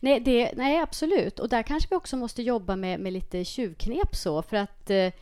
Nej, 0.00 0.20
det, 0.20 0.52
nej, 0.56 0.78
absolut. 0.78 1.38
Och 1.38 1.48
där 1.48 1.62
kanske 1.62 1.88
vi 1.90 1.96
också 1.96 2.16
måste 2.16 2.42
jobba 2.42 2.76
med, 2.76 3.00
med 3.00 3.12
lite 3.12 3.44
tjuvknep 3.44 4.16
så 4.16 4.42
för 4.42 4.56
att 4.56 4.90
eh, 4.90 5.12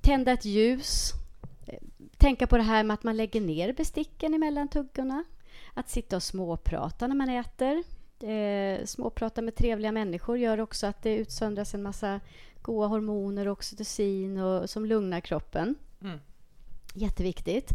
tända 0.00 0.32
ett 0.32 0.44
ljus. 0.44 1.12
Eh, 1.66 1.78
tänka 2.16 2.46
på 2.46 2.56
det 2.56 2.62
här 2.62 2.84
med 2.84 2.94
att 2.94 3.02
man 3.02 3.16
lägger 3.16 3.40
ner 3.40 3.72
besticken 3.72 4.34
emellan 4.34 4.68
tuggorna. 4.68 5.24
Att 5.74 5.90
sitta 5.90 6.16
och 6.16 6.22
småprata 6.22 7.06
när 7.06 7.14
man 7.14 7.28
äter. 7.28 7.82
Eh, 8.28 8.84
småprata 8.84 9.42
med 9.42 9.54
trevliga 9.54 9.92
människor 9.92 10.38
gör 10.38 10.60
också 10.60 10.86
att 10.86 11.02
det 11.02 11.16
utsöndras 11.16 11.74
en 11.74 11.82
massa 11.82 12.20
goda 12.62 12.86
hormoner 12.86 13.48
och 13.48 13.52
oxytocin 13.52 14.38
och, 14.38 14.70
som 14.70 14.86
lugnar 14.86 15.20
kroppen. 15.20 15.74
Mm. 16.02 16.18
Jätteviktigt. 16.94 17.70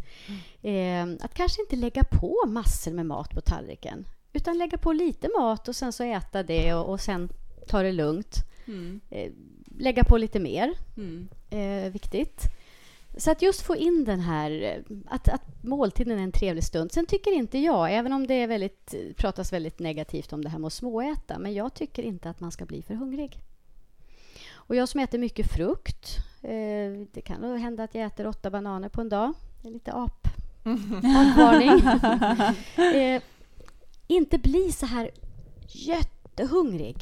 Mm. 0.62 1.20
Eh, 1.20 1.26
att 1.26 1.34
kanske 1.34 1.62
inte 1.62 1.76
lägga 1.76 2.04
på 2.04 2.44
massor 2.48 2.92
med 2.92 3.06
mat 3.06 3.30
på 3.30 3.42
tallriken 3.42 4.06
utan 4.38 4.58
lägga 4.58 4.78
på 4.78 4.94
lite 4.94 5.30
mat 5.40 5.68
och 5.68 5.76
sen 5.76 5.94
så 5.94 6.04
äta 6.04 6.44
det 6.44 6.74
och, 6.74 6.90
och 6.90 7.02
sen 7.02 7.30
ta 7.68 7.82
det 7.82 7.92
lugnt. 7.92 8.36
Mm. 8.68 9.00
Eh, 9.10 9.32
lägga 9.78 10.04
på 10.04 10.18
lite 10.18 10.40
mer. 10.40 10.74
Mm. 10.98 11.28
Eh, 11.50 11.92
viktigt. 11.92 12.42
Så 13.18 13.32
att 13.32 13.42
just 13.42 13.62
få 13.62 13.76
in 13.76 14.06
den 14.06 14.20
här, 14.20 14.84
att, 15.08 15.28
att 15.28 15.64
måltiden 15.64 16.20
är 16.20 16.24
en 16.24 16.32
trevlig 16.32 16.64
stund. 16.64 16.92
Sen 16.92 17.06
tycker 17.06 17.32
inte 17.32 17.58
jag, 17.58 17.94
även 17.94 18.14
om 18.14 18.28
det 18.28 18.34
är 18.34 18.48
väldigt, 18.48 18.96
pratas 19.16 19.54
väldigt 19.54 19.80
negativt 19.80 20.34
om 20.34 20.44
det 20.44 20.50
här 20.50 20.60
med 20.60 20.68
att 20.68 20.74
småäta, 20.74 21.40
men 21.40 21.54
jag 21.54 21.74
tycker 21.74 22.04
inte 22.04 22.30
att 22.30 22.40
man 22.40 22.52
ska 22.52 22.66
bli 22.66 22.82
för 22.82 22.94
hungrig. 22.94 23.40
Och 24.54 24.76
jag 24.76 24.90
som 24.90 25.00
äter 25.00 25.18
mycket 25.18 25.52
frukt, 25.52 26.18
eh, 26.42 27.08
det 27.14 27.22
kan 27.26 27.42
då 27.42 27.56
hända 27.56 27.84
att 27.84 27.96
jag 27.96 28.06
äter 28.06 28.28
åtta 28.28 28.50
bananer 28.50 28.90
på 28.90 29.02
en 29.02 29.10
dag. 29.10 29.34
Det 29.62 29.68
är 29.68 29.74
lite 29.74 29.94
ap. 29.94 30.28
Apvarning. 31.04 31.80
eh, 33.02 33.22
inte 34.08 34.38
bli 34.38 34.72
så 34.72 34.86
här 34.86 35.12
jättehungrig. 35.68 36.96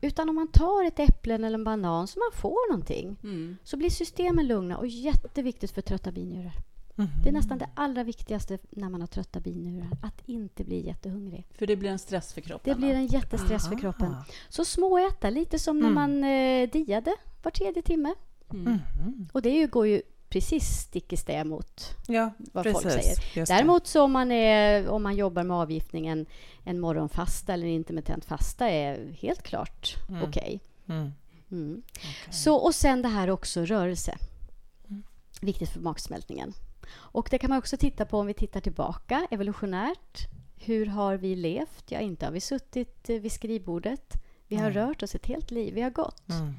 Utan 0.00 0.28
om 0.28 0.34
man 0.34 0.48
tar 0.48 0.84
ett 0.84 0.98
äpple 0.98 1.34
eller 1.34 1.54
en 1.54 1.64
banan 1.64 2.06
så 2.08 2.18
man 2.18 2.40
får 2.40 2.70
någonting 2.70 3.16
mm. 3.22 3.56
så 3.64 3.76
blir 3.76 3.90
systemen 3.90 4.46
lugna 4.46 4.78
och 4.78 4.86
jätteviktigt 4.86 5.70
för 5.70 5.82
trötta 5.82 6.12
binjurar. 6.12 6.52
Mm. 6.96 7.10
Det 7.22 7.28
är 7.28 7.32
nästan 7.32 7.58
det 7.58 7.68
allra 7.74 8.04
viktigaste 8.04 8.58
när 8.70 8.88
man 8.88 9.00
har 9.00 9.08
trötta 9.08 9.40
binjurar, 9.40 9.88
att 10.02 10.22
inte 10.26 10.64
bli 10.64 10.86
jättehungrig. 10.86 11.46
För 11.50 11.66
det 11.66 11.76
blir 11.76 11.90
en 11.90 11.98
stress 11.98 12.32
för 12.32 12.40
kroppen? 12.40 12.74
Det 12.74 12.78
blir 12.80 12.94
en 12.94 13.06
jättestress 13.06 13.64
Aha. 13.64 13.72
för 13.72 13.80
kroppen. 13.80 14.14
Så 14.48 14.64
småäta, 14.64 15.30
lite 15.30 15.58
som 15.58 15.78
mm. 15.78 15.88
när 15.88 15.94
man 15.94 16.24
eh, 16.24 16.70
diade 16.70 17.14
var 17.42 17.50
tredje 17.50 17.82
timme. 17.82 18.14
Mm. 18.50 18.78
Och 19.32 19.42
det 19.42 19.50
ju, 19.50 19.66
går 19.66 19.86
ju 19.86 20.02
precis 20.32 20.64
stick 20.64 21.12
i 21.12 21.16
stäv 21.16 21.46
mot 21.46 21.96
ja, 22.06 22.30
vad 22.38 22.64
precis, 22.64 22.82
folk 22.82 22.94
säger. 22.94 23.46
Däremot 23.46 23.86
så 23.86 24.02
om 24.02 24.12
man, 24.12 24.32
är, 24.32 24.88
om 24.88 25.02
man 25.02 25.16
jobbar 25.16 25.42
med 25.42 25.56
avgiftning, 25.56 26.06
en, 26.06 26.26
en 26.64 26.80
morgonfasta 26.80 27.52
eller 27.52 27.66
en 27.66 27.72
intermittent 27.72 28.24
fasta 28.24 28.68
är 28.68 29.12
helt 29.12 29.42
klart 29.42 29.96
mm. 30.08 30.22
okej. 30.22 30.60
Okay. 30.84 30.96
Mm. 30.96 31.12
Mm. 31.50 31.82
Okay. 31.88 32.32
Så, 32.32 32.54
och 32.54 32.74
sen 32.74 33.02
det 33.02 33.08
här 33.08 33.30
också 33.30 33.64
rörelse. 33.64 34.18
Mm. 34.88 35.02
Viktigt 35.40 35.68
för 35.68 35.80
magsmältningen. 35.80 36.52
Och 36.92 37.28
det 37.30 37.38
kan 37.38 37.50
man 37.50 37.58
också 37.58 37.76
titta 37.76 38.06
på 38.06 38.18
om 38.18 38.26
vi 38.26 38.34
tittar 38.34 38.60
tillbaka 38.60 39.26
evolutionärt. 39.30 40.28
Hur 40.56 40.86
har 40.86 41.16
vi 41.16 41.36
levt? 41.36 41.90
Ja, 41.90 42.00
inte 42.00 42.26
har 42.26 42.32
vi 42.32 42.40
suttit 42.40 43.08
vid 43.08 43.32
skrivbordet. 43.32 44.12
Vi 44.48 44.56
har 44.56 44.70
rört 44.70 45.02
oss 45.02 45.14
ett 45.14 45.26
helt 45.26 45.50
liv. 45.50 45.74
Vi 45.74 45.80
har 45.80 45.90
gått. 45.90 46.28
Mm. 46.28 46.54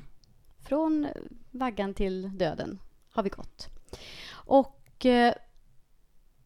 Från 0.59 1.07
vaggan 1.51 1.93
till 1.93 2.37
döden 2.37 2.79
har 3.13 3.23
vi 3.23 3.29
gått. 3.29 3.69
Och 4.31 5.05
eh, 5.05 5.33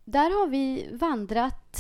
där 0.06 0.40
har 0.40 0.48
vi 0.48 0.90
vandrat, 0.92 1.78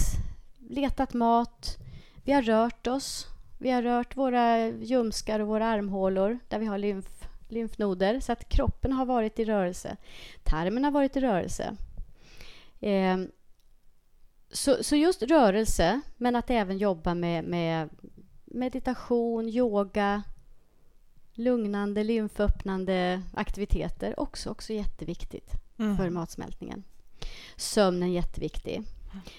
letat 0.69 1.13
mat, 1.13 1.77
vi 2.23 2.33
har 2.33 2.41
rört 2.41 2.87
oss. 2.87 3.27
Vi 3.59 3.71
har 3.71 3.81
rört 3.81 4.17
våra 4.17 4.67
ljumskar 4.67 5.39
och 5.39 5.47
våra 5.47 5.67
armhålor 5.67 6.39
där 6.47 6.59
vi 6.59 6.65
har 6.65 6.77
lymf, 6.77 7.27
lymfnoder. 7.47 8.19
Så 8.19 8.31
att 8.31 8.49
kroppen 8.49 8.93
har 8.93 9.05
varit 9.05 9.39
i 9.39 9.45
rörelse. 9.45 9.97
Tarmen 10.43 10.83
har 10.83 10.91
varit 10.91 11.17
i 11.17 11.19
rörelse. 11.19 11.75
Eh, 12.79 13.17
så, 14.51 14.83
så, 14.83 14.95
just 14.95 15.21
rörelse, 15.21 16.01
men 16.17 16.35
att 16.35 16.49
även 16.49 16.77
jobba 16.77 17.13
med, 17.13 17.43
med 17.43 17.89
meditation, 18.45 19.49
yoga, 19.49 20.23
lugnande, 21.37 22.03
lymföppnande 22.03 23.21
aktiviteter. 23.33 24.19
Också, 24.19 24.49
också 24.49 24.73
jätteviktigt 24.73 25.51
mm. 25.77 25.97
för 25.97 26.09
matsmältningen. 26.09 26.83
Sömnen 27.55 28.11
jätteviktig. 28.11 28.83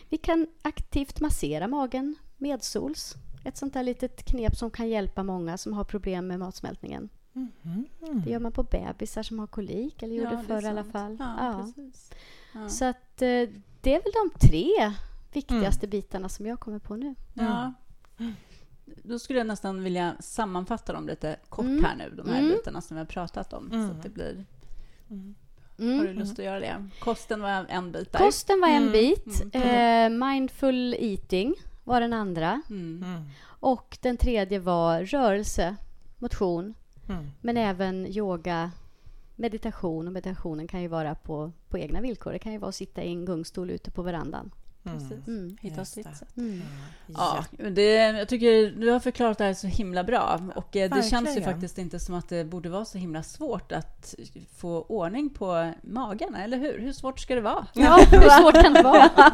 Vi 0.09 0.17
kan 0.17 0.47
aktivt 0.63 1.21
massera 1.21 1.69
magen 1.69 2.15
medsols. 2.37 3.15
Ett 3.45 3.57
sånt 3.57 3.75
där 3.75 3.83
litet 3.83 4.25
knep 4.25 4.57
som 4.57 4.71
kan 4.71 4.89
hjälpa 4.89 5.23
många 5.23 5.59
som 5.59 5.73
har 5.73 5.85
problem 5.85 6.27
med 6.27 6.39
matsmältningen. 6.39 7.09
Mm. 7.35 8.23
Det 8.25 8.31
gör 8.31 8.41
man 8.41 8.53
på 8.53 8.63
bebisar 8.63 9.23
som 9.23 9.39
har 9.39 9.47
kolik, 9.47 10.03
eller 10.03 10.15
gjorde 10.15 10.33
ja, 10.33 10.43
förr 10.47 10.63
i 10.63 10.67
alla 10.67 10.85
fall. 10.85 11.17
Ja, 11.21 11.67
ja. 12.53 12.69
Så 12.69 12.85
att, 12.85 13.23
eh, 13.23 13.49
det 13.81 13.95
är 13.95 14.03
väl 14.03 14.13
de 14.13 14.49
tre 14.49 14.93
viktigaste 15.33 15.87
mm. 15.87 15.91
bitarna 15.91 16.29
som 16.29 16.47
jag 16.47 16.61
kommer 16.61 16.79
på 16.79 16.97
nu. 16.97 17.15
Ja. 17.35 17.73
Då 19.03 19.19
skulle 19.19 19.39
jag 19.39 19.47
nästan 19.47 19.83
vilja 19.83 20.17
sammanfatta 20.21 20.93
dem 20.93 21.07
lite 21.07 21.37
kort 21.49 21.65
mm. 21.65 21.85
här 21.85 21.97
nu, 21.97 22.13
de 22.17 22.29
här 22.29 22.39
mm. 22.39 22.51
bitarna 22.51 22.81
som 22.81 22.95
vi 22.95 22.99
har 22.99 23.07
pratat 23.07 23.53
om. 23.53 23.71
Så 23.71 23.77
att 23.77 24.03
det 24.03 24.09
mm. 24.09 24.15
blir... 24.15 24.45
Mm. 25.11 25.35
Har 25.99 26.05
du 26.05 26.13
lust 26.13 26.39
att 26.39 26.45
göra 26.45 26.61
det? 26.61 26.89
Kosten 27.01 27.41
var 27.41 27.67
en 27.69 27.93
bit 27.93 28.13
där. 28.13 28.19
Kosten 28.19 28.61
var 28.61 28.69
en 28.69 28.93
bit. 28.93 29.55
Eh, 29.55 30.09
mindful 30.09 30.95
eating 30.99 31.55
var 31.85 32.01
den 32.01 32.13
andra. 32.13 32.63
Och 33.45 33.99
den 34.01 34.17
tredje 34.17 34.59
var 34.59 35.05
rörelse, 35.05 35.77
motion. 36.19 36.75
Men 37.41 37.57
även 37.57 38.07
yoga, 38.07 38.71
meditation. 39.37 40.07
Och 40.07 40.13
meditationen 40.13 40.69
kan 40.69 40.83
ju 40.83 40.89
vara 40.89 41.15
på, 41.15 41.53
på 41.69 41.79
egna 41.79 42.01
villkor. 42.01 42.33
Det 42.33 42.39
kan 42.39 42.53
ju 42.53 42.59
vara 42.59 42.69
att 42.69 42.75
sitta 42.75 43.03
i 43.03 43.09
en 43.09 43.25
gungstol 43.25 43.71
ute 43.71 43.91
på 43.91 44.03
verandan. 44.03 44.51
Precis. 44.83 45.27
Mm. 45.27 45.57
Hitta 45.61 45.85
sitt 45.85 46.17
sätt. 46.17 46.37
Mm. 46.37 46.63
Ja, 47.07 47.45
det, 47.71 47.95
jag 47.95 48.29
tycker 48.29 48.81
du 48.81 48.91
har 48.91 49.01
förklarat 49.01 49.39
det 49.39 49.45
här 49.45 49.55
så 49.55 49.67
himla 49.67 50.05
bra. 50.05 50.41
Och 50.55 50.77
eh, 50.77 50.83
det 50.83 50.89
Verkligen. 50.89 51.11
känns 51.11 51.37
ju 51.37 51.43
faktiskt 51.43 51.79
inte 51.79 52.01
som 52.01 52.15
att 52.15 52.29
det 52.29 52.45
borde 52.45 52.69
vara 52.69 52.85
så 52.85 52.99
himla 52.99 53.23
svårt 53.23 53.73
att 53.73 54.15
få 54.57 54.83
ordning 54.83 55.31
på 55.31 55.73
magen, 55.83 56.35
eller 56.35 56.59
hur? 56.59 56.79
Hur 56.79 56.93
svårt 56.93 57.21
ska 57.21 57.35
det 57.35 57.41
vara? 57.41 57.67
Ja, 57.73 57.99
hur 58.11 58.43
svårt 58.43 58.63
kan 58.63 58.73
det 58.73 58.83
vara? 58.83 59.11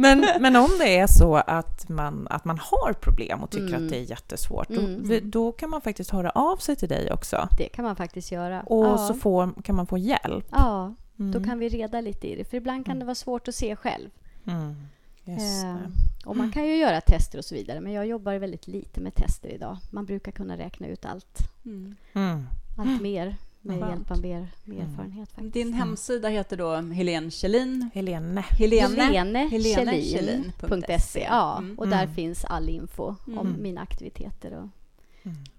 men, 0.00 0.26
men 0.40 0.56
om 0.56 0.70
det 0.78 0.98
är 0.98 1.06
så 1.06 1.34
att 1.36 1.88
man, 1.88 2.26
att 2.30 2.44
man 2.44 2.58
har 2.58 2.92
problem 2.92 3.42
och 3.42 3.50
tycker 3.50 3.74
mm. 3.74 3.84
att 3.84 3.90
det 3.90 3.96
är 3.96 4.10
jättesvårt, 4.10 4.68
då, 4.68 4.80
mm. 4.80 5.30
då, 5.30 5.52
kan 5.52 5.70
man 5.70 5.80
faktiskt 5.80 6.10
höra 6.10 6.30
av 6.30 6.56
sig 6.56 6.76
till 6.76 6.88
dig 6.88 7.12
också. 7.12 7.48
Det 7.58 7.68
kan 7.68 7.84
man 7.84 7.96
faktiskt 7.96 8.32
göra. 8.32 8.62
Och 8.62 8.86
ja. 8.86 8.98
så 8.98 9.14
får, 9.14 9.62
kan 9.62 9.76
man 9.76 9.86
få 9.86 9.98
hjälp. 9.98 10.46
Ja, 10.50 10.94
då 11.16 11.38
mm. 11.38 11.44
kan 11.44 11.58
vi 11.58 11.68
reda 11.68 12.00
lite 12.00 12.28
i 12.28 12.36
det. 12.36 12.44
För 12.44 12.56
ibland 12.56 12.84
kan 12.84 12.92
mm. 12.92 12.98
det 12.98 13.04
vara 13.04 13.14
svårt 13.14 13.48
att 13.48 13.54
se 13.54 13.76
själv. 13.76 14.08
Mm. 14.46 14.76
Eh, 15.24 15.90
och 16.24 16.36
man 16.36 16.52
kan 16.52 16.66
ju 16.66 16.76
göra 16.76 17.00
tester 17.00 17.38
och 17.38 17.44
så 17.44 17.54
vidare, 17.54 17.80
men 17.80 17.92
jag 17.92 18.06
jobbar 18.06 18.34
väldigt 18.34 18.66
lite 18.66 19.00
med 19.00 19.14
tester 19.14 19.48
idag. 19.48 19.78
Man 19.90 20.04
brukar 20.04 20.32
kunna 20.32 20.58
räkna 20.58 20.86
ut 20.86 21.04
allt. 21.04 21.38
Mm. 21.64 21.96
mm. 22.12 22.46
Allt 22.78 23.02
mer 23.02 23.36
med 23.60 23.76
mm. 23.76 23.88
hjälp 23.88 24.10
av 24.10 24.20
mer, 24.20 24.48
mer 24.64 24.76
mm. 24.76 24.90
erfarenhet. 24.90 25.28
Faktiskt. 25.32 25.54
Din 25.54 25.72
hemsida 25.72 26.28
heter 26.28 26.56
då 26.56 26.76
Helene 26.76 27.30
Kjellin? 27.30 27.90
Helene. 27.94 28.40
Helene, 28.40 29.38
Helene 29.38 30.02
Kjellin.se. 30.02 31.20
Ja, 31.20 31.58
mm. 31.58 31.78
och 31.78 31.88
där 31.88 32.02
mm. 32.02 32.14
finns 32.14 32.44
all 32.44 32.68
info 32.68 33.14
om 33.36 33.56
mina 33.58 33.80
aktiviteter 33.80 34.52
och 34.52 34.68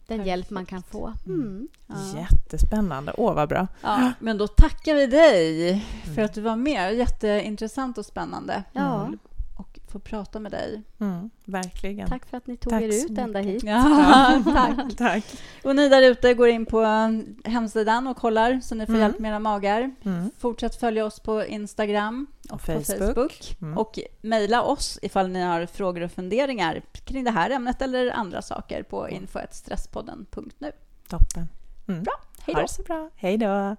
den 0.08 0.18
Perfekt. 0.18 0.28
hjälp 0.28 0.50
man 0.50 0.66
kan 0.66 0.84
få. 0.84 1.14
Mm. 1.26 1.68
Ja. 1.88 1.96
Jättespännande. 2.20 3.14
Åh, 3.18 3.34
vad 3.34 3.50
bra. 3.50 3.68
Ja, 3.82 4.12
men 4.20 4.38
då 4.38 4.48
tackar 4.48 4.96
vi 4.96 5.08
dig 5.08 5.86
för 6.16 6.22
att 6.22 6.34
du 6.34 6.42
var 6.42 6.56
med. 6.56 6.96
Jätteintressant 6.96 7.98
och 7.98 8.06
spännande. 8.06 8.64
Ja 8.74 9.02
och 9.02 9.10
få 9.88 10.00
prata 10.00 10.40
med 10.40 10.52
dig. 10.52 10.82
Mm, 11.00 11.30
verkligen. 11.46 12.10
Tack 12.10 12.26
för 12.26 12.38
att 12.38 12.48
ni 12.48 12.58
tog 12.58 12.72
tack 12.72 12.82
er 12.82 12.88
ut 12.88 13.18
ända 13.18 13.40
hit. 13.40 13.64
Ja, 13.64 14.42
tack. 14.46 14.98
tack. 14.98 15.24
Och 15.64 15.76
ni 15.76 15.90
där 15.90 16.02
ute 16.02 16.34
går 16.34 16.48
in 16.48 16.66
på 16.66 16.84
hemsidan 17.44 18.08
och 18.08 18.18
kollar 18.18 18.60
så 18.60 18.76
ni 18.76 18.86
får 18.86 18.94
mm. 18.94 19.02
hjälp 19.02 19.20
med 19.20 19.30
era 19.30 19.40
magar. 19.40 19.96
Mm. 20.04 20.32
Fortsätt 20.38 20.76
följa 20.76 21.06
oss 21.06 21.20
på 21.20 21.46
Instagram 21.46 22.28
och, 22.50 22.54
och 22.54 22.62
Facebook. 22.62 22.88
Facebook. 22.88 23.58
Mm. 23.62 23.78
Och 23.78 24.00
mejla 24.22 24.62
oss 24.64 25.00
ifall 25.02 25.30
ni 25.30 25.42
har 25.42 25.66
frågor 25.66 26.02
och 26.02 26.12
funderingar 26.12 26.82
kring 27.06 27.24
det 27.24 27.32
här 27.32 27.50
ämnet 27.50 27.82
eller 27.82 28.12
andra 28.12 28.42
saker 28.42 28.84
på 28.84 29.10
info.stresspodden.nu. 29.10 30.72
Toppen. 31.10 31.48
Mm. 31.88 32.04
Bra. 32.04 32.14
Hej 32.42 32.54
då. 32.54 32.60
Ha 32.60 32.62
det 32.62 32.74
så 32.74 32.84
bra. 32.84 33.10
Hej 33.16 33.38
då. 33.38 33.76